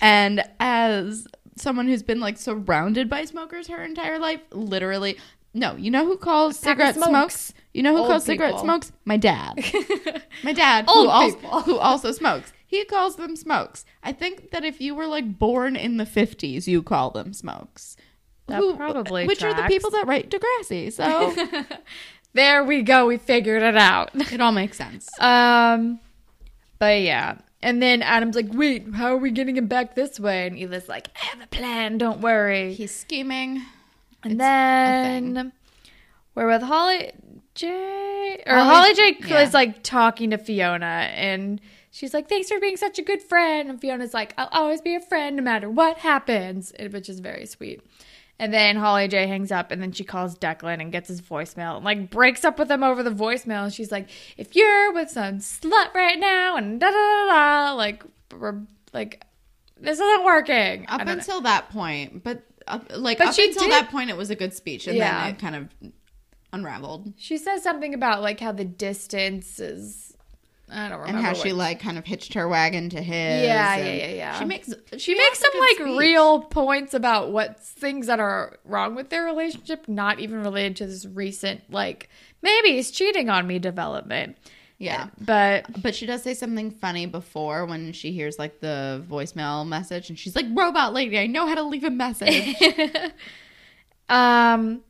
And 0.00 0.44
as 0.60 1.26
someone 1.56 1.86
who's 1.88 2.02
been 2.02 2.20
like 2.20 2.38
surrounded 2.38 3.08
by 3.10 3.24
smokers 3.24 3.66
her 3.68 3.82
entire 3.82 4.18
life, 4.18 4.40
literally 4.52 5.18
No, 5.54 5.76
you 5.76 5.90
know 5.90 6.04
who 6.06 6.16
calls 6.16 6.58
cigarette 6.58 6.94
smokes. 6.94 7.10
smokes? 7.10 7.54
You 7.74 7.82
know 7.82 7.92
who 7.94 8.00
Old 8.00 8.08
calls 8.10 8.24
cigarette 8.24 8.58
smokes? 8.60 8.92
My 9.04 9.16
dad. 9.16 9.58
My 10.44 10.52
dad, 10.52 10.84
Old 10.88 11.06
who 11.06 11.10
also, 11.10 11.38
who 11.62 11.78
also 11.78 12.12
smokes. 12.12 12.52
He 12.72 12.86
calls 12.86 13.16
them 13.16 13.36
smokes. 13.36 13.84
I 14.02 14.12
think 14.12 14.50
that 14.50 14.64
if 14.64 14.80
you 14.80 14.94
were 14.94 15.06
like 15.06 15.38
born 15.38 15.76
in 15.76 15.98
the 15.98 16.06
50s, 16.06 16.66
you 16.66 16.82
call 16.82 17.10
them 17.10 17.34
smokes. 17.34 17.98
That 18.46 18.62
probably 18.78 19.26
Which 19.26 19.42
are 19.42 19.52
the 19.52 19.64
people 19.64 19.90
that 19.90 20.06
write 20.06 20.30
Degrassi. 20.30 20.90
So 20.90 21.34
There 22.32 22.64
we 22.64 22.80
go. 22.80 23.06
We 23.06 23.18
figured 23.18 23.62
it 23.62 23.76
out. 23.76 24.10
it 24.14 24.40
all 24.40 24.52
makes 24.52 24.78
sense. 24.78 25.06
Um, 25.20 26.00
but 26.78 27.02
yeah. 27.02 27.36
And 27.62 27.82
then 27.82 28.00
Adam's 28.00 28.36
like, 28.36 28.48
wait, 28.52 28.86
how 28.94 29.08
are 29.12 29.18
we 29.18 29.30
getting 29.30 29.58
him 29.58 29.66
back 29.66 29.94
this 29.94 30.18
way? 30.18 30.46
And 30.46 30.58
Eli's 30.58 30.88
like, 30.88 31.08
I 31.14 31.26
have 31.26 31.42
a 31.42 31.46
plan, 31.48 31.98
don't 31.98 32.22
worry. 32.22 32.72
He's 32.72 32.94
scheming. 32.94 33.62
and 34.24 34.32
It's 34.32 34.38
then 34.38 35.52
we're 36.34 36.48
with 36.48 36.62
Holly 36.62 37.12
J. 37.54 38.42
Or 38.46 38.56
Holly- 38.56 38.94
Holly, 38.94 38.94
J 38.94 39.16
yeah. 39.28 39.42
is 39.42 39.52
like 39.52 39.82
talking 39.82 40.30
to 40.30 40.38
Fiona 40.38 41.10
and 41.14 41.60
she's 41.92 42.12
like, 42.12 42.28
thanks 42.28 42.48
for 42.48 42.58
being 42.58 42.76
such 42.76 42.98
a 42.98 43.02
good 43.02 43.22
friend. 43.22 43.70
And 43.70 43.80
Fiona's 43.80 44.12
like, 44.12 44.34
I'll 44.36 44.48
always 44.50 44.80
be 44.80 44.96
a 44.96 45.00
friend 45.00 45.36
no 45.36 45.42
matter 45.42 45.70
what 45.70 45.98
happens, 45.98 46.72
which 46.90 47.08
is 47.08 47.20
very 47.20 47.46
sweet. 47.46 47.80
And 48.38 48.52
then 48.52 48.74
Holly 48.76 49.06
J 49.06 49.28
hangs 49.28 49.52
up 49.52 49.70
and 49.70 49.80
then 49.80 49.92
she 49.92 50.02
calls 50.02 50.36
Declan 50.36 50.80
and 50.80 50.90
gets 50.90 51.06
his 51.06 51.20
voicemail 51.22 51.76
and 51.76 51.84
like 51.84 52.10
breaks 52.10 52.44
up 52.44 52.58
with 52.58 52.68
him 52.68 52.82
over 52.82 53.04
the 53.04 53.10
voicemail. 53.10 53.62
And 53.64 53.72
she's 53.72 53.92
like, 53.92 54.08
if 54.36 54.56
you're 54.56 54.92
with 54.92 55.10
some 55.10 55.38
slut 55.38 55.94
right 55.94 56.18
now 56.18 56.56
and 56.56 56.80
da 56.80 56.90
da 56.90 56.96
da 56.96 57.26
da, 57.68 57.74
like, 57.74 58.02
we're, 58.36 58.62
like, 58.92 59.22
this 59.78 60.00
isn't 60.00 60.24
working. 60.24 60.86
Up 60.88 60.98
don't 60.98 61.06
know. 61.06 61.12
until 61.12 61.40
that 61.42 61.68
point, 61.70 62.24
but 62.24 62.42
uh, 62.66 62.78
like 62.96 63.18
But 63.18 63.28
up 63.28 63.38
until 63.38 63.62
did- 63.64 63.72
that 63.72 63.90
point, 63.90 64.10
it 64.10 64.16
was 64.16 64.30
a 64.30 64.34
good 64.34 64.54
speech, 64.54 64.86
and 64.88 64.96
Yeah. 64.96 65.24
then 65.26 65.34
it 65.34 65.38
kind 65.38 65.56
of 65.56 65.68
unraveled. 66.52 67.12
She 67.16 67.38
says 67.38 67.62
something 67.62 67.94
about 67.94 68.22
like 68.22 68.40
how 68.40 68.52
the 68.52 68.64
distance 68.64 69.58
is. 69.60 70.11
I 70.72 70.88
don't 70.88 71.00
remember. 71.00 71.18
and 71.18 71.26
how 71.26 71.34
she 71.34 71.52
like 71.52 71.80
kind 71.80 71.98
of 71.98 72.04
hitched 72.06 72.34
her 72.34 72.48
wagon 72.48 72.88
to 72.90 73.02
his. 73.02 73.44
Yeah, 73.44 73.76
yeah, 73.76 73.92
yeah, 73.92 74.06
yeah. 74.14 74.38
She 74.38 74.44
makes 74.46 74.72
She 74.96 75.14
makes 75.14 75.38
some 75.38 75.50
like 75.60 75.76
speech. 75.76 75.98
real 75.98 76.40
points 76.40 76.94
about 76.94 77.30
what 77.30 77.60
things 77.60 78.06
that 78.06 78.20
are 78.20 78.58
wrong 78.64 78.94
with 78.94 79.10
their 79.10 79.24
relationship, 79.24 79.86
not 79.88 80.18
even 80.20 80.42
related 80.42 80.76
to 80.76 80.86
this 80.86 81.04
recent 81.06 81.60
like 81.70 82.08
maybe 82.40 82.70
he's 82.72 82.90
cheating 82.90 83.28
on 83.28 83.46
me 83.46 83.58
development. 83.58 84.36
Yeah, 84.78 85.10
But 85.20 85.80
but 85.80 85.94
she 85.94 86.06
does 86.06 86.24
say 86.24 86.34
something 86.34 86.72
funny 86.72 87.06
before 87.06 87.66
when 87.66 87.92
she 87.92 88.10
hears 88.10 88.36
like 88.36 88.58
the 88.58 89.04
voicemail 89.08 89.64
message, 89.64 90.08
and 90.08 90.18
she's 90.18 90.34
like, 90.34 90.46
"Robot 90.52 90.92
lady, 90.92 91.16
I 91.20 91.28
know 91.28 91.46
how 91.46 91.54
to 91.54 91.62
leave 91.62 91.84
a 91.84 91.90
message." 91.90 92.56
um 94.08 94.80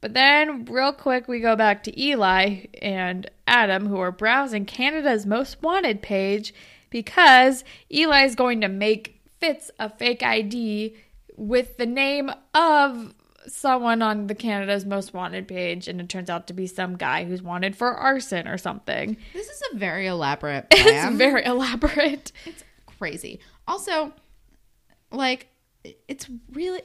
but 0.00 0.14
then 0.14 0.64
real 0.64 0.92
quick 0.92 1.28
we 1.28 1.40
go 1.40 1.56
back 1.56 1.82
to 1.84 2.00
Eli 2.02 2.66
and 2.80 3.30
Adam 3.46 3.86
who 3.86 3.98
are 3.98 4.12
browsing 4.12 4.64
Canada's 4.64 5.26
most 5.26 5.62
wanted 5.62 6.02
page 6.02 6.54
because 6.90 7.64
Eli 7.92 8.24
is 8.24 8.34
going 8.34 8.60
to 8.60 8.68
make 8.68 9.20
Fitz 9.40 9.70
a 9.78 9.88
fake 9.88 10.22
ID 10.22 10.94
with 11.36 11.76
the 11.78 11.86
name 11.86 12.30
of 12.54 13.14
someone 13.46 14.02
on 14.02 14.26
the 14.26 14.34
Canada's 14.34 14.84
most 14.84 15.14
wanted 15.14 15.48
page 15.48 15.88
and 15.88 16.00
it 16.00 16.08
turns 16.08 16.28
out 16.28 16.46
to 16.46 16.52
be 16.52 16.66
some 16.66 16.96
guy 16.96 17.24
who's 17.24 17.42
wanted 17.42 17.74
for 17.74 17.92
arson 17.94 18.46
or 18.46 18.58
something. 18.58 19.16
this 19.32 19.48
is 19.48 19.62
a 19.72 19.76
very 19.76 20.06
elaborate 20.06 20.66
It's 20.70 20.82
plan. 20.82 21.16
very 21.16 21.44
elaborate. 21.44 22.32
It's 22.44 22.62
crazy. 22.98 23.40
Also, 23.66 24.12
like, 25.10 25.48
it's 26.06 26.28
really 26.52 26.82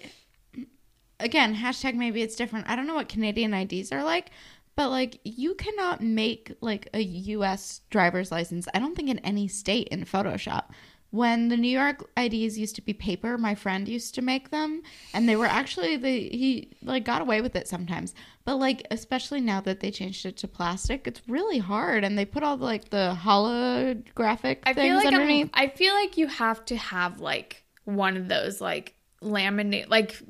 again 1.20 1.56
hashtag 1.56 1.96
maybe 1.96 2.22
it's 2.22 2.36
different. 2.36 2.70
I 2.70 2.76
don't 2.76 2.88
know 2.88 2.96
what 2.96 3.10
Canadian 3.10 3.54
IDs 3.54 3.92
are 3.92 4.04
like, 4.04 4.32
but 4.76 4.90
like 4.90 5.20
you 5.24 5.56
cannot 5.56 6.02
make 6.02 6.52
like 6.62 6.90
a 6.94 7.02
U.S. 7.02 7.82
driver's 7.90 8.32
license. 8.32 8.68
I 8.74 8.80
don't 8.80 8.96
think 8.96 9.10
in 9.10 9.20
any 9.20 9.48
state 9.48 9.88
in 9.90 10.06
Photoshop. 10.06 10.66
When 11.12 11.48
the 11.48 11.56
New 11.56 11.70
York 11.70 12.10
IDs 12.18 12.58
used 12.60 12.76
to 12.76 12.82
be 12.82 12.92
paper, 12.92 13.38
my 13.38 13.56
friend 13.56 13.88
used 13.88 14.16
to 14.16 14.22
make 14.22 14.50
them, 14.50 14.82
and 15.14 15.30
they 15.30 15.38
were 15.38 15.46
actually 15.46 15.96
the 15.96 16.10
he 16.28 16.72
like 16.82 17.06
got 17.06 17.22
away 17.22 17.40
with 17.40 17.56
it 17.56 17.70
sometimes. 17.70 18.14
But 18.44 18.56
like 18.58 18.86
especially 18.92 19.40
now 19.40 19.62
that 19.62 19.80
they 19.80 19.92
changed 19.92 20.26
it 20.26 20.36
to 20.38 20.48
plastic, 20.50 21.08
it's 21.08 21.22
really 21.26 21.60
hard, 21.60 22.04
and 22.04 22.18
they 22.18 22.26
put 22.26 22.44
all 22.44 22.58
the, 22.58 22.66
like 22.66 22.90
the 22.90 23.16
holographic 23.18 24.58
I 24.66 24.74
things 24.74 24.88
feel 24.88 24.96
like 24.96 25.06
I'm- 25.06 25.14
underneath. 25.14 25.50
I 25.54 25.68
feel 25.68 25.94
like 25.94 26.18
you 26.18 26.28
have 26.28 26.66
to 26.66 26.76
have 26.76 27.22
like 27.22 27.64
one 27.86 28.18
of 28.18 28.28
those 28.28 28.60
like 28.60 28.96
laminate 29.22 29.88
like 29.90 30.22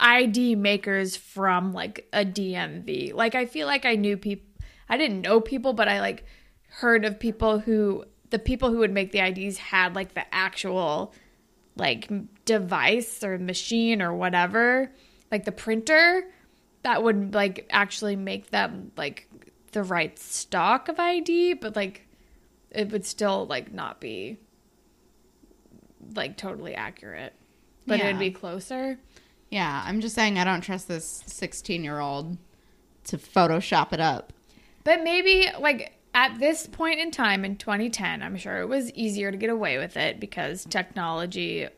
ID 0.00 0.54
makers 0.54 1.16
from 1.16 1.72
like 1.72 2.08
a 2.12 2.24
DMV. 2.24 3.14
Like 3.14 3.34
I 3.34 3.46
feel 3.46 3.66
like 3.66 3.84
I 3.84 3.96
knew 3.96 4.16
people 4.16 4.46
I 4.88 4.96
didn't 4.96 5.20
know 5.22 5.40
people, 5.40 5.72
but 5.72 5.88
I 5.88 6.00
like 6.00 6.24
heard 6.70 7.04
of 7.04 7.18
people 7.18 7.58
who 7.58 8.04
the 8.30 8.38
people 8.38 8.70
who 8.70 8.78
would 8.78 8.92
make 8.92 9.12
the 9.12 9.20
IDs 9.20 9.58
had 9.58 9.94
like 9.94 10.14
the 10.14 10.32
actual 10.34 11.14
like 11.76 12.10
device 12.44 13.22
or 13.22 13.38
machine 13.38 14.02
or 14.02 14.14
whatever, 14.14 14.92
like 15.30 15.44
the 15.44 15.52
printer 15.52 16.24
that 16.82 17.02
would 17.02 17.34
like 17.34 17.66
actually 17.70 18.16
make 18.16 18.50
them 18.50 18.92
like 18.96 19.28
the 19.72 19.82
right 19.82 20.18
stock 20.18 20.88
of 20.88 20.98
ID, 20.98 21.54
but 21.54 21.76
like 21.76 22.06
it 22.70 22.90
would 22.92 23.04
still 23.04 23.46
like 23.46 23.72
not 23.72 24.00
be 24.00 24.38
like 26.14 26.36
totally 26.36 26.74
accurate. 26.74 27.34
But 27.86 27.98
Yeah. 27.98 28.06
it'd 28.08 28.18
be 28.18 28.30
closer. 28.30 28.98
Yeah, 29.50 29.82
I'm 29.84 30.00
just 30.00 30.14
saying 30.14 30.38
I 30.38 30.44
don't 30.44 30.60
trust 30.60 30.88
this 30.88 31.22
16 31.26 31.82
year 31.82 32.00
old 32.00 32.36
to 33.04 33.18
Photoshop 33.18 33.92
it 33.92 34.00
up. 34.00 34.32
But 34.84 35.02
maybe 35.02 35.48
like 35.58 35.98
at 36.14 36.38
this 36.38 36.66
point 36.66 37.00
in 37.00 37.10
time 37.10 37.44
in 37.44 37.56
2010, 37.56 38.22
I'm 38.22 38.36
sure 38.36 38.60
it 38.60 38.66
was 38.66 38.92
easier 38.92 39.30
to 39.30 39.36
get 39.36 39.50
away 39.50 39.78
with 39.78 39.96
it 39.96 40.20
because 40.20 40.64
technology 40.64 41.68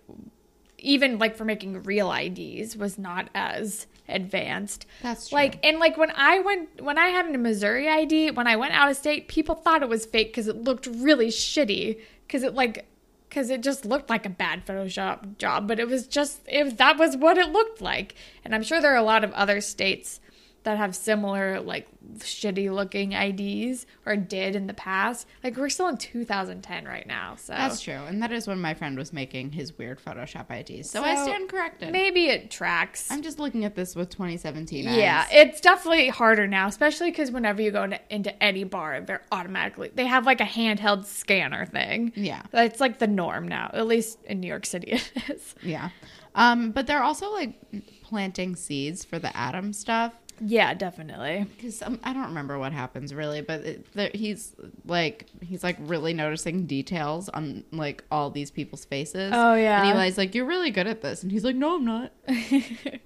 even 0.79 1.19
like 1.19 1.37
for 1.37 1.45
making 1.45 1.83
real 1.83 2.13
IDs 2.13 2.77
was 2.77 2.99
not 2.99 3.29
as 3.35 3.87
advanced. 4.09 4.87
That's 5.03 5.29
true. 5.29 5.37
Like 5.37 5.65
and 5.65 5.79
like 5.79 5.97
when 5.97 6.11
I 6.15 6.41
went 6.41 6.83
when 6.83 6.99
I 6.99 7.09
had 7.09 7.33
a 7.33 7.39
Missouri 7.39 7.89
ID, 7.89 8.33
when 8.33 8.47
I 8.47 8.57
went 8.57 8.73
out 8.75 8.91
of 8.91 8.97
state, 8.97 9.29
people 9.29 9.55
thought 9.55 9.83
it 9.83 9.89
was 9.89 10.07
fake 10.07 10.33
cuz 10.35 10.49
it 10.49 10.57
looked 10.57 10.87
really 10.87 11.29
shitty 11.29 12.01
cuz 12.29 12.43
it 12.43 12.55
like 12.55 12.87
cuz 13.31 13.51
it 13.51 13.63
just 13.63 13.85
looked 13.85 14.11
like 14.11 14.27
a 14.27 14.31
bad 14.31 14.67
Photoshop 14.67 15.39
job, 15.39 15.69
but 15.69 15.81
it 15.81 15.89
was 15.89 16.07
just 16.07 16.41
it 16.47 16.77
that 16.79 16.99
was 16.99 17.17
what 17.17 17.39
it 17.39 17.51
looked 17.51 17.81
like. 17.81 18.15
And 18.45 18.55
I'm 18.55 18.63
sure 18.63 18.81
there 18.81 18.93
are 18.93 18.97
a 18.97 19.03
lot 19.03 19.25
of 19.25 19.33
other 19.33 19.61
states 19.61 20.21
that 20.63 20.77
have 20.77 20.95
similar 20.95 21.61
like 21.61 21.87
shitty 22.19 22.71
looking 22.73 23.13
IDs 23.13 23.87
or 24.05 24.17
did 24.17 24.55
in 24.55 24.67
the 24.67 24.75
past. 24.75 25.27
Like 25.43 25.57
we're 25.57 25.69
still 25.71 25.89
in 25.89 25.97
2010 25.97 26.85
right 26.85 27.07
now, 27.07 27.37
so 27.37 27.53
That's 27.55 27.81
true. 27.81 27.95
And 27.95 28.23
that 28.23 28.33
is 28.33 28.47
when 28.47 28.61
my 28.61 28.75
friend 28.75 28.97
was 28.99 29.13
making 29.13 29.53
his 29.53 29.77
weird 29.79 29.99
Photoshop 30.05 30.51
IDs. 30.51 30.91
So, 30.91 31.03
I 31.03 31.15
stand 31.15 31.49
corrected. 31.49 31.93
maybe 31.93 32.27
it 32.27 32.51
tracks. 32.51 33.11
I'm 33.11 33.23
just 33.23 33.39
looking 33.39 33.65
at 33.65 33.75
this 33.75 33.95
with 33.97 34.11
2017 34.11 34.85
Yeah, 34.85 35.25
eyes. 35.27 35.29
it's 35.33 35.61
definitely 35.61 36.09
harder 36.09 36.47
now, 36.47 36.67
especially 36.67 37.11
because 37.11 37.31
whenever 37.31 37.63
you 37.63 37.71
go 37.71 37.85
into, 37.85 38.01
into 38.11 38.43
any 38.43 38.65
bar, 38.65 39.01
they're 39.01 39.23
automatically 39.33 39.91
they 39.95 40.07
have 40.07 40.27
like 40.27 40.41
a 40.41 40.45
handheld 40.45 41.05
scanner 41.07 41.65
thing. 41.67 42.13
Yeah. 42.17 42.43
That's 42.51 42.81
like 42.81 42.99
the 42.99 43.07
norm 43.07 43.49
now. 43.49 43.71
At 43.73 43.87
least 43.87 44.19
in 44.25 44.41
New 44.41 44.49
York 44.49 44.67
City, 44.67 44.89
it 44.93 45.13
is. 45.29 45.55
Yeah. 45.63 45.91
Um, 46.35 46.71
but 46.71 46.87
they're 46.87 47.03
also 47.03 47.33
like 47.33 47.55
planting 48.03 48.57
seeds 48.57 49.05
for 49.05 49.19
the 49.19 49.35
Adam 49.37 49.73
stuff. 49.73 50.15
Yeah, 50.41 50.75
definitely. 50.75 51.47
because 51.57 51.83
um, 51.83 52.01
I 52.03 52.13
don't 52.13 52.27
remember 52.27 52.59
what 52.59 52.73
happens 52.73 53.13
really, 53.15 53.43
but 53.43 53.61
it, 53.61 53.93
there, 53.95 54.11
he's 54.15 54.55
like 54.87 55.27
he's 55.43 55.63
like 55.63 55.77
really 55.81 56.15
noticing 56.15 56.67
details 56.67 57.29
on 57.29 57.65
like 57.73 58.05
all 58.11 58.31
these 58.31 58.51
people's 58.51 58.85
faces. 58.85 59.33
Oh, 59.35 59.55
yeah. 59.55 59.85
and 59.87 59.99
Eli's 59.99 60.19
like, 60.19 60.35
"You're 60.35 60.47
really 60.47 60.71
good 60.71 60.87
at 60.87 61.03
this," 61.03 61.23
and 61.23 61.31
he's 61.31 61.45
like, 61.45 61.57
"No, 61.57 61.77
I'm 61.77 61.85
not." 61.85 62.13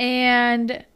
And 0.00 0.86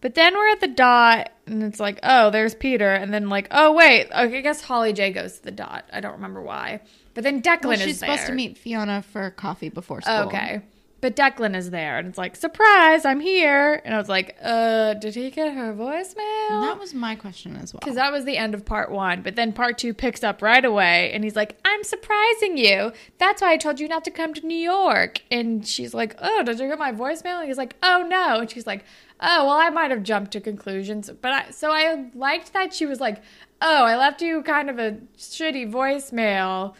but 0.00 0.14
then 0.14 0.34
we're 0.34 0.48
at 0.48 0.60
the 0.60 0.68
dot 0.68 1.30
and 1.46 1.62
it's 1.62 1.78
like, 1.78 2.00
oh, 2.02 2.30
there's 2.30 2.54
Peter, 2.54 2.88
and 2.88 3.12
then 3.12 3.28
like, 3.28 3.48
oh 3.50 3.72
wait, 3.72 4.06
okay, 4.06 4.38
I 4.38 4.40
guess 4.40 4.62
Holly 4.62 4.92
J 4.92 5.12
goes 5.12 5.38
to 5.38 5.44
the 5.44 5.50
dot. 5.50 5.84
I 5.92 6.00
don't 6.00 6.14
remember 6.14 6.40
why. 6.40 6.80
But 7.14 7.24
then 7.24 7.42
Declan 7.42 7.64
Well, 7.64 7.72
is 7.72 7.82
she's 7.82 7.98
supposed 7.98 8.26
to 8.26 8.32
meet 8.32 8.56
Fiona 8.56 9.02
for 9.02 9.30
coffee 9.30 9.68
before 9.68 10.00
school. 10.00 10.14
Okay. 10.28 10.62
But 11.02 11.14
Declan 11.14 11.54
is 11.54 11.70
there 11.70 11.98
and 11.98 12.08
it's 12.08 12.16
like, 12.16 12.36
surprise, 12.36 13.04
I'm 13.04 13.20
here. 13.20 13.82
And 13.84 13.94
I 13.94 13.98
was 13.98 14.08
like, 14.08 14.36
uh, 14.42 14.94
did 14.94 15.14
he 15.14 15.30
get 15.30 15.52
her 15.52 15.74
voicemail? 15.74 16.62
That 16.62 16.78
was 16.78 16.94
my 16.94 17.14
question 17.14 17.54
as 17.56 17.74
well. 17.74 17.80
Because 17.80 17.96
that 17.96 18.10
was 18.12 18.24
the 18.24 18.38
end 18.38 18.54
of 18.54 18.64
part 18.64 18.90
one. 18.90 19.20
But 19.20 19.36
then 19.36 19.52
part 19.52 19.76
two 19.76 19.92
picks 19.92 20.24
up 20.24 20.40
right 20.40 20.64
away. 20.64 21.12
And 21.12 21.22
he's 21.22 21.36
like, 21.36 21.58
I'm 21.66 21.84
surprising 21.84 22.56
you. 22.56 22.92
That's 23.18 23.42
why 23.42 23.52
I 23.52 23.56
told 23.58 23.78
you 23.78 23.88
not 23.88 24.04
to 24.04 24.10
come 24.10 24.32
to 24.34 24.46
New 24.46 24.56
York. 24.56 25.20
And 25.30 25.66
she's 25.66 25.92
like, 25.92 26.16
Oh, 26.18 26.42
did 26.42 26.58
you 26.58 26.66
get 26.68 26.78
my 26.78 26.92
voicemail? 26.92 27.40
And 27.40 27.48
he's 27.48 27.58
like, 27.58 27.76
Oh, 27.82 28.04
no. 28.08 28.40
And 28.40 28.50
she's 28.50 28.66
like, 28.66 28.84
Oh, 29.20 29.44
well, 29.46 29.56
I 29.56 29.68
might 29.68 29.90
have 29.90 30.02
jumped 30.02 30.32
to 30.32 30.40
conclusions. 30.40 31.10
But 31.20 31.32
I, 31.32 31.50
so 31.50 31.70
I 31.70 32.06
liked 32.14 32.54
that 32.54 32.72
she 32.72 32.86
was 32.86 33.00
like, 33.00 33.22
Oh, 33.60 33.84
I 33.84 33.96
left 33.96 34.22
you 34.22 34.42
kind 34.42 34.70
of 34.70 34.78
a 34.78 34.98
shitty 35.18 35.70
voicemail 35.70 36.74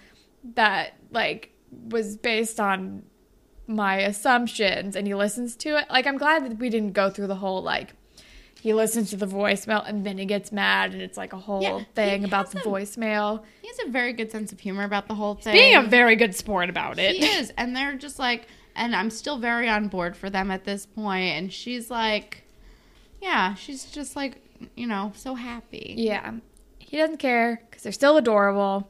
that, 0.55 0.95
like, 1.11 1.53
was 1.91 2.17
based 2.17 2.61
on 2.61 3.03
my 3.67 3.97
assumptions 3.99 4.95
and 4.97 5.07
he 5.07 5.15
listens 5.15 5.57
to 5.57 5.79
it. 5.79 5.87
Like 5.91 6.07
I'm 6.07 6.19
glad 6.19 6.45
that 6.45 6.59
we 6.59 6.71
didn't 6.71 6.93
go 6.93 7.11
through 7.11 7.27
the 7.27 7.37
whole 7.37 7.63
like 7.63 7.95
he 8.61 8.73
listens 8.73 9.11
to 9.11 9.17
the 9.17 9.27
voicemail 9.27 9.87
and 9.89 10.05
then 10.05 10.19
he 10.19 10.25
gets 10.25 10.51
mad 10.51 10.93
and 10.93 11.03
it's 11.03 11.17
like 11.17 11.33
a 11.33 11.39
whole 11.39 11.63
Yeah, 11.63 11.81
thing 11.95 12.25
about 12.25 12.51
the 12.51 12.59
a- 12.61 12.63
voicemail. 12.63 13.43
He 13.63 13.69
has 13.69 13.79
a 13.87 13.91
very 13.91 14.13
good 14.13 14.31
sense 14.33 14.51
of 14.53 14.61
humor 14.61 14.85
about 14.85 15.09
the 15.09 15.15
whole 15.15 15.35
thing. 15.35 15.53
Being 15.53 15.77
a 15.77 15.83
very 15.83 16.17
good 16.17 16.35
sport 16.35 16.69
about 16.71 16.99
it. 16.99 17.17
He 17.17 17.25
is, 17.27 17.53
and 17.57 17.77
they're 17.77 17.95
just 17.97 18.19
like, 18.19 18.49
and 18.75 18.95
I'm 18.97 19.11
still 19.11 19.39
very 19.39 19.69
on 19.69 19.89
board 19.89 20.17
for 20.17 20.31
them 20.31 20.51
at 20.51 20.65
this 20.65 20.85
point. 20.87 21.37
And 21.37 21.53
she's 21.53 21.91
like, 21.91 22.45
yeah, 23.23 23.55
she's 23.55 23.85
just 23.85 24.17
like, 24.17 24.41
you 24.75 24.87
know, 24.87 25.13
so 25.15 25.35
happy. 25.35 25.95
Yeah. 25.97 26.33
He 26.79 26.97
doesn't 26.97 27.19
care 27.19 27.63
because 27.69 27.83
they're 27.83 27.93
still 27.93 28.17
adorable. 28.17 28.89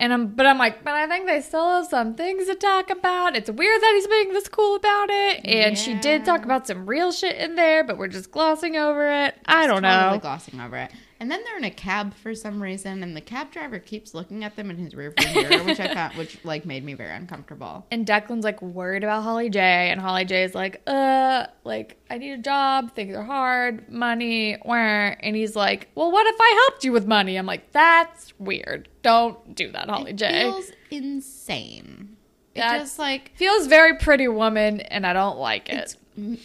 And 0.00 0.12
I'm, 0.12 0.28
but 0.28 0.46
I'm 0.46 0.58
like, 0.58 0.84
but 0.84 0.94
I 0.94 1.08
think 1.08 1.26
they 1.26 1.40
still 1.40 1.68
have 1.68 1.86
some 1.86 2.14
things 2.14 2.46
to 2.46 2.54
talk 2.54 2.88
about. 2.88 3.34
It's 3.34 3.50
weird 3.50 3.82
that 3.82 3.92
he's 3.96 4.06
being 4.06 4.32
this 4.32 4.48
cool 4.48 4.76
about 4.76 5.08
it. 5.10 5.44
And 5.44 5.76
she 5.76 5.94
did 5.94 6.24
talk 6.24 6.44
about 6.44 6.68
some 6.68 6.86
real 6.86 7.10
shit 7.10 7.36
in 7.36 7.56
there, 7.56 7.82
but 7.82 7.98
we're 7.98 8.06
just 8.06 8.30
glossing 8.30 8.76
over 8.76 9.10
it. 9.24 9.34
I 9.44 9.66
don't 9.66 9.82
totally 9.82 10.12
know. 10.14 10.18
glossing 10.20 10.60
over 10.60 10.76
it. 10.76 10.92
And 11.20 11.28
then 11.28 11.42
they're 11.44 11.56
in 11.56 11.64
a 11.64 11.70
cab 11.70 12.14
for 12.14 12.32
some 12.32 12.62
reason, 12.62 13.02
and 13.02 13.16
the 13.16 13.20
cab 13.20 13.50
driver 13.50 13.80
keeps 13.80 14.14
looking 14.14 14.44
at 14.44 14.54
them 14.54 14.70
in 14.70 14.76
his 14.76 14.94
rearview 14.94 15.34
mirror, 15.34 15.64
which 15.64 15.80
I 15.80 15.92
found, 15.94 16.14
which 16.16 16.38
like 16.44 16.64
made 16.64 16.84
me 16.84 16.94
very 16.94 17.12
uncomfortable. 17.12 17.84
And 17.90 18.06
Declan's 18.06 18.44
like 18.44 18.62
worried 18.62 19.02
about 19.02 19.24
Holly 19.24 19.50
J, 19.50 19.58
and 19.90 20.00
Holly 20.00 20.24
J 20.24 20.44
is 20.44 20.54
like, 20.54 20.80
uh, 20.86 21.46
like 21.64 22.00
I 22.08 22.18
need 22.18 22.32
a 22.32 22.38
job, 22.38 22.94
things 22.94 23.16
are 23.16 23.24
hard, 23.24 23.90
money, 23.90 24.54
where, 24.62 25.18
and 25.24 25.34
he's 25.34 25.56
like, 25.56 25.88
well, 25.96 26.12
what 26.12 26.26
if 26.28 26.36
I 26.40 26.66
helped 26.68 26.84
you 26.84 26.92
with 26.92 27.06
money? 27.08 27.36
I'm 27.36 27.46
like, 27.46 27.72
that's 27.72 28.32
weird. 28.38 28.88
Don't 29.02 29.56
do 29.56 29.72
that, 29.72 29.88
Holly 29.90 30.12
It 30.12 30.16
J. 30.16 30.42
feels 30.42 30.70
insane. 30.90 32.16
It 32.54 32.60
That's- 32.60 32.82
just 32.82 32.98
like 32.98 33.32
feels 33.36 33.66
very 33.66 33.96
pretty 33.98 34.28
woman, 34.28 34.80
and 34.82 35.06
I 35.06 35.12
don't 35.12 35.38
like 35.38 35.68
it. 35.68 35.74
it's 35.76 35.96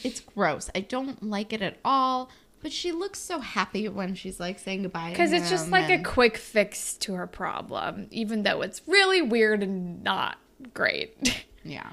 it's 0.03 0.19
gross. 0.19 0.69
I 0.75 0.81
don't 0.81 1.23
like 1.23 1.53
it 1.53 1.61
at 1.63 1.77
all. 1.83 2.29
But 2.63 2.71
she 2.71 2.93
looks 2.93 3.19
so 3.19 3.41
happy 3.41 3.89
when 3.89 4.15
she's 4.15 4.39
like 4.39 4.57
saying 4.57 4.83
goodbye. 4.83 5.09
Because 5.09 5.33
it's 5.33 5.49
just 5.49 5.69
like 5.69 5.89
a 5.89 6.01
quick 6.01 6.37
fix 6.37 6.95
to 6.99 7.13
her 7.15 7.27
problem, 7.27 8.07
even 8.09 8.43
though 8.43 8.61
it's 8.61 8.81
really 8.87 9.21
weird 9.21 9.61
and 9.61 10.01
not 10.01 10.37
great. 10.73 11.43
yeah. 11.65 11.91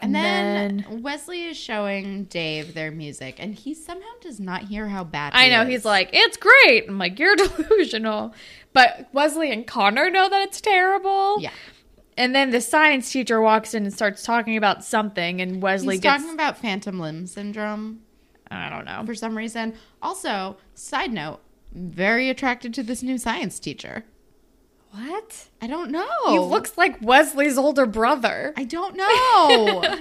And 0.00 0.16
And, 0.16 0.80
then, 0.84 1.02
Wesley 1.02 1.44
is 1.44 1.56
showing 1.56 2.24
Dave 2.24 2.72
their 2.72 2.90
music, 2.90 3.36
and 3.38 3.54
he 3.54 3.74
somehow 3.74 4.08
does 4.22 4.40
not 4.40 4.62
hear 4.62 4.88
how 4.88 5.04
bad. 5.04 5.32
I 5.34 5.48
know 5.50 5.62
is. 5.62 5.68
he's 5.68 5.84
like, 5.84 6.10
it's 6.14 6.38
great. 6.38 6.88
I'm 6.88 6.98
like, 6.98 7.18
you're 7.18 7.36
delusional. 7.36 8.34
But 8.72 9.08
Wesley 9.12 9.52
and 9.52 9.66
Connor 9.66 10.08
know 10.10 10.28
that 10.30 10.48
it's 10.48 10.60
terrible. 10.62 11.40
yeah. 11.40 11.50
And 12.18 12.34
then 12.34 12.50
the 12.50 12.62
science 12.62 13.10
teacher 13.12 13.42
walks 13.42 13.74
in 13.74 13.84
and 13.84 13.92
starts 13.92 14.22
talking 14.22 14.56
about 14.56 14.82
something, 14.82 15.42
and 15.42 15.60
Wesley 15.60 15.96
He's 15.96 16.02
gets. 16.02 16.22
talking 16.22 16.34
about 16.34 16.56
phantom 16.56 16.98
limb 16.98 17.26
syndrome 17.26 18.00
I 18.56 18.70
don't 18.70 18.84
know. 18.84 19.02
for 19.06 19.14
some 19.14 19.36
reason. 19.36 19.74
Also, 20.02 20.56
side 20.74 21.12
note, 21.12 21.40
very 21.72 22.28
attracted 22.30 22.72
to 22.74 22.82
this 22.82 23.02
new 23.02 23.18
science 23.18 23.58
teacher. 23.58 24.04
What? 24.92 25.48
I 25.60 25.66
don't 25.66 25.90
know. 25.90 26.08
He 26.28 26.38
looks 26.38 26.78
like 26.78 26.96
Wesley's 27.02 27.58
older 27.58 27.84
brother. 27.86 28.54
I 28.56 28.64
don't 28.64 28.96
know. 28.96 29.80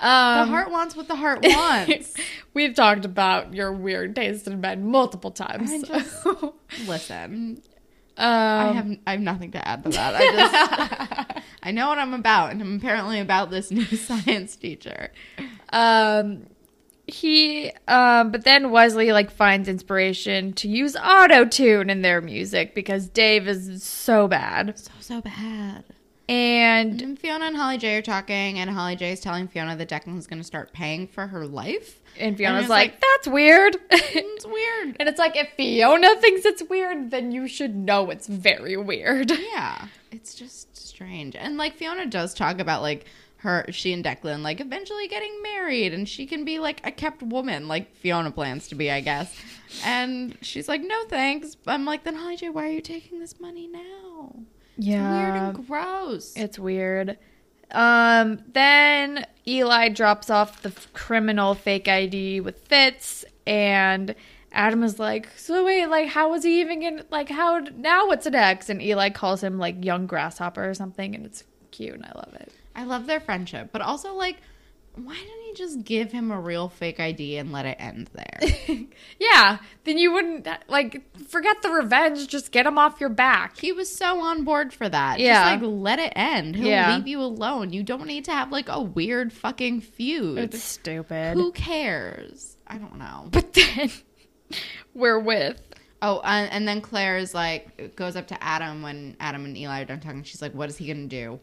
the 0.00 0.06
Um, 0.06 0.48
heart 0.50 0.70
wants 0.70 0.94
what 0.94 1.08
the 1.08 1.16
heart 1.16 1.40
wants. 1.44 2.14
We've 2.54 2.74
talked 2.74 3.04
about 3.04 3.54
your 3.54 3.72
weird 3.72 4.14
taste 4.14 4.46
in 4.46 4.60
men 4.60 4.86
multiple 4.90 5.30
times. 5.30 5.82
Just- 5.88 6.26
Listen, 6.86 7.62
um, 8.18 8.26
I 8.26 8.72
have 8.72 8.96
I 9.06 9.10
have 9.12 9.20
nothing 9.20 9.52
to 9.52 9.66
add 9.66 9.82
to 9.84 9.90
that. 9.90 10.14
I 10.16 11.28
just 11.30 11.42
I 11.62 11.70
know 11.70 11.88
what 11.88 11.98
I'm 11.98 12.12
about, 12.14 12.50
and 12.52 12.60
I'm 12.60 12.76
apparently 12.76 13.20
about 13.20 13.50
this 13.50 13.70
new 13.70 13.84
science 13.84 14.56
teacher. 14.56 15.10
um 15.72 16.46
he 17.08 17.72
um 17.88 18.30
but 18.30 18.44
then 18.44 18.70
Wesley 18.70 19.12
like 19.12 19.30
finds 19.30 19.68
inspiration 19.68 20.52
to 20.54 20.68
use 20.68 20.94
auto 20.96 21.44
tune 21.44 21.90
in 21.90 22.02
their 22.02 22.20
music 22.20 22.74
because 22.74 23.08
Dave 23.08 23.48
is 23.48 23.82
so 23.82 24.28
bad. 24.28 24.78
So 24.78 24.90
so 25.00 25.20
bad. 25.20 25.84
And 26.30 27.00
And 27.00 27.18
Fiona 27.18 27.46
and 27.46 27.56
Holly 27.56 27.78
J 27.78 27.96
are 27.96 28.02
talking, 28.02 28.58
and 28.58 28.68
Holly 28.68 28.96
J 28.96 29.12
is 29.12 29.20
telling 29.20 29.48
Fiona 29.48 29.74
that 29.76 29.88
Declan's 29.88 30.26
going 30.26 30.38
to 30.40 30.44
start 30.44 30.74
paying 30.74 31.06
for 31.06 31.26
her 31.26 31.46
life. 31.46 32.00
and 32.18 32.36
Fiona's 32.36 32.64
it's 32.64 32.68
like, 32.70 32.90
like- 32.92 33.00
that's 33.00 33.28
weird. 33.28 33.76
It's 33.90 34.46
weird. 34.46 34.96
and 35.00 35.08
it's 35.08 35.18
like 35.18 35.36
if 35.36 35.48
Fiona 35.56 36.14
thinks 36.16 36.44
it's 36.44 36.62
weird, 36.64 37.10
then 37.10 37.32
you 37.32 37.48
should 37.48 37.74
know 37.74 38.10
it's 38.10 38.26
very 38.26 38.76
weird. 38.76 39.30
Yeah, 39.30 39.86
it's 40.12 40.34
just 40.34 40.76
strange. 40.76 41.34
And 41.34 41.56
like 41.56 41.76
Fiona 41.76 42.04
does 42.04 42.34
talk 42.34 42.58
about 42.60 42.82
like 42.82 43.06
her, 43.38 43.66
she 43.70 43.92
and 43.92 44.04
Declan 44.04 44.42
like 44.42 44.60
eventually 44.60 45.08
getting 45.08 45.42
married, 45.42 45.92
and 45.92 46.08
she 46.08 46.26
can 46.26 46.44
be 46.44 46.58
like 46.58 46.84
a 46.86 46.90
kept 46.90 47.22
woman, 47.22 47.68
like 47.68 47.94
Fiona 47.96 48.30
plans 48.30 48.68
to 48.68 48.74
be, 48.74 48.90
I 48.90 49.00
guess. 49.00 49.34
And 49.84 50.36
she's 50.42 50.68
like, 50.68 50.82
no 50.82 51.04
thanks. 51.08 51.56
I'm 51.66 51.84
like, 51.84 52.04
then 52.04 52.16
Holly 52.16 52.36
J, 52.36 52.48
why 52.48 52.64
are 52.64 52.72
you 52.72 52.80
taking 52.80 53.20
this 53.20 53.38
money 53.40 53.68
now? 53.68 54.34
Yeah. 54.76 55.08
It's 55.10 55.16
weird 55.18 55.42
and 55.42 55.66
gross. 55.66 56.32
It's 56.36 56.58
weird. 56.58 57.18
Um, 57.70 58.40
then 58.52 59.26
Eli 59.46 59.88
drops 59.90 60.30
off 60.30 60.62
the 60.62 60.72
criminal 60.94 61.54
fake 61.54 61.86
ID 61.88 62.40
with 62.40 62.58
Fitz, 62.66 63.24
and 63.46 64.14
Adam 64.52 64.82
is 64.82 64.98
like, 64.98 65.28
"So 65.36 65.64
wait, 65.64 65.86
like, 65.86 66.08
how 66.08 66.30
was 66.30 66.44
he 66.44 66.60
even 66.60 66.80
gonna 66.80 67.04
like 67.10 67.28
how 67.28 67.58
now? 67.76 68.06
What's 68.06 68.26
next?" 68.26 68.70
And 68.70 68.80
Eli 68.80 69.10
calls 69.10 69.42
him 69.42 69.58
like 69.58 69.84
young 69.84 70.06
grasshopper 70.06 70.68
or 70.68 70.72
something, 70.72 71.14
and 71.14 71.26
it's 71.26 71.44
cute, 71.70 71.94
and 71.94 72.06
I 72.06 72.12
love 72.14 72.34
it. 72.34 72.52
I 72.78 72.84
love 72.84 73.06
their 73.06 73.20
friendship, 73.20 73.70
but 73.72 73.82
also 73.82 74.14
like, 74.14 74.36
why 74.94 75.14
didn't 75.14 75.42
he 75.46 75.54
just 75.54 75.84
give 75.84 76.10
him 76.12 76.30
a 76.30 76.40
real 76.40 76.68
fake 76.68 76.98
ID 77.00 77.36
and 77.36 77.52
let 77.52 77.66
it 77.66 77.76
end 77.78 78.10
there? 78.14 78.40
Yeah, 79.20 79.58
then 79.84 79.98
you 79.98 80.12
wouldn't 80.12 80.46
like 80.68 81.02
forget 81.28 81.62
the 81.62 81.70
revenge. 81.70 82.26
Just 82.28 82.52
get 82.52 82.66
him 82.66 82.78
off 82.78 83.00
your 83.00 83.08
back. 83.10 83.58
He 83.58 83.72
was 83.72 83.92
so 83.94 84.20
on 84.20 84.44
board 84.44 84.72
for 84.72 84.88
that. 84.88 85.18
Yeah. 85.20 85.52
Just 85.52 85.62
like 85.62 85.70
let 85.72 85.98
it 85.98 86.12
end. 86.16 86.54
He'll 86.56 86.66
Yeah. 86.68 86.96
leave 86.96 87.06
you 87.08 87.20
alone. 87.20 87.72
You 87.72 87.82
don't 87.82 88.06
need 88.06 88.24
to 88.26 88.32
have 88.32 88.52
like 88.52 88.68
a 88.68 88.80
weird 88.80 89.32
fucking 89.32 89.80
feud. 89.82 90.38
It's 90.38 90.62
stupid. 90.62 91.34
Who 91.34 91.50
cares? 91.52 92.56
I 92.66 92.78
don't 92.78 92.96
know. 92.98 93.28
But 93.30 93.52
then 93.54 93.90
we're 94.94 95.18
with 95.18 95.60
Oh, 96.00 96.20
and, 96.22 96.50
and 96.52 96.68
then 96.68 96.80
Claire 96.80 97.16
is 97.18 97.34
like 97.34 97.96
goes 97.96 98.14
up 98.14 98.28
to 98.28 98.42
Adam 98.42 98.82
when 98.82 99.16
Adam 99.18 99.44
and 99.44 99.56
Eli 99.58 99.82
are 99.82 99.84
done 99.84 99.98
talking. 100.00 100.22
She's 100.22 100.40
like, 100.40 100.54
"What 100.54 100.68
is 100.68 100.76
he 100.76 100.86
gonna 100.86 101.06
do?" 101.08 101.40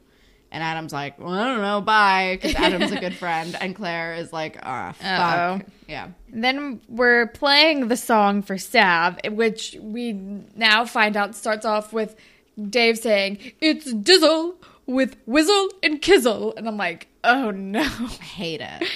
And 0.56 0.64
Adam's 0.64 0.94
like, 0.94 1.20
"Well, 1.20 1.34
I 1.34 1.44
don't 1.52 1.62
know. 1.62 1.82
Bye," 1.82 2.40
because 2.42 2.56
Adam's 2.56 2.92
a 2.94 3.00
good 3.00 3.14
friend. 3.24 3.58
And 3.60 3.76
Claire 3.76 4.14
is 4.16 4.32
like, 4.32 4.58
"Ah, 4.64 4.90
Uh-oh. 4.90 5.58
fuck." 5.60 5.68
Yeah. 5.90 6.08
Then 6.30 6.80
we're 6.88 7.28
playing 7.28 7.90
the 7.90 7.98
song 7.98 8.42
for 8.42 8.58
Sav, 8.58 9.20
which 9.32 9.76
we 9.82 10.14
now 10.14 10.86
find 10.86 11.18
out 11.18 11.36
starts 11.36 11.66
off 11.66 11.92
with 11.92 12.16
Dave 12.70 12.98
saying, 12.98 13.38
It's 13.60 13.92
Dizzle 13.94 14.56
with 14.86 15.18
Whizzle 15.26 15.70
and 15.84 16.02
Kizzle. 16.02 16.54
And 16.56 16.68
I'm 16.70 16.78
like, 16.78 17.08
oh 17.26 17.52
no. 17.52 17.82
I 17.82 18.24
hate 18.24 18.62
it. 18.62 18.88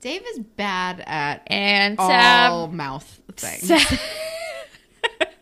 Dave 0.00 0.22
is 0.32 0.38
bad 0.38 1.04
at 1.06 1.42
And 1.48 1.98
all 1.98 2.08
Sav. 2.08 2.72
mouth 2.72 3.20
things. 3.36 3.68
Sav 3.68 4.00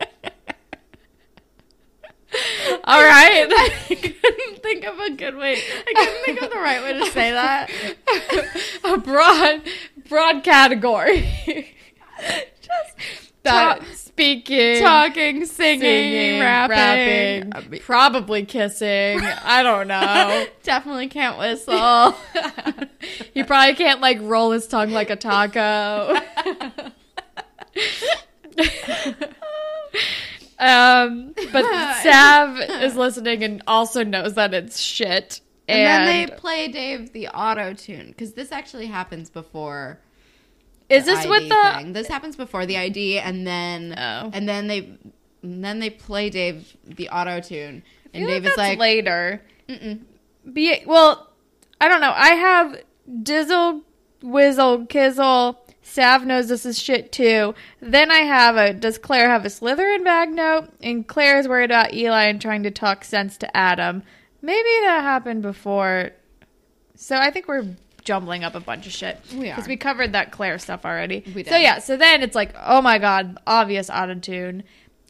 All 2.84 3.00
right. 3.02 3.46
I 3.50 3.94
couldn't 3.94 4.62
think 4.62 4.84
of 4.84 4.98
a 4.98 5.10
good 5.10 5.36
way. 5.36 5.56
I 5.56 5.92
couldn't 5.94 6.24
think 6.24 6.42
of 6.42 6.50
the 6.50 6.56
right 6.58 6.82
way 6.82 6.92
to 6.94 7.06
say 7.10 7.30
that. 7.32 7.70
a 8.84 8.98
broad, 8.98 9.62
broad 10.08 10.42
category. 10.42 11.28
Just 12.60 13.32
That 13.44 13.78
talk- 13.80 13.86
speaking, 13.94 14.80
talking, 14.80 15.44
singing, 15.46 15.80
singing, 15.80 16.40
rapping. 16.40 17.50
rapping, 17.50 17.80
probably 17.80 18.44
kissing. 18.44 19.20
I 19.20 19.62
don't 19.62 19.88
know. 19.88 20.46
definitely 20.62 21.08
can't 21.08 21.38
whistle. 21.38 22.14
he 23.32 23.42
probably 23.44 23.74
can't 23.74 24.00
like 24.00 24.18
roll 24.22 24.50
his 24.52 24.66
tongue 24.66 24.90
like 24.90 25.10
a 25.10 25.16
taco. 25.16 26.16
um, 30.58 31.33
but 31.54 31.64
Sav 32.02 32.60
is 32.82 32.96
listening 32.96 33.42
and 33.42 33.62
also 33.66 34.04
knows 34.04 34.34
that 34.34 34.52
it's 34.52 34.78
shit. 34.80 35.40
And, 35.66 35.78
And, 35.78 36.06
then 36.08 36.28
they 36.28 36.36
play 36.36 36.68
Dave 36.68 37.12
the 37.12 37.28
auto 37.28 37.72
tune 37.72 38.08
because 38.08 38.34
this 38.34 38.52
actually 38.52 38.86
happens 38.86 39.30
before. 39.30 39.98
is 40.90 41.06
this 41.06 41.20
ID 41.20 41.28
with 41.30 41.48
the? 41.48 41.72
thing. 41.76 41.92
This 41.94 42.08
happens 42.08 42.36
before 42.36 42.66
the 42.66 42.76
ID, 42.76 43.18
and 43.18 43.46
then 43.46 43.94
Oh. 43.96 44.30
and 44.34 44.46
then 44.46 44.66
they 44.66 44.98
and 45.42 45.64
then 45.64 45.78
they 45.78 45.88
play 45.90 46.28
Dave 46.28 46.76
the 46.84 47.08
auto 47.08 47.40
tune, 47.40 47.82
and 48.12 48.26
Dave 48.26 48.44
is 48.44 48.50
that's 48.54 48.58
like, 48.58 48.78
later. 48.78 49.42
Mm-mm. 49.68 50.00
Be 50.52 50.82
well, 50.86 51.30
I 51.80 51.88
don't 51.88 52.02
know. 52.02 52.12
I 52.14 52.30
have 52.30 52.82
Dizzle, 53.10 53.82
Whizzle, 54.22 54.86
Kizzle. 54.86 55.56
Sav 55.86 56.24
knows 56.24 56.48
this 56.48 56.64
is 56.66 56.80
shit 56.80 57.12
too. 57.12 57.54
Then 57.80 58.10
I 58.10 58.20
have 58.20 58.56
a. 58.56 58.72
Does 58.72 58.98
Claire 58.98 59.28
have 59.28 59.44
a 59.44 59.48
Slytherin 59.48 60.02
bag 60.02 60.30
note? 60.30 60.70
And 60.82 61.06
Claire 61.06 61.38
is 61.38 61.46
worried 61.46 61.70
about 61.70 61.92
Eli 61.92 62.24
and 62.24 62.40
trying 62.40 62.62
to 62.64 62.70
talk 62.70 63.04
sense 63.04 63.36
to 63.38 63.56
Adam. 63.56 64.02
Maybe 64.42 64.68
that 64.82 65.02
happened 65.02 65.42
before 65.42 66.12
So 66.96 67.16
I 67.16 67.30
think 67.30 67.48
we're 67.48 67.76
jumbling 68.02 68.44
up 68.44 68.54
a 68.54 68.60
bunch 68.60 68.86
of 68.86 68.92
shit. 68.92 69.20
Because 69.30 69.68
we 69.68 69.76
covered 69.76 70.12
that 70.12 70.32
Claire 70.32 70.58
stuff 70.58 70.84
already. 70.84 71.22
We 71.34 71.44
So 71.44 71.56
yeah, 71.56 71.78
so 71.78 71.96
then 71.96 72.22
it's 72.22 72.34
like, 72.34 72.54
oh 72.58 72.80
my 72.80 72.98
god, 72.98 73.38
obvious 73.46 73.90
autotune. 73.90 74.62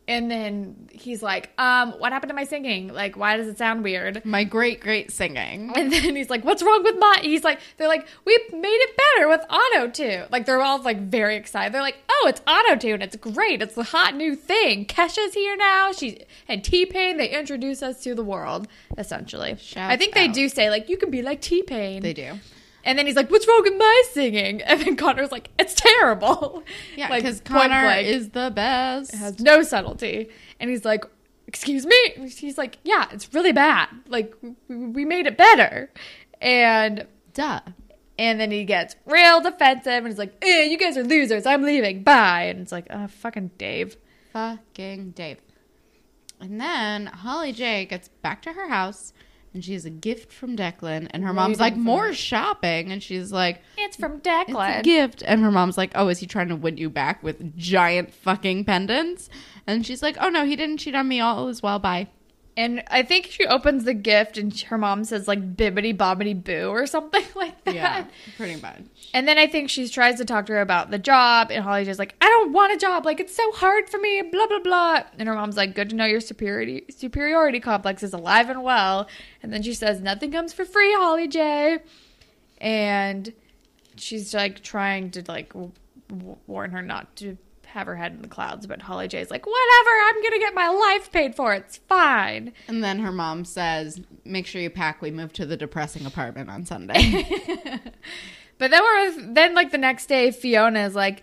And 0.07 0.31
then 0.31 0.89
he's 0.93 1.23
like, 1.23 1.51
um, 1.59 1.93
what 1.93 2.13
happened 2.13 2.29
to 2.29 2.35
my 2.35 2.45
singing? 2.45 2.89
Like, 2.89 3.17
why 3.17 3.37
does 3.37 3.47
it 3.47 3.57
sound 3.57 3.83
weird? 3.83 4.25
My 4.25 4.45
great, 4.45 4.81
great 4.81 5.11
singing. 5.11 5.73
And 5.75 5.93
then 5.93 6.15
he's 6.15 6.31
like, 6.31 6.45
"What's 6.45 6.63
wrong 6.63 6.83
with 6.83 6.97
my?" 6.99 7.19
He's 7.23 7.43
like, 7.43 7.61
"They're 7.77 7.89
like, 7.89 8.07
we 8.25 8.39
made 8.53 8.69
it 8.69 8.97
better 8.97 9.29
with 9.29 9.41
auto 9.51 9.91
tune." 9.91 10.27
Like 10.31 10.47
they're 10.47 10.63
all 10.63 10.83
like 10.83 11.01
very 11.01 11.37
excited. 11.37 11.73
They're 11.73 11.83
like, 11.83 11.97
"Oh, 12.09 12.27
it's 12.29 12.41
auto 12.47 12.77
tune! 12.77 13.03
It's 13.03 13.17
great! 13.17 13.63
It's 13.63 13.75
the 13.75 13.83
hot 13.83 14.15
new 14.15 14.35
thing." 14.37 14.87
Kesha's 14.87 15.35
here 15.35 15.57
now. 15.57 15.93
She's 15.93 16.19
and 16.49 16.63
T 16.63 16.87
Pain. 16.87 17.17
They 17.17 17.29
introduce 17.29 17.83
us 17.83 18.03
to 18.05 18.15
the 18.15 18.25
world 18.25 18.69
essentially. 18.99 19.57
Shouts 19.59 19.93
I 19.93 19.97
think 19.97 20.15
they 20.15 20.29
do 20.29 20.49
say 20.49 20.71
like, 20.71 20.89
"You 20.89 20.97
can 20.97 21.11
be 21.11 21.23
like 21.23 21.41
T 21.41 21.63
Pain." 21.63 22.03
They 22.03 22.15
do. 22.15 22.39
And 22.85 22.99
then 22.99 23.07
he's 23.07 23.17
like, 23.17 23.31
"What's 23.31 23.49
wrong 23.49 23.63
with 23.65 23.77
my 23.77 24.03
singing?" 24.13 24.61
And 24.63 24.81
then 24.81 24.97
Connor's 24.97 25.33
like, 25.33 25.49
"It's 25.59 25.75
terrible." 25.75 26.63
Yeah, 26.97 27.09
like 27.09 27.23
because 27.23 27.41
point 27.41 27.71
Connor 27.71 27.83
blank. 27.83 28.07
is 28.07 28.29
the 28.31 28.53
best. 28.55 29.15
It 29.15 29.17
has 29.17 29.41
no 29.41 29.63
subtlety. 29.63 30.29
And 30.61 30.71
he's 30.71 30.85
like, 30.85 31.05
Excuse 31.47 31.85
me? 31.87 32.29
He's 32.37 32.57
like, 32.59 32.79
Yeah, 32.85 33.07
it's 33.13 33.33
really 33.35 33.53
bad. 33.53 33.89
Like, 34.09 34.35
we 34.69 35.05
made 35.05 35.27
it 35.27 35.37
better. 35.37 35.91
And 36.41 37.07
Duh. 37.35 37.61
and 38.19 38.41
then 38.41 38.51
he 38.51 38.65
gets 38.65 38.97
real 39.07 39.41
defensive 39.41 39.93
and 39.93 40.07
he's 40.09 40.19
like, 40.19 40.35
eh, 40.43 40.65
You 40.65 40.79
guys 40.79 40.97
are 40.97 41.05
losers. 41.05 41.45
I'm 41.47 41.63
leaving. 41.63 42.03
Bye. 42.03 42.45
And 42.45 42.61
it's 42.61 42.73
like, 42.73 42.87
Oh, 42.91 43.07
fucking 43.09 43.51
Dave. 43.59 43.97
Fucking 44.33 45.11
Dave. 45.11 45.39
And 46.41 46.61
then 46.61 47.07
Holly 47.07 47.53
J 47.53 47.85
gets 47.87 48.09
back 48.09 48.43
to 48.43 48.53
her 48.55 48.69
house 48.69 49.13
and 49.55 49.65
she 49.65 49.73
has 49.73 49.85
a 49.85 49.91
gift 49.91 50.33
from 50.33 50.57
Declan. 50.57 51.07
And 51.13 51.23
her 51.25 51.33
mom's 51.33 51.61
like, 51.61 51.77
More 51.77 52.09
her. 52.09 52.13
shopping. 52.15 52.91
And 52.93 53.03
she's 53.03 53.33
like, 53.33 53.63
It's 53.79 53.97
from 53.97 54.17
It's 54.17 54.27
a 54.27 54.31
Declan. 54.53 54.83
gift. 54.83 55.23
And 55.25 55.41
her 55.43 55.51
mom's 55.51 55.79
like, 55.79 55.93
Oh, 55.95 56.09
is 56.09 56.19
he 56.19 56.27
trying 56.27 56.49
to 56.49 56.57
win 56.57 56.77
you 56.77 56.91
back 56.91 57.23
with 57.23 57.57
giant 57.57 58.13
fucking 58.13 58.65
pendants? 58.65 59.31
And 59.67 59.87
she's 59.87 60.03
like, 60.03 60.17
Oh, 60.21 60.29
no, 60.29 60.45
he 60.45 60.57
didn't 60.57 60.79
cheat 60.79 60.95
on 60.95 61.09
me. 61.09 61.21
All 61.21 61.49
is 61.49 61.63
well. 61.63 61.79
Bye. 61.79 62.09
And 62.57 62.85
I 62.89 63.03
think 63.03 63.27
she 63.27 63.47
opens 63.47 63.83
the 63.83 63.95
gift 63.95 64.39
and 64.39 64.57
her 64.61 64.79
mom 64.79 65.03
says, 65.05 65.27
like, 65.27 65.57
bibbity 65.57 65.97
bobbity 65.97 66.43
boo 66.43 66.69
or 66.69 66.87
something 66.87 67.25
like 67.35 67.65
that. 67.65 67.75
Yeah, 67.75 68.07
pretty 68.37 68.61
much. 68.61 68.83
And 69.13 69.27
then 69.27 69.39
I 69.39 69.49
think 69.49 69.71
she 69.71 69.89
tries 69.89 70.19
to 70.19 70.25
talk 70.25 70.47
to 70.47 70.53
her 70.53 70.61
about 70.61 70.91
the 70.91 70.99
job, 70.99 71.51
and 71.51 71.65
Holly's 71.65 71.87
just 71.87 71.99
like, 71.99 72.15
I 72.21 72.27
don't 72.27 72.53
want 72.53 72.73
a 72.73 72.77
job. 72.77 73.05
Like, 73.05 73.19
it's 73.19 73.35
so 73.35 73.51
hard 73.53 73.89
for 73.89 73.99
me, 73.99 74.23
blah, 74.23 74.47
blah, 74.47 74.61
blah. 74.61 75.03
And 75.19 75.29
her 75.29 75.35
mom's 75.35 75.57
like, 75.57 75.75
Good 75.75 75.91
to 75.91 75.97
know 75.97 76.05
your 76.05 76.21
superiority, 76.21 76.85
superiority 76.91 77.59
complex 77.59 78.03
is 78.03 78.13
alive 78.13 78.49
and 78.49 78.63
well. 78.63 79.09
And 79.43 79.53
then 79.53 79.63
she 79.63 79.75
says, 79.75 80.01
Nothing 80.01 80.31
comes 80.31 80.53
for 80.53 80.65
free, 80.65 80.93
Holly 80.95 81.27
J. 81.27 81.79
And 82.59 83.33
she's 83.97 84.33
like 84.33 84.63
trying 84.63 85.11
to, 85.13 85.25
like, 85.27 85.53
warn 86.47 86.71
her 86.71 86.83
not 86.83 87.17
to 87.17 87.37
have 87.75 87.87
her 87.87 87.97
head 87.97 88.13
in 88.13 88.23
the 88.23 88.29
clouds. 88.29 88.67
But 88.67 88.83
Holly 88.83 89.09
J's 89.09 89.31
like, 89.31 89.47
Whatever, 89.47 89.91
I'm 90.05 90.21
going 90.23 90.33
to 90.33 90.39
get 90.39 90.55
my 90.55 90.69
life 90.69 91.13
paid 91.13 91.35
for. 91.35 91.53
It's 91.53 91.77
fine. 91.77 92.53
And 92.69 92.83
then 92.83 93.01
her 93.01 93.13
mom 93.13 93.45
says, 93.45 94.01
Make 94.25 94.47
sure 94.47 94.63
you 94.63 94.71
pack. 94.71 95.03
We 95.03 95.11
move 95.11 95.33
to 95.35 95.45
the 95.47 95.57
depressing 95.57 96.07
apartment 96.07 96.51
on 96.51 96.65
Sunday. 96.65 97.27
But 98.59 98.71
then 98.71 98.83
we're 98.83 99.07
with, 99.07 99.35
then 99.35 99.55
like 99.55 99.73
the 99.73 99.79
next 99.79 100.07
day, 100.07 100.31
Fiona 100.31 100.87
is 100.87 100.95
like, 100.95 101.23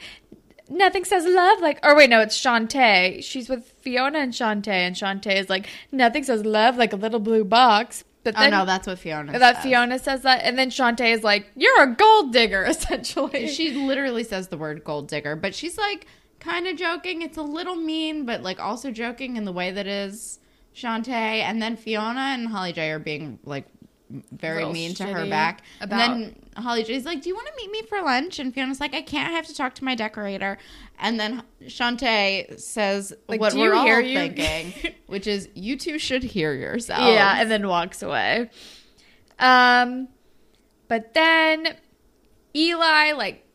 nothing 0.70 1.04
says 1.04 1.26
love 1.26 1.60
like, 1.60 1.80
or 1.84 1.96
wait, 1.96 2.10
no, 2.10 2.22
it's 2.22 2.38
Chantay. 2.38 3.24
She's 3.24 3.50
with 3.50 3.66
Fiona 3.82 4.20
and 4.20 4.34
Chantay, 4.34 4.68
and 4.68 4.96
Chantay 4.96 5.38
is 5.38 5.50
like, 5.50 5.68
nothing 5.92 6.24
says 6.24 6.46
love 6.46 6.78
like 6.78 6.94
a 6.94 6.98
little 6.98 7.20
blue 7.20 7.44
box. 7.44 8.04
But 8.24 8.36
oh, 8.38 8.42
then 8.42 8.52
no, 8.52 8.66
that's 8.66 8.86
what 8.86 9.00
Fiona 9.00 9.40
that 9.40 9.56
says. 9.56 9.64
Fiona 9.64 9.98
says 9.98 10.22
that, 10.22 10.42
and 10.44 10.58
then 10.58 10.70
Chantay 10.70 11.14
is 11.14 11.24
like, 11.24 11.50
you're 11.56 11.82
a 11.82 11.96
gold 11.96 12.32
digger, 12.32 12.64
essentially. 12.68 13.48
She 13.48 13.72
literally 13.72 14.24
says 14.24 14.50
the 14.50 14.58
word 14.58 14.84
gold 14.84 15.08
digger, 15.08 15.36
but 15.36 15.56
she's 15.56 15.78
like 15.78 16.06
kind 16.42 16.68
of 16.68 16.76
joking. 16.76 17.22
It's 17.22 17.38
a 17.38 17.42
little 17.42 17.76
mean, 17.76 18.26
but 18.26 18.42
like 18.44 18.60
also 18.60 18.92
joking 18.92 19.38
in 19.38 19.46
the 19.46 19.54
way 19.54 19.72
that 19.72 19.88
is 19.88 20.40
Chantay. 20.76 21.08
And 21.42 21.62
then 21.62 21.78
Fiona 21.78 22.20
and 22.20 22.48
Holly 22.50 22.74
J 22.74 22.92
are 22.92 23.00
being 23.00 23.40
like 23.46 23.66
very 24.34 24.66
mean 24.66 24.94
to 24.96 25.06
her 25.06 25.26
back. 25.26 25.62
about- 25.80 26.12
and 26.12 26.24
then 26.24 26.36
Holly 26.64 26.84
J's 26.84 27.06
like, 27.06 27.22
Do 27.22 27.30
you 27.30 27.36
want 27.36 27.48
to 27.48 27.54
meet 27.56 27.72
me 27.72 27.82
for 27.88 28.02
lunch? 28.02 28.40
And 28.40 28.54
Fiona's 28.54 28.82
like, 28.82 28.94
I 28.94 29.02
can't. 29.02 29.30
I 29.30 29.32
have 29.32 29.48
to 29.48 29.56
talk 29.56 29.74
to 29.76 29.86
my 29.86 29.96
decorator. 29.96 30.58
And 31.00 31.18
then 31.18 31.44
Chantay 31.64 32.60
says 32.60 33.14
Like, 33.30 33.40
what 33.40 33.54
we're 33.54 33.74
you 33.74 33.80
all 33.80 34.02
you?" 34.02 34.18
thinking, 34.18 34.94
which 35.08 35.28
is, 35.28 35.48
You 35.56 35.78
two 35.78 35.98
should 35.98 36.24
hear 36.24 36.54
yourself. 36.54 37.00
yeah, 37.02 37.40
and 37.42 37.50
then 37.50 37.68
walks 37.70 38.04
away. 38.04 38.50
Um, 39.40 40.10
but 40.90 41.14
then 41.14 41.76
Eli 42.54 43.14
like 43.14 43.51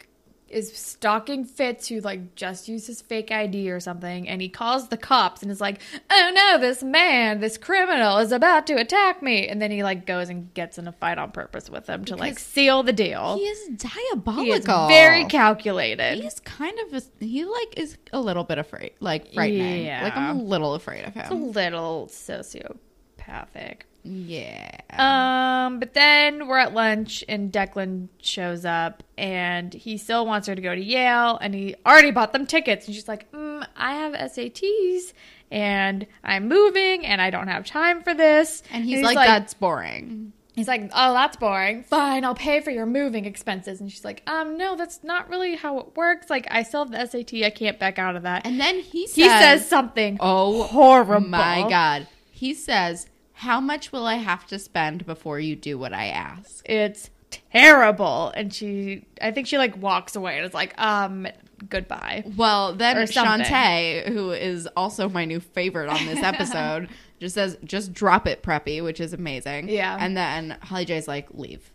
is 0.57 0.73
stalking 0.73 1.45
Fitz, 1.45 1.89
who 1.89 2.01
like 2.01 2.35
just 2.35 2.67
used 2.67 2.87
his 2.87 3.03
fake 3.03 3.31
ID 3.31 3.71
or 3.71 3.79
something, 3.79 4.27
and 4.27 4.41
he 4.41 4.49
calls 4.49 4.89
the 4.89 4.97
cops 4.97 5.43
and 5.43 5.51
is 5.51 5.61
like, 5.61 5.81
"Oh 6.11 6.33
no, 6.35 6.59
this 6.59 6.83
man, 6.83 7.41
this 7.41 7.59
criminal, 7.59 8.17
is 8.19 8.33
about 8.33 8.67
to 8.69 8.75
attack 8.75 9.23
me!" 9.23 9.47
And 9.47 9.61
then 9.61 9.71
he 9.71 9.83
like 9.83 10.07
goes 10.07 10.31
and 10.31 10.53
gets 10.55 10.79
in 10.79 10.89
a 10.89 10.93
fight 10.93 11.19
on 11.19 11.31
purpose 11.31 11.69
with 11.69 11.87
him 11.87 12.07
to 12.07 12.17
like 12.17 12.39
seal 12.39 12.83
the 12.83 12.95
deal. 12.95 13.37
He 13.37 13.45
is 13.45 13.69
diabolical. 13.77 14.45
He 14.45 14.51
is 14.53 14.65
very 14.65 15.27
calculated. 15.27 16.23
He's 16.23 16.41
kind 16.41 16.79
of 16.87 16.95
a, 16.95 17.25
he 17.25 17.45
like 17.45 17.79
is 17.79 17.99
a 18.15 18.21
little 18.21 18.45
bit 18.45 18.57
afraid, 18.57 18.93
like 19.01 19.35
frightening. 19.35 19.85
Yeah. 19.85 20.05
Like 20.05 20.17
I'm 20.17 20.39
a 20.39 20.43
little 20.43 20.75
afraid 20.75 21.05
of 21.05 21.13
him. 21.13 21.21
It's 21.21 21.31
a 21.31 21.35
little 21.35 22.09
sociopathic. 22.11 23.83
Yeah. 24.07 24.71
Um, 24.91 25.81
but 25.81 25.95
then 25.95 26.47
we're 26.47 26.59
at 26.59 26.73
lunch 26.73 27.25
and 27.29 27.53
Declan 27.53 28.09
shows 28.23 28.65
up 28.65 29.03
and 29.19 29.75
he 29.75 29.99
still 29.99 30.25
wants 30.27 30.47
her 30.49 30.55
to 30.55 30.63
go 30.63 30.75
to 30.75 30.81
Yale 30.83 31.39
and 31.41 31.55
he 31.55 31.75
already 31.85 32.13
bought 32.13 32.33
them 32.33 32.47
tickets 32.47 32.87
and 32.87 32.95
she's 32.95 33.09
like, 33.09 33.31
mm, 33.33 33.67
I 33.77 33.95
have 33.95 34.13
SATs 34.13 35.13
and 35.51 36.07
I'm 36.25 36.49
moving 36.49 37.05
and 37.05 37.21
I 37.21 37.31
don't 37.31 37.49
have 37.49 37.67
time 37.67 38.03
for 38.03 38.15
this. 38.15 38.63
and 38.71 38.85
he's, 38.85 39.03
like, 39.05 39.17
that's 39.17 39.55
boring. 39.55 40.33
he's 40.55 40.69
like, 40.69 40.91
oh, 40.95 41.13
that's 41.13 41.37
boring. 41.37 41.83
Fine, 41.83 42.25
I'll 42.25 42.35
pay 42.35 42.61
for 42.61 42.71
your 42.71 42.87
moving 42.87 43.25
expenses. 43.27 43.81
And 43.81 43.91
she's 43.91 44.05
like, 44.05 44.23
um, 44.29 44.57
no, 44.57 44.77
that's 44.77 45.03
not 45.05 45.29
really 45.29 45.57
how 45.57 45.79
it 45.81 45.97
works. 45.97 46.31
Like, 46.31 46.47
I 46.51 46.63
still 46.63 46.85
have 46.85 46.93
the 46.93 47.05
SAT. 47.07 47.43
I 47.45 47.51
can't 47.51 47.79
back 47.79 47.99
out 47.99 48.17
of 48.17 48.23
that. 48.23 48.47
And 48.47 48.61
then 48.61 48.81
he 48.81 49.07
says, 49.07 49.15
he 49.17 49.29
says 49.29 49.69
something 49.69 50.17
"Oh 50.21 50.63
horrible. 50.65 51.29
my 51.29 51.67
god." 51.69 52.07
He 52.31 52.53
says, 52.53 53.07
"How 53.37 53.61
much 53.61 53.93
will 53.93 54.07
I 54.07 54.17
have 54.17 54.47
to 54.49 54.59
spend 54.59 55.07
before 55.07 55.39
you 55.41 55.57
do 55.57 55.79
what 55.79 55.93
I 55.93 56.09
ask?" 56.09 56.65
it's 56.69 57.11
terrible 57.53 58.33
and 58.37 58.55
she 58.55 59.05
i 59.21 59.33
think 59.33 59.49
she 59.49 59.59
like 59.59 59.77
walks 59.77 60.15
away 60.15 60.37
and 60.37 60.47
is 60.47 60.55
like 60.55 60.73
um 60.81 61.27
goodbye 61.69 62.23
Well, 62.37 62.73
then. 62.75 62.97
Chantay, 62.97 64.07
who 64.13 64.31
is 64.31 64.69
also 64.77 65.09
my 65.09 65.25
new 65.25 65.41
favorite 65.41 65.89
on 65.89 66.07
this 66.07 66.19
episode, 66.23 66.89
just 67.19 67.35
says, 67.35 67.57
"Just 67.65 67.93
drop 67.93 68.27
it, 68.27 68.43
preppy," 68.43 68.83
which 68.85 69.01
is 69.01 69.13
amazing. 69.13 69.69
Yeah. 69.69 69.97
And 69.99 70.17
then 70.17 70.59
Holly 70.63 70.85
J's 70.85 71.09
like, 71.09 71.29
"Leave." 71.33 71.73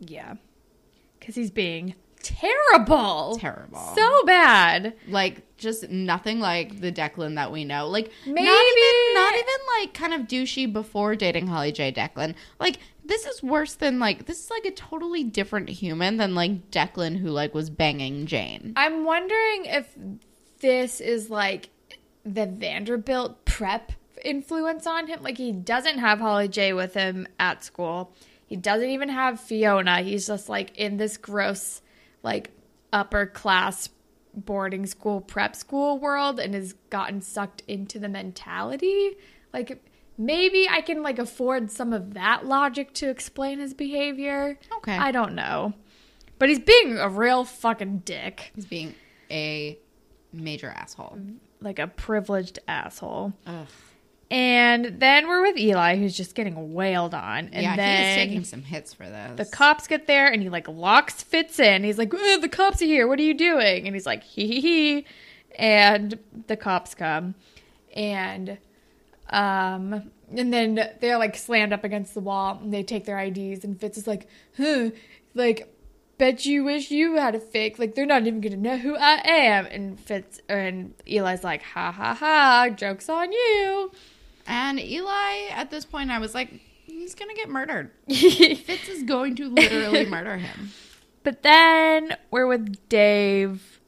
yeah 0.00 0.34
because 1.18 1.34
he's 1.34 1.50
being 1.50 1.94
terrible 2.24 3.36
Terrible. 3.38 3.78
so 3.94 4.24
bad 4.24 4.94
like 5.08 5.42
just 5.56 5.88
nothing 5.88 6.40
like 6.40 6.80
the 6.80 6.90
Declan 6.92 7.36
that 7.36 7.52
we 7.52 7.64
know. 7.64 7.88
Like 7.88 8.10
Maybe- 8.26 8.42
not 8.44 8.64
even 8.66 9.14
not 9.14 9.34
even 9.34 9.54
like 9.78 9.94
kind 9.94 10.12
of 10.14 10.22
douchey 10.22 10.70
before 10.70 11.14
dating 11.14 11.46
Holly 11.46 11.72
J 11.72 11.92
Declan. 11.92 12.34
Like 12.58 12.78
this 13.04 13.24
is 13.26 13.42
worse 13.42 13.74
than 13.74 13.98
like 13.98 14.26
this 14.26 14.42
is 14.44 14.50
like 14.50 14.64
a 14.64 14.70
totally 14.72 15.22
different 15.24 15.68
human 15.68 16.16
than 16.16 16.34
like 16.34 16.70
Declan 16.70 17.18
who 17.18 17.28
like 17.28 17.54
was 17.54 17.70
banging 17.70 18.26
Jane. 18.26 18.72
i'm 18.76 19.04
wondering 19.04 19.66
if 19.66 19.94
this 20.60 21.00
is 21.00 21.28
like 21.30 21.68
the 22.24 22.46
vanderbilt 22.46 23.44
prep 23.44 23.92
influence 24.24 24.86
on 24.86 25.06
him 25.06 25.22
like 25.22 25.36
he 25.36 25.52
doesn't 25.52 25.98
have 25.98 26.18
holly 26.18 26.48
j 26.48 26.72
with 26.72 26.94
him 26.94 27.26
at 27.38 27.62
school 27.62 28.10
he 28.46 28.56
doesn't 28.56 28.88
even 28.88 29.10
have 29.10 29.38
fiona 29.38 30.00
he's 30.00 30.26
just 30.26 30.48
like 30.48 30.74
in 30.76 30.96
this 30.96 31.18
gross 31.18 31.82
like 32.24 32.50
upper 32.92 33.26
class 33.26 33.88
boarding 34.34 34.84
school 34.86 35.20
prep 35.20 35.54
school 35.54 35.98
world 36.00 36.40
and 36.40 36.54
has 36.54 36.72
gotten 36.90 37.20
sucked 37.22 37.62
into 37.68 38.00
the 38.00 38.08
mentality 38.08 39.16
like 39.52 39.80
maybe 40.18 40.68
i 40.68 40.80
can 40.80 41.04
like 41.04 41.20
afford 41.20 41.70
some 41.70 41.92
of 41.92 42.14
that 42.14 42.44
logic 42.44 42.92
to 42.92 43.08
explain 43.08 43.60
his 43.60 43.72
behavior 43.72 44.58
Okay. 44.78 44.96
i 44.96 45.12
don't 45.12 45.34
know 45.36 45.72
but 46.40 46.48
he's 46.48 46.58
being 46.58 46.98
a 46.98 47.08
real 47.08 47.44
fucking 47.44 47.98
dick 47.98 48.50
He's 48.56 48.66
being 48.66 48.94
a 49.30 49.78
major 50.32 50.68
asshole. 50.68 51.16
like 51.60 51.78
a 51.78 51.86
privileged 51.86 52.58
asshole 52.66 53.34
Ugh. 53.46 53.68
And 54.30 55.00
then 55.00 55.28
we're 55.28 55.42
with 55.42 55.58
eli 55.58 55.96
who's 55.96 56.16
just 56.16 56.34
getting 56.34 56.72
wailed 56.74 57.14
on 57.14 57.50
and 57.52 57.62
yeah, 57.62 57.76
then 57.76 57.98
he 57.98 58.10
is 58.10 58.28
taking 58.28 58.44
some 58.44 58.62
hits 58.62 58.94
for 58.94 59.04
this. 59.04 59.36
the 59.36 59.44
cops 59.56 59.86
get 59.86 60.06
there 60.06 60.28
and 60.28 60.42
he 60.42 60.48
like 60.48 60.68
locks 60.68 61.22
Fitz 61.22 61.58
in. 61.60 61.84
He's 61.84 61.98
like, 61.98 62.12
"Uh, 62.12 62.38
"The 62.38 62.48
cops 62.48 62.80
are 62.82 62.86
here. 62.86 63.06
What 63.06 63.18
are 63.18 63.22
you 63.22 63.34
doing?" 63.34 63.86
And 63.86 63.94
he's 63.94 64.06
like, 64.06 64.22
"Hee 64.24 64.46
hee 64.46 64.60
hee," 64.60 65.06
and 65.58 66.18
the 66.46 66.56
cops 66.56 66.94
come, 66.94 67.34
and 67.94 68.58
um, 69.30 70.10
and 70.36 70.52
then 70.52 70.90
they're 71.00 71.18
like 71.18 71.36
slammed 71.36 71.72
up 71.72 71.84
against 71.84 72.14
the 72.14 72.20
wall 72.20 72.58
and 72.62 72.72
they 72.72 72.82
take 72.82 73.04
their 73.04 73.18
IDs 73.18 73.64
and 73.64 73.78
Fitz 73.80 73.98
is 73.98 74.06
like, 74.06 74.28
huh, 74.56 74.90
like, 75.34 75.72
bet 76.18 76.46
you 76.46 76.64
wish 76.64 76.90
you 76.90 77.16
had 77.16 77.34
a 77.34 77.40
fake. 77.40 77.78
Like 77.78 77.94
they're 77.94 78.06
not 78.06 78.26
even 78.26 78.40
gonna 78.40 78.56
know 78.56 78.76
who 78.76 78.96
I 78.96 79.20
am. 79.24 79.66
And 79.66 79.98
Fitz 79.98 80.40
and 80.48 80.94
Eli's 81.06 81.44
like, 81.44 81.62
ha 81.62 81.90
ha 81.92 82.14
ha, 82.14 82.68
joke's 82.74 83.08
on 83.08 83.32
you. 83.32 83.90
And 84.46 84.78
Eli, 84.80 85.48
at 85.50 85.70
this 85.70 85.84
point, 85.84 86.10
I 86.10 86.18
was 86.18 86.34
like, 86.34 86.50
he's 86.86 87.14
gonna 87.14 87.34
get 87.34 87.48
murdered. 87.48 87.90
Fitz 88.08 88.88
is 88.88 89.02
going 89.02 89.36
to 89.36 89.48
literally 89.48 90.06
murder 90.10 90.36
him. 90.36 90.70
But 91.22 91.42
then 91.42 92.16
we're 92.30 92.46
with 92.46 92.88
Dave 92.88 93.80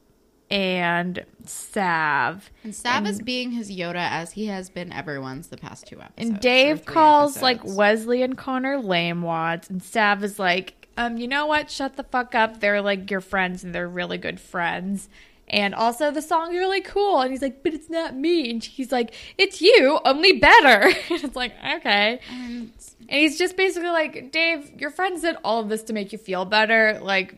and 0.51 1.25
Sav. 1.45 2.51
And 2.65 2.75
Sav 2.75 3.07
is 3.07 3.21
being 3.21 3.51
his 3.53 3.71
Yoda 3.71 3.97
as 3.97 4.33
he 4.33 4.47
has 4.47 4.71
been 4.71 4.93
everyone's 4.93 5.49
the 5.49 5.57
past 5.57 5.87
two 5.87 6.01
episodes. 6.01 6.31
And 6.31 6.41
Dave 6.41 6.85
calls 6.85 7.43
like. 7.43 7.61
Wesley 7.65 8.23
and 8.23 8.39
Connor 8.39 8.79
lame 8.79 9.23
wads, 9.23 9.69
and 9.69 9.83
Sav 9.83 10.23
is 10.25 10.39
like, 10.39 10.89
um, 10.97 11.19
you 11.19 11.29
know 11.29 11.47
what? 11.47 11.71
Shut 11.71 11.97
the 11.97 12.05
fuck 12.05 12.35
up. 12.35 12.61
They're 12.61 12.81
like 12.81 13.11
your 13.11 13.21
friends, 13.21 13.65
and 13.65 13.75
they're 13.75 13.89
really 13.89 14.19
good 14.19 14.41
friends. 14.41 15.09
And 15.49 15.75
also, 15.77 16.11
the 16.11 16.23
song's 16.23 16.55
really 16.55 16.81
cool. 16.81 17.21
And 17.21 17.31
he's 17.31 17.41
like, 17.43 17.63
but 17.63 17.73
it's 17.73 17.89
not 17.89 18.17
me. 18.17 18.51
And 18.51 18.65
he's 18.65 18.91
like, 18.91 19.15
it's 19.39 19.61
you, 19.63 20.01
only 20.05 20.41
better. 20.41 20.87
and 21.11 21.25
it's 21.25 21.37
like, 21.37 21.53
okay. 21.77 22.19
And 22.29 22.73
And 23.09 23.11
he's 23.21 23.39
just 23.39 23.57
basically 23.57 23.91
like, 23.91 24.33
Dave, 24.33 24.73
your 24.81 24.91
friends 24.91 25.23
did 25.23 25.37
all 25.45 25.61
of 25.61 25.69
this 25.69 25.85
to 25.85 25.93
make 25.93 26.11
you 26.13 26.19
feel 26.19 26.45
better. 26.45 26.99
Like, 27.01 27.37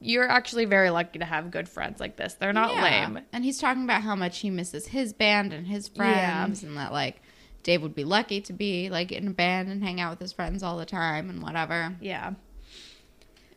you're 0.00 0.26
actually 0.30 0.64
very 0.64 0.88
lucky 0.88 1.18
to 1.18 1.26
have 1.26 1.50
good 1.50 1.68
friends 1.68 2.00
like 2.00 2.16
this. 2.16 2.32
They're 2.34 2.54
not 2.54 2.72
yeah. 2.74 2.82
lame. 3.08 3.20
And 3.34 3.44
he's 3.44 3.58
talking 3.58 3.84
about 3.84 4.00
how 4.00 4.16
much 4.16 4.38
he 4.38 4.48
misses 4.48 4.86
his 4.86 5.12
band 5.12 5.52
and 5.52 5.66
his 5.66 5.90
Yeah. 5.94 6.40
friends, 6.42 6.62
and 6.62 6.78
that 6.78 6.90
like 6.90 7.20
Dave 7.64 7.82
would 7.82 7.94
be 7.94 8.04
lucky 8.04 8.40
to 8.40 8.54
be 8.54 8.88
like 8.88 9.12
in 9.12 9.26
a 9.26 9.30
band 9.30 9.68
and 9.68 9.84
hang 9.84 10.00
out 10.00 10.08
with 10.12 10.20
his 10.20 10.32
friends 10.32 10.62
all 10.62 10.78
the 10.78 10.86
time 10.86 11.28
and 11.28 11.42
whatever. 11.42 11.94
Yeah. 12.00 12.32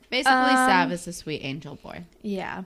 Basically, 0.09 0.33
Um, 0.33 0.55
Sav 0.69 0.91
is 0.91 1.07
a 1.07 1.13
sweet 1.13 1.39
angel 1.45 1.75
boy, 1.75 2.03
Yeah. 2.21 2.63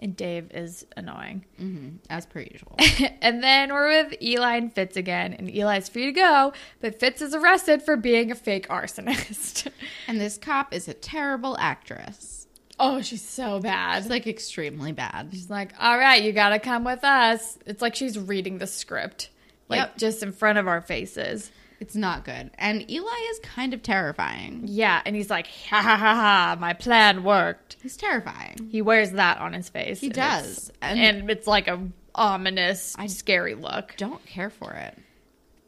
And 0.00 0.16
Dave 0.16 0.50
is 0.52 0.86
annoying. 0.96 1.44
hmm 1.58 1.88
as 2.08 2.24
per 2.24 2.40
usual. 2.40 2.76
and 3.20 3.42
then 3.42 3.72
we're 3.72 3.88
with 3.88 4.22
Eli 4.22 4.56
and 4.56 4.72
Fitz 4.72 4.96
again, 4.96 5.32
and 5.34 5.48
Eli's 5.50 5.88
free 5.88 6.06
to 6.06 6.12
go, 6.12 6.52
but 6.80 7.00
Fitz 7.00 7.20
is 7.20 7.34
arrested 7.34 7.82
for 7.82 7.96
being 7.96 8.30
a 8.30 8.34
fake 8.36 8.68
arsonist. 8.68 9.66
and 10.06 10.20
this 10.20 10.38
cop 10.38 10.72
is 10.72 10.86
a 10.86 10.94
terrible 10.94 11.56
actress. 11.58 12.46
oh, 12.78 13.02
she's 13.02 13.22
so 13.26 13.58
bad. 13.58 13.98
It's 14.02 14.08
like 14.10 14.26
extremely 14.28 14.92
bad. 14.92 15.30
she's 15.32 15.50
like, 15.50 15.72
all 15.80 15.98
right, 15.98 16.22
you 16.22 16.30
gotta 16.32 16.60
come 16.60 16.84
with 16.84 17.02
us. 17.02 17.58
It's 17.66 17.82
like 17.82 17.96
she's 17.96 18.16
reading 18.16 18.58
the 18.58 18.68
script, 18.68 19.30
like 19.68 19.78
Yep. 19.80 19.96
just 19.98 20.22
in 20.22 20.30
front 20.32 20.58
of 20.58 20.68
our 20.68 20.80
faces. 20.80 21.50
It's 21.80 21.94
not 21.94 22.24
good. 22.24 22.50
And 22.58 22.90
Eli 22.90 23.28
is 23.30 23.38
kind 23.40 23.72
of 23.72 23.82
terrifying. 23.82 24.62
Yeah, 24.64 25.00
and 25.06 25.14
he's 25.14 25.30
like, 25.30 25.46
ha 25.46 25.80
ha 25.80 25.96
ha 25.96 26.14
ha, 26.14 26.56
my 26.58 26.72
plan 26.72 27.22
worked. 27.22 27.76
He's 27.82 27.96
terrifying. 27.96 28.68
He 28.72 28.82
wears 28.82 29.12
that 29.12 29.38
on 29.38 29.52
his 29.52 29.68
face. 29.68 30.00
He 30.00 30.08
and 30.08 30.16
it's- 30.16 30.42
does. 30.44 30.72
And, 30.82 30.98
And- 30.98 31.30
it's 31.30 31.46
like 31.46 31.68
a 31.68 31.80
ominous, 32.14 32.96
scary 33.06 33.54
look. 33.54 33.94
Don't 33.96 34.24
care 34.26 34.50
for 34.50 34.72
it. 34.72 34.98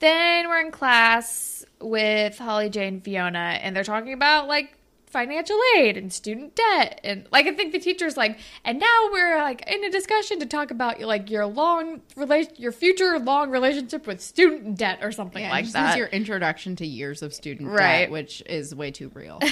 Then 0.01 0.49
we're 0.49 0.61
in 0.63 0.73
class 0.73 1.65
with 1.81 2.37
Holly, 2.39 2.71
Jane, 2.71 3.01
Fiona, 3.03 3.59
and 3.63 3.77
they're 3.77 3.85
talking 3.85 4.13
about 4.15 4.49
like 4.49 4.77
financial 5.11 5.59
aid 5.77 5.97
and 5.97 6.13
student 6.13 6.55
debt. 6.57 7.01
And 7.05 7.27
like, 7.33 7.47
I 7.47 7.53
think 7.55 7.73
the 7.73 7.79
teacher's 7.79 8.17
like, 8.17 8.39
and 8.65 8.79
now 8.79 9.09
we're 9.13 9.39
like 9.39 9.69
in 9.71 9.85
a 9.85 9.91
discussion 9.91 10.39
to 10.41 10.47
talk 10.47 10.71
about 10.71 11.01
like 11.01 11.31
your 11.31 11.47
long 11.47 12.01
relation, 12.17 12.53
your 12.57 12.73
future 12.73 13.19
long 13.19 13.51
relationship 13.51 14.07
with 14.07 14.21
student 14.21 14.79
debt 14.79 15.01
or 15.03 15.13
something 15.13 15.43
Yeah, 15.43 15.51
like 15.51 15.65
just 15.65 15.75
that. 15.75 15.99
your 15.99 16.07
introduction 16.09 16.77
to 16.77 16.87
years 16.87 17.23
of 17.23 17.35
student 17.35 17.69
Right. 17.71 18.03
debt, 18.03 18.11
which 18.11 18.43
is 18.47 18.75
way 18.75 18.91
too 18.91 19.11
real. 19.15 19.41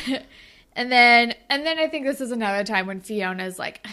And 0.74 0.92
then, 0.92 1.34
and 1.50 1.66
then 1.66 1.76
I 1.80 1.88
think 1.88 2.06
this 2.06 2.20
is 2.20 2.30
another 2.30 2.62
time 2.62 2.86
when 2.86 3.00
Fiona's 3.00 3.58
like, 3.58 3.84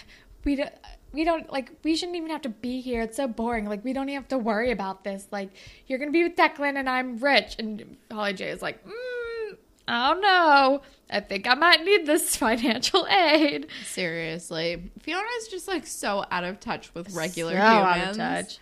we 0.44 0.56
don't. 0.56 0.70
We 1.14 1.24
don't 1.24 1.52
like. 1.52 1.72
We 1.84 1.96
shouldn't 1.96 2.18
even 2.18 2.30
have 2.30 2.42
to 2.44 2.50
be 2.50 2.80
here. 2.82 3.02
It's 3.02 3.18
so 3.18 3.26
boring. 3.28 3.66
Like 3.68 3.84
we 3.84 3.92
don't 3.94 4.10
even 4.10 4.22
have 4.22 4.28
to 4.28 4.38
worry 4.38 4.70
about 4.70 5.04
this. 5.04 5.26
Like 5.32 5.50
you're 5.88 5.98
gonna 5.98 6.12
be 6.12 6.24
with 6.24 6.36
Declan, 6.36 6.76
and 6.78 6.88
I'm 6.90 7.18
rich. 7.18 7.56
And 7.58 7.96
Holly 8.12 8.34
J 8.34 8.50
is 8.50 8.62
like, 8.62 8.86
mm, 8.86 8.92
I 9.88 10.10
don't 10.14 10.22
know. 10.22 10.82
I 11.10 11.20
think 11.20 11.48
I 11.48 11.54
might 11.54 11.84
need 11.84 12.06
this 12.06 12.36
financial 12.38 13.06
aid. 13.08 13.68
Seriously, 13.86 14.92
Fiona's 15.02 15.48
just 15.50 15.68
like 15.68 15.86
so 15.86 16.26
out 16.32 16.44
of 16.44 16.60
touch 16.60 16.94
with 16.96 17.14
regular 17.14 17.54
So 17.54 17.58
humans. 17.62 18.18
out 18.20 18.40
of 18.42 18.48
touch. 18.48 18.60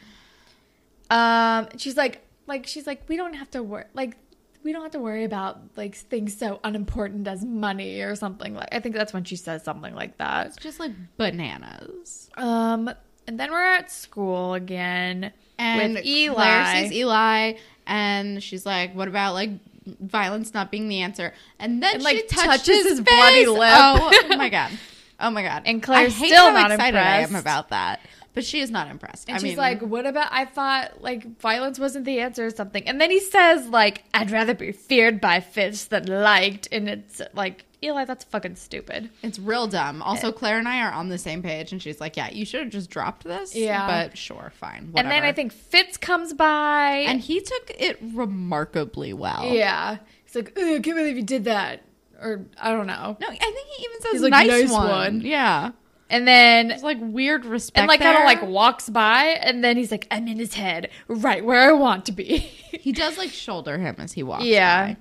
Um, 1.09 1.67
she's 1.78 1.95
like, 1.97 2.26
like 2.47 2.67
she's 2.67 2.88
like, 2.88 3.07
we 3.07 3.15
don't 3.17 3.34
have 3.36 3.49
to 3.51 3.63
worry. 3.63 3.86
Like 3.93 4.17
we 4.63 4.71
don't 4.71 4.82
have 4.82 4.91
to 4.91 4.99
worry 4.99 5.24
about 5.26 5.59
like 5.76 5.95
things 5.95 6.36
so 6.38 6.59
unimportant 6.63 7.28
as 7.28 7.43
money 7.45 8.01
or 8.01 8.15
something. 8.15 8.53
Like 8.55 8.69
I 8.71 8.80
think 8.80 8.95
that's 8.95 9.13
when 9.13 9.24
she 9.24 9.36
says 9.36 9.63
something 9.63 9.93
like 9.95 10.17
that. 10.17 10.47
It's 10.47 10.57
just 10.57 10.80
like 10.80 10.91
bananas. 11.17 12.30
Um, 12.38 12.89
and 13.28 13.39
then 13.39 13.51
we're 13.51 13.61
at 13.63 13.89
school 13.91 14.53
again 14.53 15.32
And 15.57 15.93
with 15.95 16.05
Eli. 16.05 16.34
Claire 16.34 16.84
sees 16.84 16.91
Eli, 16.93 17.53
and 17.88 18.43
she's 18.43 18.65
like, 18.65 18.93
"What 18.95 19.07
about 19.07 19.34
like 19.34 19.51
violence 19.86 20.54
not 20.54 20.72
being 20.72 20.88
the 20.88 21.02
answer?" 21.02 21.34
And 21.60 21.82
then 21.82 21.96
And, 21.96 22.02
she 22.02 22.06
like, 22.06 22.28
touches, 22.28 22.44
touches 22.44 22.84
his 22.84 22.86
his 22.86 23.02
bloody 23.02 23.46
lip. 23.46 23.72
Oh, 23.74 24.12
oh 24.32 24.38
my 24.38 24.50
god! 24.50 24.72
Oh 25.20 25.30
my 25.30 25.44
god! 25.44 25.64
And 25.66 25.82
Claire's 25.82 26.14
I 26.14 26.18
hate 26.18 26.28
still 26.30 26.52
how 26.52 26.62
not 26.62 26.72
excited 26.72 26.98
I 26.98 27.20
am 27.20 27.36
about 27.36 27.70
that, 27.70 28.02
but 28.34 28.44
she 28.44 28.60
is 28.62 28.72
not 28.72 28.90
impressed. 28.90 29.28
and 29.28 29.36
I 29.36 29.40
she's 29.40 29.50
mean, 29.50 29.58
like, 29.58 29.82
"What 29.82 30.06
about? 30.06 30.30
I 30.32 30.46
thought 30.46 31.02
like 31.02 31.40
violence 31.40 31.80
wasn't 31.80 32.06
the 32.06 32.20
answer 32.20 32.46
or 32.46 32.50
something." 32.50 32.88
And 32.88 33.00
then 33.00 33.12
he 33.12 33.20
says, 33.20 33.68
"Like 33.68 34.04
I'd 34.14 34.32
rather 34.32 34.54
be 34.54 34.72
feared 34.72 35.20
by 35.22 35.40
Fitz 35.40 35.86
than 35.86 36.06
liked." 36.06 36.68
And 36.72 36.90
it's 36.90 37.22
like, 37.34 37.66
Eli, 37.84 38.06
that's 38.06 38.24
fucking 38.24 38.56
stupid. 38.56 39.10
It's 39.24 39.38
real 39.38 39.68
dumb. 39.68 40.02
Also, 40.02 40.32
Claire 40.32 40.58
and 40.58 40.68
I 40.70 40.82
are 40.84 40.92
on 40.94 41.10
the 41.10 41.18
same 41.18 41.42
page, 41.44 41.72
and 41.74 41.82
she's 41.82 42.00
like, 42.00 42.16
"Yeah, 42.16 42.30
you 42.32 42.46
should 42.46 42.62
have 42.62 42.70
just 42.72 42.90
dropped 42.90 43.24
this." 43.26 43.54
Yeah. 43.56 43.86
but 44.08 44.18
sure, 44.18 44.54
fine. 44.56 44.94
And 44.96 45.12
then. 45.12 45.24
I 45.24 45.32
think 45.34 45.52
Fitz 45.52 45.98
comes 45.98 46.34
by, 46.34 47.04
and 47.08 47.20
he 47.20 47.40
took 47.42 47.72
it 47.78 47.98
remarkably 48.02 49.14
well. 49.14 49.46
yeah, 49.46 49.98
he's 50.26 50.36
like, 50.36 50.58
"I 50.58 50.80
can't 50.80 50.84
believe 50.98 51.18
you 51.18 51.24
did 51.24 51.44
that," 51.46 51.84
or 52.22 52.46
I 52.62 52.72
don't 52.72 52.88
know. 52.88 53.18
No, 53.20 53.28
I 53.28 53.36
think 53.36 53.68
he 53.78 53.84
even 53.86 54.02
says 54.02 54.12
He's 54.14 54.22
like, 54.22 54.32
nice, 54.32 54.48
"Nice 54.50 54.72
one. 54.72 54.90
one." 54.90 55.22
Yeah, 55.22 55.72
And 56.10 56.28
then 56.28 56.70
it's 56.72 56.84
like 56.84 56.97
weird 57.01 57.45
respect. 57.45 57.80
and 57.80 57.88
like 57.88 57.99
kind 58.01 58.18
of 58.18 58.24
like 58.26 58.43
walks 58.43 58.89
by, 58.89 59.24
and 59.41 59.64
then 59.64 59.78
he's 59.78 59.89
like, 59.91 60.06
"I'm 60.12 60.28
in 60.28 60.38
his 60.38 60.54
head, 60.54 60.89
right 61.08 61.43
where 61.43 61.70
I 61.70 61.72
want 61.72 62.06
to 62.06 62.12
be." 62.12 62.38
he 62.38 62.91
does 62.91 63.18
like 63.18 63.32
shoulder 63.32 63.78
him 63.80 63.95
as 63.99 64.12
he 64.14 64.22
walks. 64.24 64.43
Yeah. 64.45 64.88
by. 64.93 64.97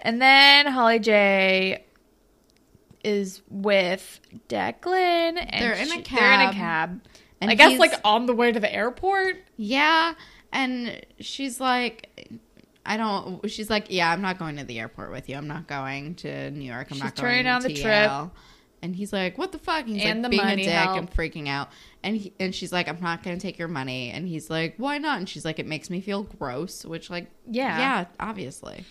And 0.00 0.22
then 0.22 0.66
Holly 0.66 1.00
J 1.00 1.84
is 3.02 3.42
with 3.48 4.20
Declan. 4.48 5.36
And 5.48 5.62
They're 5.62 5.72
in 5.72 5.88
a 5.90 6.04
she- 6.04 6.14
They're 6.14 6.32
in 6.34 6.40
a 6.40 6.52
cab. 6.52 6.54
cab. 6.54 7.00
And 7.40 7.50
I 7.50 7.54
guess 7.54 7.78
like 7.78 7.94
on 8.04 8.26
the 8.26 8.34
way 8.34 8.52
to 8.52 8.60
the 8.60 8.72
airport. 8.72 9.36
yeah, 9.56 10.14
and 10.52 11.00
she's 11.20 11.60
like. 11.60 12.10
I 12.86 12.96
don't. 12.96 13.46
She's 13.50 13.68
like, 13.68 13.88
yeah, 13.90 14.10
I'm 14.10 14.22
not 14.22 14.38
going 14.38 14.56
to 14.56 14.64
the 14.64 14.78
airport 14.80 15.10
with 15.12 15.28
you. 15.28 15.36
I'm 15.36 15.46
not 15.46 15.66
going 15.66 16.14
to 16.16 16.50
New 16.52 16.64
York. 16.64 16.86
I'm 16.90 16.94
She's 16.94 17.04
not 17.04 17.16
turning 17.16 17.44
going 17.44 17.60
to 17.60 17.68
the 17.68 17.74
TL. 17.74 17.82
trip. 17.82 18.30
And 18.82 18.94
he's 18.94 19.12
like, 19.12 19.36
what 19.38 19.52
the 19.52 19.58
fuck? 19.58 19.86
And 19.86 19.96
he's 19.96 20.04
And 20.04 20.22
like 20.22 20.30
the 20.30 20.36
being 20.36 20.44
money 20.44 20.62
a 20.62 20.66
dick 20.66 20.74
help. 20.74 20.98
and 20.98 21.10
freaking 21.10 21.48
out. 21.48 21.68
And 22.02 22.16
he, 22.16 22.32
and 22.38 22.54
she's 22.54 22.72
like, 22.72 22.88
I'm 22.88 23.00
not 23.00 23.22
going 23.24 23.36
to 23.36 23.42
take 23.42 23.58
your 23.58 23.66
money. 23.68 24.10
And 24.10 24.26
he's 24.28 24.48
like, 24.50 24.74
why 24.76 24.98
not? 24.98 25.18
And 25.18 25.28
she's 25.28 25.44
like, 25.44 25.58
it 25.58 25.66
makes 25.66 25.90
me 25.90 26.00
feel 26.00 26.22
gross. 26.22 26.84
Which 26.84 27.10
like, 27.10 27.28
Yeah. 27.46 27.78
yeah, 27.78 28.04
obviously, 28.20 28.84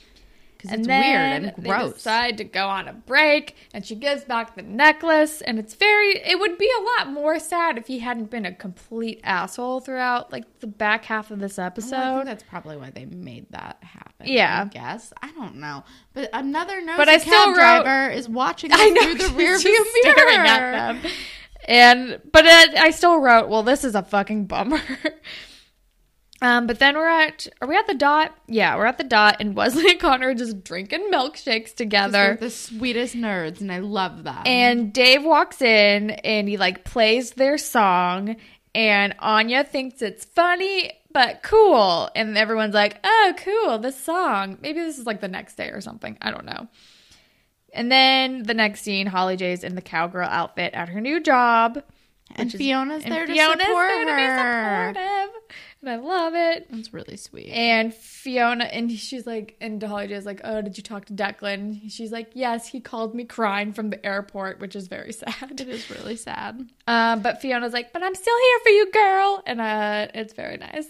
because 0.57 0.71
And 0.71 0.79
it's 0.81 0.87
then 0.87 1.43
weird 1.43 1.55
and 1.55 1.63
they 1.65 1.91
decide 1.93 2.37
to 2.39 2.43
go 2.43 2.67
on 2.67 2.87
a 2.87 2.93
break, 2.93 3.55
and 3.73 3.85
she 3.85 3.95
gives 3.95 4.23
back 4.23 4.55
the 4.55 4.61
necklace. 4.63 5.41
And 5.41 5.59
it's 5.59 5.75
very. 5.75 6.19
It 6.25 6.39
would 6.39 6.57
be 6.57 6.69
a 6.79 6.83
lot 6.99 7.11
more 7.11 7.39
sad 7.39 7.77
if 7.77 7.87
he 7.87 7.99
hadn't 7.99 8.29
been 8.29 8.45
a 8.45 8.53
complete 8.53 9.19
asshole 9.23 9.79
throughout 9.81 10.31
like 10.31 10.59
the 10.59 10.67
back 10.67 11.05
half 11.05 11.31
of 11.31 11.39
this 11.39 11.59
oh, 11.59 11.63
I 11.63 11.65
episode. 11.67 12.13
think 12.15 12.25
that's 12.25 12.43
probably 12.43 12.77
why 12.77 12.89
they 12.89 13.05
made 13.05 13.45
that 13.51 13.77
happen. 13.81 14.27
Yeah. 14.27 14.63
I 14.65 14.67
guess 14.67 15.13
I 15.21 15.31
don't 15.31 15.57
know, 15.57 15.83
but 16.13 16.29
another 16.33 16.81
nosy 16.81 16.97
But 16.97 17.09
I 17.09 17.17
cab 17.19 17.21
still 17.21 17.47
wrote- 17.49 17.55
driver 17.55 18.11
is 18.11 18.27
watching 18.27 18.71
I 18.73 18.89
know 18.89 19.01
through 19.03 19.13
the 19.15 19.23
she's 19.25 19.33
rear 19.33 19.57
view 19.59 19.85
mirror. 20.03 20.15
staring 20.17 20.39
at 20.47 21.01
them. 21.01 21.11
And 21.67 22.21
but 22.31 22.45
I, 22.45 22.85
I 22.85 22.91
still 22.91 23.17
wrote, 23.19 23.49
well, 23.49 23.63
this 23.63 23.83
is 23.83 23.93
a 23.95 24.01
fucking 24.03 24.45
bummer. 24.45 24.79
um, 26.41 26.67
but 26.67 26.79
then 26.79 26.95
we're 26.95 27.07
at, 27.07 27.47
are 27.61 27.67
we 27.67 27.75
at 27.75 27.87
the 27.87 27.93
dot? 27.95 28.35
Yeah, 28.47 28.75
we're 28.75 28.85
at 28.85 28.97
the 28.97 29.03
dot, 29.03 29.37
and 29.39 29.55
Wesley 29.57 29.91
and 29.91 29.99
Connor 29.99 30.29
are 30.29 30.33
just 30.35 30.63
drinking 30.63 31.09
milkshakes 31.11 31.73
together. 31.75 32.37
the 32.39 32.49
sweetest 32.49 33.15
nerds, 33.15 33.59
and 33.61 33.71
I 33.71 33.79
love 33.79 34.23
that. 34.25 34.45
And 34.47 34.93
Dave 34.93 35.23
walks 35.23 35.61
in 35.61 36.11
and 36.11 36.47
he 36.47 36.57
like 36.57 36.83
plays 36.83 37.31
their 37.31 37.57
song, 37.57 38.35
and 38.75 39.15
Anya 39.19 39.63
thinks 39.63 40.01
it's 40.01 40.25
funny 40.25 40.91
but 41.11 41.41
cool, 41.41 42.09
and 42.15 42.37
everyone's 42.37 42.75
like, 42.75 42.99
"Oh, 43.03 43.33
cool, 43.37 43.79
this 43.79 43.99
song." 43.99 44.59
Maybe 44.61 44.79
this 44.81 44.99
is 44.99 45.05
like 45.07 45.19
the 45.21 45.27
next 45.27 45.55
day 45.57 45.69
or 45.69 45.81
something. 45.81 46.15
I 46.21 46.29
don't 46.29 46.45
know. 46.45 46.67
And 47.73 47.91
then 47.91 48.43
the 48.43 48.53
next 48.53 48.81
scene, 48.81 49.07
Holly 49.07 49.35
J's 49.35 49.63
in 49.63 49.75
the 49.75 49.81
cowgirl 49.81 50.27
outfit 50.29 50.73
at 50.73 50.89
her 50.89 51.01
new 51.01 51.19
job. 51.19 51.81
and 52.35 52.47
which 52.47 52.55
is- 52.55 52.59
Fiona's 52.59 53.03
and 53.03 53.11
there 53.13 53.25
to 53.25 53.31
Fiona's 53.33 53.61
support 53.65 53.87
there 53.87 54.05
to 54.05 54.11
her. 54.11 54.93
be 54.93 54.99
supportive. 54.99 55.35
And 55.81 55.89
I 55.89 55.95
love 55.97 56.33
it. 56.35 56.67
That's 56.71 56.93
really 56.93 57.17
sweet. 57.17 57.49
And 57.49 57.93
Fiona, 57.93 58.65
and 58.65 58.91
she's 58.91 59.27
like, 59.27 59.55
and 59.61 59.81
Holly 59.81 60.07
J's 60.07 60.25
like, 60.25 60.41
oh, 60.43 60.61
did 60.61 60.77
you 60.77 60.83
talk 60.83 61.05
to 61.05 61.13
Declan? 61.13 61.91
She's 61.91 62.11
like, 62.11 62.31
yes, 62.33 62.67
he 62.67 62.79
called 62.79 63.13
me 63.13 63.25
crying 63.25 63.73
from 63.73 63.91
the 63.91 64.03
airport, 64.05 64.59
which 64.59 64.75
is 64.75 64.87
very 64.87 65.13
sad. 65.13 65.61
it 65.61 65.67
is 65.67 65.89
really 65.89 66.15
sad. 66.15 66.67
Um, 66.87 67.21
but 67.21 67.41
Fiona's 67.41 67.73
like, 67.73 67.93
but 67.93 68.03
I'm 68.03 68.15
still 68.15 68.37
here 68.37 68.59
for 68.63 68.69
you, 68.69 68.91
girl, 68.91 69.43
and 69.45 69.61
uh, 69.61 70.07
it's 70.13 70.33
very 70.33 70.57
nice. 70.57 70.87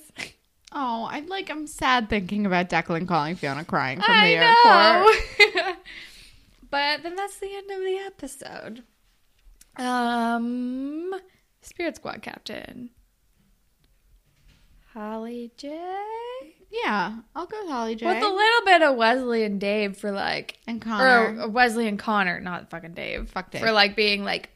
Oh, 0.72 1.08
I'm 1.10 1.28
like. 1.28 1.50
I'm 1.50 1.66
sad 1.66 2.10
thinking 2.10 2.46
about 2.46 2.70
Declan 2.70 3.08
calling 3.08 3.36
Fiona 3.36 3.64
crying 3.64 4.02
from 4.02 4.14
I 4.16 4.28
the 4.28 5.56
airport. 5.56 5.78
but 6.70 7.04
then 7.04 7.16
that's 7.16 7.38
the 7.40 7.56
end 7.56 7.72
of 7.72 7.80
the 7.80 8.00
episode. 8.06 8.84
Um, 9.78 11.14
Spirit 11.62 11.96
Squad 11.96 12.22
Captain. 12.22 12.90
Holly 14.98 15.52
J. 15.58 15.80
Yeah, 16.72 17.18
I'll 17.36 17.46
go 17.46 17.62
with 17.62 17.70
Holly 17.70 17.96
J. 17.96 18.08
With 18.08 18.18
a 18.24 18.28
little 18.28 18.66
bit 18.66 18.82
of 18.82 18.96
Wesley 18.96 19.44
and 19.44 19.62
Dave 19.62 19.96
for 19.96 20.12
like, 20.12 20.58
and 20.66 20.82
Connor. 20.82 21.44
or 21.44 21.50
Wesley 21.50 21.88
and 21.88 22.00
Connor, 22.00 22.40
not 22.40 22.72
fucking 22.72 22.96
Dave. 22.96 23.30
Fuck 23.30 23.52
Dave. 23.52 23.62
For 23.62 23.72
like 23.72 23.96
being 23.96 24.24
like 24.24 24.50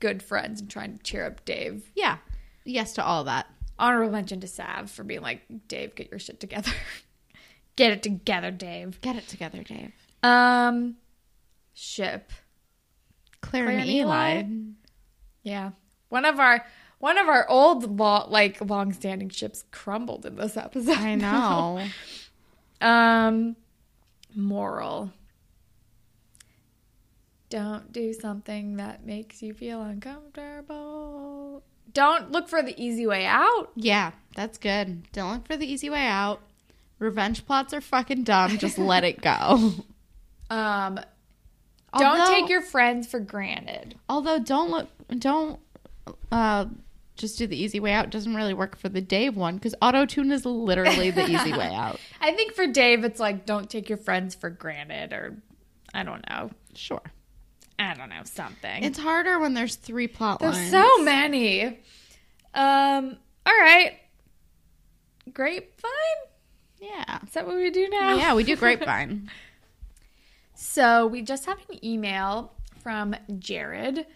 good 0.00 0.22
friends 0.22 0.60
and 0.60 0.70
trying 0.70 0.98
to 0.98 1.02
cheer 1.02 1.24
up 1.24 1.42
Dave. 1.46 1.90
yeah, 1.94 2.18
yes 2.66 2.92
to 2.94 3.04
all 3.04 3.24
that. 3.24 3.46
Honorable 3.78 4.12
mention 4.12 4.38
to 4.40 4.46
Sav 4.46 4.90
for 4.90 5.02
being 5.02 5.22
like, 5.22 5.40
Dave, 5.66 5.94
get 5.94 6.10
your 6.10 6.20
shit 6.20 6.40
together. 6.40 6.72
get 7.76 7.90
it 7.90 8.02
together, 8.02 8.50
Dave. 8.50 9.00
Get 9.00 9.16
it 9.16 9.28
together, 9.28 9.62
Dave. 9.62 9.92
Um, 10.22 10.96
ship. 11.72 12.32
Claire, 13.40 13.64
Claire 13.64 13.78
and 13.78 13.80
and 13.80 13.90
Eli. 13.90 14.34
Eli? 14.34 14.44
Yeah, 15.42 15.70
one 16.10 16.26
of 16.26 16.38
our 16.38 16.66
one 16.98 17.18
of 17.18 17.28
our 17.28 17.48
old 17.48 17.98
lo- 17.98 18.26
like 18.28 18.60
long-standing 18.60 19.28
ships 19.30 19.64
crumbled 19.70 20.24
in 20.26 20.36
this 20.36 20.56
episode. 20.56 20.96
I 20.98 21.14
know. 21.16 21.82
um, 22.80 23.56
moral. 24.34 25.12
Don't 27.48 27.92
do 27.92 28.12
something 28.12 28.76
that 28.76 29.06
makes 29.06 29.40
you 29.42 29.54
feel 29.54 29.80
uncomfortable. 29.82 31.62
Don't 31.92 32.32
look 32.32 32.48
for 32.48 32.60
the 32.62 32.74
easy 32.82 33.06
way 33.06 33.24
out. 33.24 33.70
yeah, 33.76 34.10
that's 34.34 34.58
good. 34.58 35.10
Don't 35.12 35.32
look 35.32 35.46
for 35.46 35.56
the 35.56 35.70
easy 35.70 35.88
way 35.88 36.06
out. 36.06 36.40
Revenge 36.98 37.46
plots 37.46 37.72
are 37.72 37.80
fucking 37.80 38.24
dumb. 38.24 38.58
Just 38.58 38.78
let 38.78 39.04
it 39.04 39.20
go. 39.20 39.72
Um, 40.48 41.00
Although- 41.92 42.18
don't 42.18 42.28
take 42.28 42.48
your 42.48 42.62
friends 42.62 43.08
for 43.08 43.18
granted. 43.18 43.96
Although 44.08 44.38
don't 44.38 44.70
look, 44.70 44.88
don't 45.18 45.58
uh, 46.30 46.66
just 47.16 47.38
do 47.38 47.46
the 47.46 47.56
easy 47.56 47.80
way 47.80 47.92
out. 47.92 48.10
Doesn't 48.10 48.34
really 48.34 48.54
work 48.54 48.76
for 48.78 48.88
the 48.88 49.00
Dave 49.00 49.36
one 49.36 49.54
because 49.56 49.74
auto 49.82 50.04
tune 50.06 50.30
is 50.32 50.44
literally 50.44 51.10
the 51.10 51.24
easy 51.28 51.52
way 51.52 51.70
out. 51.74 51.98
I 52.20 52.32
think 52.32 52.52
for 52.54 52.66
Dave, 52.66 53.04
it's 53.04 53.18
like 53.20 53.46
don't 53.46 53.68
take 53.70 53.88
your 53.88 53.98
friends 53.98 54.34
for 54.34 54.50
granted, 54.50 55.12
or 55.12 55.36
I 55.94 56.02
don't 56.02 56.24
know. 56.28 56.50
Sure, 56.74 57.02
I 57.78 57.94
don't 57.94 58.10
know 58.10 58.22
something. 58.24 58.84
it's 58.84 58.98
harder 58.98 59.38
when 59.38 59.54
there's 59.54 59.76
three 59.76 60.08
plot 60.08 60.42
lines. 60.42 60.56
There's 60.56 60.72
lines. 60.72 60.86
so 60.98 61.02
many. 61.02 61.64
Um. 62.54 63.16
All 63.46 63.52
right. 63.60 63.92
Grapevine. 65.32 65.90
yeah, 66.80 67.18
Is 67.26 67.32
that 67.32 67.46
what 67.46 67.56
we 67.56 67.70
do 67.70 67.88
now? 67.88 68.16
yeah. 68.16 68.34
We 68.34 68.44
do 68.44 68.56
grapevine. 68.64 69.30
So 70.54 71.06
we 71.06 71.22
just 71.22 71.46
have 71.46 71.58
an 71.70 71.84
email 71.84 72.52
from 72.82 73.14
Jared. 73.38 74.06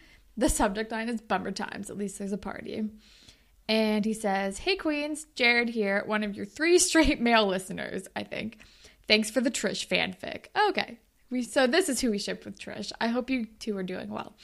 The 0.40 0.48
subject 0.48 0.90
line 0.90 1.10
is 1.10 1.20
bummer 1.20 1.50
times. 1.50 1.90
At 1.90 1.98
least 1.98 2.18
there's 2.18 2.32
a 2.32 2.38
party. 2.38 2.88
And 3.68 4.06
he 4.06 4.14
says, 4.14 4.56
Hey 4.56 4.74
Queens, 4.74 5.26
Jared 5.34 5.68
here, 5.68 6.02
one 6.06 6.24
of 6.24 6.34
your 6.34 6.46
three 6.46 6.78
straight 6.78 7.20
male 7.20 7.46
listeners, 7.46 8.08
I 8.16 8.24
think. 8.24 8.58
Thanks 9.06 9.30
for 9.30 9.42
the 9.42 9.50
Trish 9.50 9.86
fanfic. 9.86 10.46
Okay. 10.70 10.98
We 11.28 11.42
so 11.42 11.66
this 11.66 11.90
is 11.90 12.00
who 12.00 12.10
we 12.10 12.16
shipped 12.18 12.46
with 12.46 12.58
Trish. 12.58 12.90
I 12.98 13.08
hope 13.08 13.28
you 13.28 13.48
two 13.58 13.76
are 13.76 13.82
doing 13.82 14.08
well. 14.08 14.34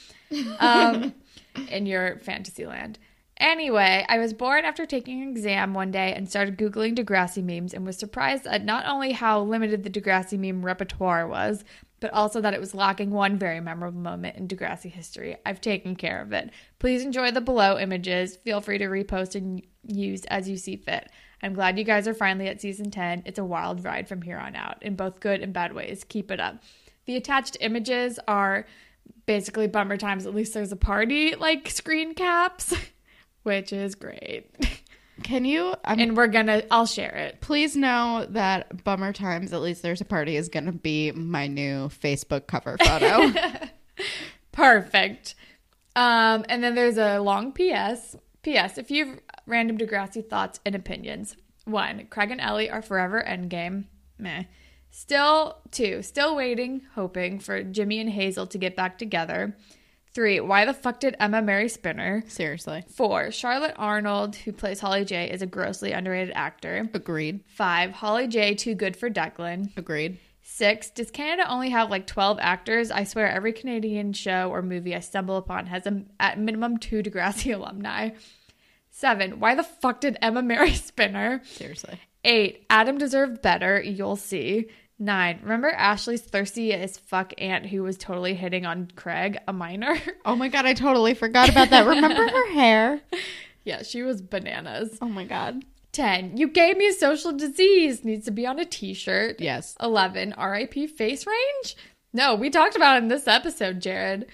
Um 0.61 1.15
in 1.71 1.87
your 1.87 2.19
fantasy 2.19 2.67
land. 2.67 2.99
Anyway, 3.39 4.05
I 4.07 4.19
was 4.19 4.35
bored 4.35 4.67
after 4.67 4.85
taking 4.85 5.23
an 5.23 5.31
exam 5.31 5.73
one 5.73 5.91
day 5.91 6.13
and 6.13 6.29
started 6.29 6.59
Googling 6.59 6.95
Degrassi 6.95 7.43
memes 7.43 7.73
and 7.73 7.87
was 7.87 7.97
surprised 7.97 8.47
at 8.47 8.67
not 8.67 8.87
only 8.87 9.13
how 9.13 9.41
limited 9.41 9.83
the 9.83 9.91
Degrassi 9.91 10.39
meme 10.39 10.65
repertoire 10.65 11.27
was, 11.27 11.65
but 12.01 12.13
also 12.13 12.41
that 12.41 12.55
it 12.55 12.61
was 12.61 12.75
lacking 12.75 13.11
one 13.11 13.39
very 13.39 13.61
memorable 13.61 14.01
moment 14.01 14.37
in 14.37 14.49
Degrassi 14.49 14.91
history. 14.91 15.37
I've 15.47 15.61
taken 15.61 15.97
care 15.97 16.21
of 16.21 16.33
it. 16.33 16.51
Please 16.79 17.03
enjoy 17.03 17.31
the 17.31 17.41
below 17.41 17.79
images. 17.79 18.37
Feel 18.37 18.61
free 18.61 18.79
to 18.79 18.87
repost 18.87 19.35
and 19.35 19.63
use 19.87 20.25
as 20.27 20.49
you 20.49 20.57
see 20.57 20.77
fit. 20.77 21.11
I'm 21.43 21.55
glad 21.55 21.79
you 21.79 21.85
guys 21.85 22.09
are 22.09 22.15
finally 22.15 22.49
at 22.49 22.61
season 22.61 22.91
10. 22.91 23.23
It's 23.25 23.39
a 23.39 23.45
wild 23.45 23.85
ride 23.85 24.09
from 24.09 24.23
here 24.23 24.39
on 24.39 24.57
out 24.57 24.83
in 24.83 24.97
both 24.97 25.21
good 25.21 25.41
and 25.41 25.53
bad 25.53 25.73
ways. 25.73 26.05
Keep 26.05 26.31
it 26.31 26.41
up. 26.41 26.63
The 27.07 27.17
attached 27.17 27.57
images 27.61 28.19
are 28.27 28.67
basically 29.27 29.67
bummer 29.67 29.97
times. 29.97 30.27
At 30.27 30.35
least 30.35 30.55
there's 30.55 30.73
a 30.73 30.77
party 30.77 31.35
like 31.35 31.71
screen 31.71 32.15
caps, 32.15 32.75
which 33.43 33.73
is 33.73 33.95
great. 33.95 34.51
Can 35.23 35.45
you? 35.45 35.75
I'm, 35.85 35.99
and 35.99 36.17
we're 36.17 36.27
gonna, 36.27 36.63
I'll 36.71 36.87
share 36.87 37.15
it. 37.15 37.41
please 37.41 37.75
know 37.75 38.27
that 38.31 38.85
bummer 38.85 39.13
times. 39.13 39.53
At 39.53 39.61
least 39.63 39.83
there's 39.83 40.01
a 40.01 40.05
party 40.05 40.37
is 40.37 40.49
to 40.49 40.73
be 40.73 41.13
my 41.13 41.47
new 41.47 41.89
Facebook 41.89 42.47
cover 42.47 42.77
photo. 42.79 43.33
Perfect. 44.53 45.35
Um, 45.95 46.45
and 46.49 46.63
then 46.63 46.75
there's 46.75 46.99
a 46.99 47.19
long 47.19 47.53
PS. 47.53 48.17
PS, 48.43 48.79
if 48.79 48.91
you've 48.91 49.19
random 49.47 49.79
Degrassi 49.79 50.27
thoughts 50.27 50.61
and 50.65 50.75
opinions. 50.75 51.37
One, 51.65 52.07
Craig 52.11 52.31
and 52.31 52.41
Ellie 52.41 52.71
are 52.71 52.83
forever 52.83 53.25
endgame. 53.27 53.85
Meh. 54.19 54.45
Still, 54.91 55.59
two, 55.71 56.03
still 56.03 56.37
waiting, 56.37 56.83
hoping 56.95 57.39
for 57.39 57.63
Jimmy 57.63 58.01
and 58.01 58.11
Hazel 58.11 58.47
to 58.47 58.57
get 58.59 58.77
back 58.77 58.99
together. 58.99 59.57
Three, 60.17 60.41
why 60.41 60.65
the 60.65 60.73
fuck 60.73 60.99
did 60.99 61.15
Emma 61.21 61.43
marry 61.43 61.69
Spinner? 61.69 62.25
Seriously, 62.27 62.83
Four, 62.89 63.31
Charlotte 63.33 63.75
Arnold, 63.77 64.35
who 64.35 64.51
plays 64.51 64.81
Holly 64.81 65.05
J, 65.05 65.31
is 65.31 65.43
a 65.43 65.47
grossly 65.47 65.93
underrated 65.93 66.33
actor. 66.35 66.89
agreed. 66.95 67.41
Five, 67.49 67.91
Holly 67.91 68.27
J, 68.27 68.55
too 68.55 68.75
good 68.75 68.97
for 68.97 69.11
Declan. 69.11 69.77
Agreed. 69.77 70.17
Six, 70.41 70.89
does 70.89 71.11
Canada 71.11 71.47
only 71.51 71.69
have 71.69 71.91
like 71.91 72.07
12 72.07 72.39
actors? 72.41 72.91
I 72.91 73.05
swear 73.05 73.29
every 73.29 73.53
Canadian 73.53 74.15
show 74.15 74.49
or 74.49 74.63
movie 74.63 74.97
I 74.97 75.01
stumble 75.01 75.37
upon 75.37 75.67
has 75.67 75.87
a, 75.87 76.03
at 76.19 76.39
minimum 76.39 76.79
two 76.79 77.03
Degrassi 77.03 77.55
alumni. 77.55 78.13
Seven, 78.91 79.39
why 79.39 79.55
the 79.55 79.65
fuck 79.65 80.01
did 80.01 80.17
Emma 80.23 80.41
marry 80.41 80.73
Spinner? 80.73 81.43
Seriously. 81.45 82.01
Eight, 82.25 82.65
Adam 82.71 82.97
deserved 82.97 83.43
better. 83.43 83.83
You'll 83.83 84.17
see. 84.17 84.71
Nine, 84.99 85.41
remember 85.43 85.69
Ashley's 85.71 86.23
thirsty 86.23 86.73
as 86.73 86.97
fuck 86.97 87.35
aunt 87.39 87.67
who 87.67 87.83
was 87.83 87.99
totally 87.99 88.35
hitting 88.35 88.65
on 88.65 88.91
Craig, 88.97 89.39
a 89.47 89.53
minor? 89.53 89.97
Oh 90.25 90.35
my 90.37 90.49
god, 90.49 90.65
I 90.67 90.75
totally 90.75 91.15
forgot 91.15 91.49
about 91.49 91.71
that. 91.71 91.87
Remember 91.87 92.27
her 92.27 92.53
hair? 92.53 93.01
yeah, 93.65 93.83
she 93.83 94.03
was 94.03 94.21
bananas. 94.23 94.99
Oh 95.03 95.09
my 95.09 95.25
god. 95.25 95.65
10. 95.93 96.37
You 96.37 96.49
gave 96.49 96.77
me 96.77 96.89
a 96.89 96.93
social 96.93 97.33
disease. 97.33 98.05
Needs 98.05 98.25
to 98.27 98.31
be 98.31 98.47
on 98.47 98.59
a 98.59 98.65
t 98.65 98.93
shirt. 98.93 99.39
Yes. 99.39 99.77
11. 99.81 100.31
RIP 100.31 100.75
FaceRange? 100.75 101.75
No, 102.13 102.35
we 102.35 102.51
talked 102.51 102.77
about 102.77 102.97
it 102.97 103.03
in 103.03 103.09
this 103.09 103.27
episode, 103.29 103.81
Jared. 103.81 104.27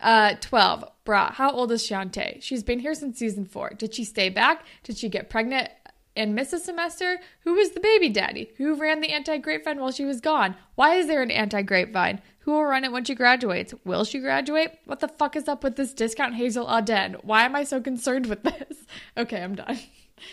Uh, 0.00 0.34
12. 0.40 0.84
Brah, 1.04 1.32
how 1.32 1.50
old 1.50 1.70
is 1.72 1.82
Chantay? 1.88 2.42
She's 2.42 2.62
been 2.62 2.80
here 2.80 2.94
since 2.94 3.18
season 3.18 3.44
4. 3.44 3.70
Did 3.78 3.94
she 3.94 4.04
stay 4.04 4.28
back? 4.30 4.64
Did 4.82 4.96
she 4.96 5.08
get 5.08 5.30
pregnant 5.30 5.68
and 6.16 6.34
miss 6.34 6.52
a 6.52 6.58
semester? 6.58 7.18
Who 7.40 7.54
was 7.54 7.70
the 7.70 7.80
baby 7.80 8.08
daddy? 8.08 8.50
Who 8.58 8.74
ran 8.74 9.00
the 9.00 9.12
anti 9.12 9.38
grapevine 9.38 9.80
while 9.80 9.92
she 9.92 10.04
was 10.04 10.20
gone? 10.20 10.56
Why 10.74 10.94
is 10.94 11.06
there 11.06 11.22
an 11.22 11.30
anti 11.30 11.62
grapevine? 11.62 12.20
Who 12.40 12.52
will 12.52 12.64
run 12.64 12.84
it 12.84 12.92
when 12.92 13.04
she 13.04 13.14
graduates? 13.14 13.74
Will 13.84 14.04
she 14.04 14.20
graduate? 14.20 14.78
What 14.84 15.00
the 15.00 15.08
fuck 15.08 15.34
is 15.36 15.48
up 15.48 15.64
with 15.64 15.76
this 15.76 15.92
discount 15.92 16.34
Hazel 16.36 16.72
Aden? 16.72 17.16
Why 17.22 17.44
am 17.44 17.56
I 17.56 17.64
so 17.64 17.80
concerned 17.80 18.26
with 18.26 18.42
this? 18.42 18.78
Okay, 19.18 19.42
I'm 19.42 19.54
done. 19.56 19.78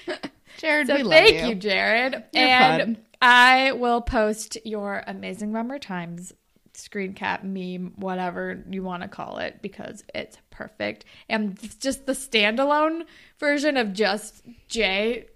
Jared, 0.57 0.88
So 0.88 0.95
we 0.95 1.03
love 1.03 1.11
thank 1.11 1.41
you. 1.41 1.47
you, 1.49 1.55
Jared. 1.55 2.23
You're 2.34 2.43
and 2.47 2.95
fun. 2.97 3.05
I 3.21 3.71
will 3.71 4.01
post 4.01 4.57
your 4.63 5.03
amazing 5.07 5.51
Bummer 5.51 5.79
Times 5.79 6.34
screen 6.75 7.13
cap 7.13 7.43
meme, 7.43 7.93
whatever 7.95 8.63
you 8.69 8.84
want 8.84 9.03
to 9.03 9.07
call 9.09 9.38
it, 9.38 9.61
because 9.61 10.03
it's 10.13 10.38
perfect. 10.49 11.05
And 11.29 11.57
it's 11.61 11.75
just 11.75 12.05
the 12.05 12.13
standalone 12.13 13.03
version 13.39 13.77
of 13.77 13.93
just 13.93 14.43
Jay 14.67 15.27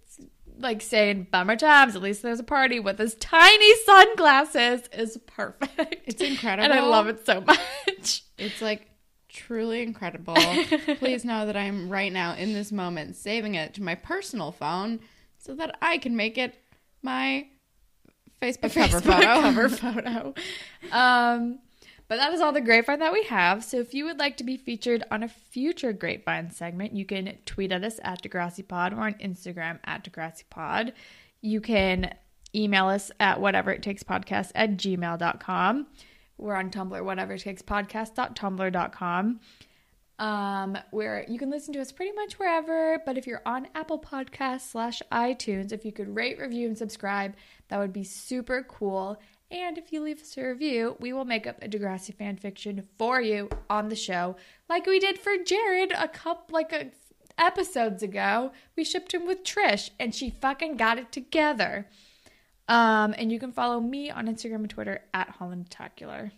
like 0.59 0.81
saying 0.81 1.27
bummer 1.31 1.55
times, 1.55 1.95
at 1.95 2.01
least 2.01 2.21
there's 2.21 2.39
a 2.39 2.43
party 2.43 2.79
with 2.79 2.99
his 2.99 3.15
tiny 3.15 3.75
sunglasses 3.85 4.81
is 4.93 5.17
perfect. 5.25 6.03
It's 6.05 6.21
incredible. 6.21 6.65
And 6.71 6.73
I 6.73 6.81
love 6.81 7.07
it 7.07 7.25
so 7.25 7.41
much. 7.41 8.23
It's 8.37 8.61
like 8.61 8.87
truly 9.29 9.81
incredible. 9.83 10.35
Please 10.97 11.23
know 11.23 11.45
that 11.45 11.55
I'm 11.55 11.89
right 11.89 12.11
now 12.11 12.33
in 12.35 12.53
this 12.53 12.71
moment 12.71 13.15
saving 13.15 13.55
it 13.55 13.73
to 13.75 13.83
my 13.83 13.95
personal 13.95 14.51
phone 14.51 14.99
so 15.37 15.53
that 15.55 15.77
I 15.81 15.97
can 15.97 16.15
make 16.15 16.37
it 16.37 16.55
my 17.01 17.47
Facebook, 18.41 18.73
cover 18.73 19.01
photo. 19.01 19.41
cover 19.41 19.69
photo. 19.69 20.33
Um, 20.91 21.59
But 22.07 22.17
that 22.17 22.33
is 22.33 22.39
all 22.39 22.53
the 22.53 22.61
grapevine 22.61 22.99
that 22.99 23.11
we 23.11 23.23
have. 23.23 23.63
So 23.63 23.79
if 23.79 23.93
you 23.93 24.05
would 24.05 24.17
like 24.17 24.37
to 24.37 24.43
be 24.43 24.55
featured 24.55 25.03
on 25.11 25.23
a 25.23 25.27
future 25.27 25.91
grapevine 25.91 26.51
segment, 26.51 26.93
you 26.93 27.05
can 27.05 27.37
tweet 27.45 27.71
at 27.71 27.83
us 27.83 27.99
at 28.01 28.21
Degrassi 28.21 28.65
Pod 28.65 28.93
or 28.93 29.01
on 29.01 29.15
Instagram 29.15 29.79
at 29.83 30.05
Degrassi 30.05 30.43
Pod. 30.49 30.93
You 31.41 31.59
can 31.59 32.13
email 32.55 32.87
us 32.87 33.11
at 33.19 33.41
whatever 33.41 33.71
it 33.71 33.83
takes 33.83 34.03
podcast 34.03 34.51
at 34.55 34.77
gmail.com. 34.77 35.87
We're 36.37 36.55
on 36.55 36.69
Tumblr, 36.69 37.03
whatever 37.03 37.33
it 37.33 37.41
takes 37.41 37.61
podcast.tumblr.com. 37.61 39.39
Um, 40.19 40.77
where 40.89 41.25
you 41.27 41.37
can 41.37 41.51
listen 41.51 41.73
to 41.75 41.81
us 41.81 41.91
pretty 41.91 42.11
much 42.13 42.39
wherever, 42.39 42.99
but 43.05 43.19
if 43.19 43.27
you're 43.27 43.43
on 43.45 43.67
Apple 43.75 43.99
Podcasts 43.99 44.71
slash 44.71 44.99
iTunes, 45.11 45.71
if 45.71 45.85
you 45.85 45.91
could 45.91 46.15
rate, 46.15 46.39
review, 46.39 46.67
and 46.67 46.77
subscribe, 46.77 47.35
that 47.67 47.77
would 47.77 47.93
be 47.93 48.03
super 48.03 48.65
cool. 48.67 49.19
And 49.49 49.77
if 49.77 49.93
you 49.93 50.01
leave 50.01 50.21
us 50.21 50.37
a 50.37 50.45
review, 50.47 50.97
we 50.99 51.13
will 51.13 51.23
make 51.23 51.47
up 51.47 51.61
a 51.61 51.69
Degrassi 51.69 52.13
fan 52.13 52.35
fiction 52.35 52.87
for 52.97 53.21
you 53.21 53.49
on 53.69 53.87
the 53.87 53.95
show, 53.95 54.35
like 54.67 54.85
we 54.85 54.99
did 54.99 55.17
for 55.17 55.37
Jared 55.37 55.93
a 55.97 56.09
couple 56.09 56.53
like 56.53 56.73
a, 56.73 56.91
episodes 57.37 58.03
ago. 58.03 58.51
We 58.75 58.83
shipped 58.83 59.13
him 59.13 59.25
with 59.25 59.43
Trish, 59.43 59.91
and 59.99 60.13
she 60.13 60.29
fucking 60.29 60.75
got 60.75 60.97
it 60.97 61.11
together. 61.11 61.87
Um, 62.67 63.15
and 63.17 63.31
you 63.31 63.39
can 63.39 63.53
follow 63.53 63.79
me 63.79 64.11
on 64.11 64.27
Instagram 64.27 64.55
and 64.55 64.69
Twitter 64.69 65.01
at 65.13 65.37
Hollandtacular. 65.39 66.31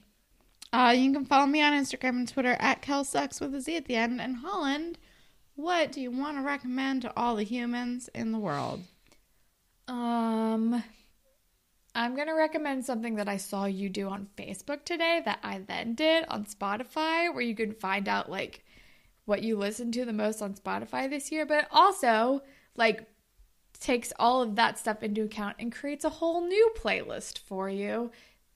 Uh, 0.71 0.93
you 0.95 1.11
can 1.11 1.25
follow 1.25 1.47
me 1.47 1.63
on 1.63 1.73
Instagram 1.73 2.09
and 2.09 2.27
Twitter 2.27 2.55
at 2.59 2.83
KelSucks 2.83 3.41
with 3.41 3.55
a 3.55 3.61
Z 3.61 3.75
at 3.75 3.85
the 3.85 3.95
end. 3.95 4.21
And 4.21 4.37
Holland, 4.37 4.99
what 5.55 5.91
do 5.91 5.99
you 5.99 6.11
want 6.11 6.37
to 6.37 6.43
recommend 6.43 7.01
to 7.01 7.13
all 7.17 7.35
the 7.35 7.43
humans 7.43 8.09
in 8.13 8.31
the 8.31 8.37
world? 8.37 8.83
Um, 9.87 10.83
I'm 11.99 12.15
gonna 12.15 12.33
recommend 12.33 12.85
something 12.85 13.15
that 13.15 13.27
I 13.27 13.35
saw 13.35 13.65
you 13.65 13.89
do 13.89 14.07
on 14.07 14.29
Facebook 14.37 14.85
today 14.85 15.21
that 15.25 15.39
I 15.43 15.59
then 15.67 15.95
did 15.95 16.23
on 16.29 16.45
Spotify, 16.45 17.33
where 17.33 17.41
you 17.41 17.53
can 17.53 17.73
find 17.73 18.07
out 18.07 18.31
like 18.31 18.63
what 19.25 19.43
you 19.43 19.57
listen 19.57 19.91
to 19.91 20.05
the 20.05 20.13
most 20.13 20.41
on 20.41 20.53
Spotify 20.53 21.09
this 21.09 21.29
year, 21.29 21.45
but 21.45 21.67
also 21.71 22.41
like 22.77 23.05
takes 23.81 24.13
all 24.17 24.41
of 24.41 24.55
that 24.55 24.79
stuff 24.79 25.03
into 25.03 25.23
account 25.23 25.57
and 25.59 25.73
creates 25.73 26.05
a 26.05 26.09
whole 26.09 26.39
new 26.47 26.71
playlist 26.77 27.39
for 27.39 27.69
you 27.69 28.11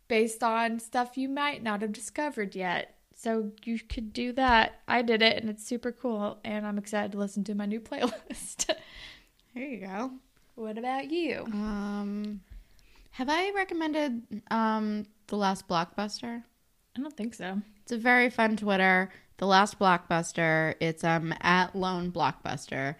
based 0.07 0.41
on 0.41 0.79
stuff 0.79 1.17
you 1.17 1.27
might 1.27 1.61
not 1.61 1.81
have 1.81 1.91
discovered 1.91 2.55
yet. 2.55 2.95
So 3.13 3.51
you 3.65 3.77
could 3.77 4.13
do 4.13 4.31
that. 4.33 4.79
I 4.87 5.01
did 5.01 5.21
it 5.21 5.35
and 5.35 5.49
it's 5.49 5.67
super 5.67 5.91
cool 5.91 6.39
and 6.45 6.65
I'm 6.65 6.77
excited 6.77 7.11
to 7.11 7.17
listen 7.17 7.43
to 7.43 7.55
my 7.55 7.65
new 7.65 7.81
playlist. 7.81 8.73
Here 9.53 9.67
you 9.67 9.85
go. 9.85 10.11
what 10.55 10.77
about 10.77 11.11
you? 11.11 11.43
Um, 11.47 12.39
have 13.13 13.29
I 13.29 13.51
recommended 13.51 14.41
um 14.51 15.05
the 15.27 15.37
last 15.37 15.67
blockbuster? 15.67 16.43
I 16.95 17.01
don't 17.01 17.15
think 17.15 17.33
so. 17.33 17.61
It's 17.81 17.91
a 17.91 17.97
very 17.97 18.29
fun 18.29 18.57
Twitter. 18.57 19.11
The 19.37 19.47
last 19.47 19.79
blockbuster. 19.79 20.75
It's 20.79 21.03
um 21.03 21.33
at 21.41 21.75
lone 21.75 22.11
blockbuster, 22.11 22.95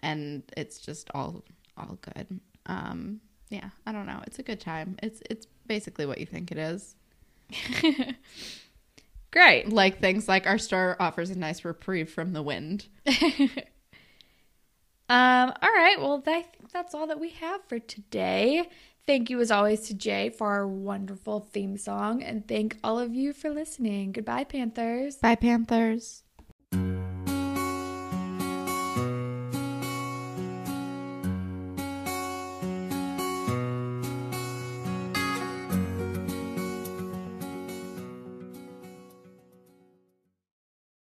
and 0.00 0.42
it's 0.56 0.78
just 0.78 1.10
all 1.14 1.44
all 1.76 1.98
good. 2.00 2.40
Um, 2.66 3.20
yeah, 3.50 3.70
I 3.86 3.92
don't 3.92 4.06
know. 4.06 4.22
It's 4.26 4.38
a 4.38 4.42
good 4.42 4.60
time. 4.60 4.96
It's 5.02 5.22
it's 5.28 5.46
basically 5.66 6.06
what 6.06 6.18
you 6.18 6.26
think 6.26 6.52
it 6.52 6.58
is. 6.58 6.94
Great. 9.30 9.68
Like 9.70 10.00
things 10.00 10.28
like 10.28 10.46
our 10.46 10.58
store 10.58 10.96
offers 11.00 11.30
a 11.30 11.38
nice 11.38 11.64
reprieve 11.64 12.10
from 12.10 12.32
the 12.32 12.42
wind. 12.42 12.86
Um, 15.08 15.52
all 15.60 15.68
right. 15.68 15.96
Well, 16.00 16.22
I 16.26 16.42
think 16.42 16.72
that's 16.72 16.94
all 16.94 17.06
that 17.08 17.20
we 17.20 17.30
have 17.30 17.62
for 17.68 17.78
today. 17.78 18.68
Thank 19.06 19.28
you, 19.28 19.38
as 19.40 19.50
always, 19.50 19.82
to 19.88 19.94
Jay 19.94 20.30
for 20.30 20.48
our 20.48 20.66
wonderful 20.66 21.40
theme 21.52 21.76
song, 21.76 22.22
and 22.22 22.48
thank 22.48 22.78
all 22.82 22.98
of 22.98 23.14
you 23.14 23.32
for 23.34 23.50
listening. 23.50 24.12
Goodbye, 24.12 24.44
Panthers. 24.44 25.16
Bye, 25.16 25.34
Panthers. 25.36 26.23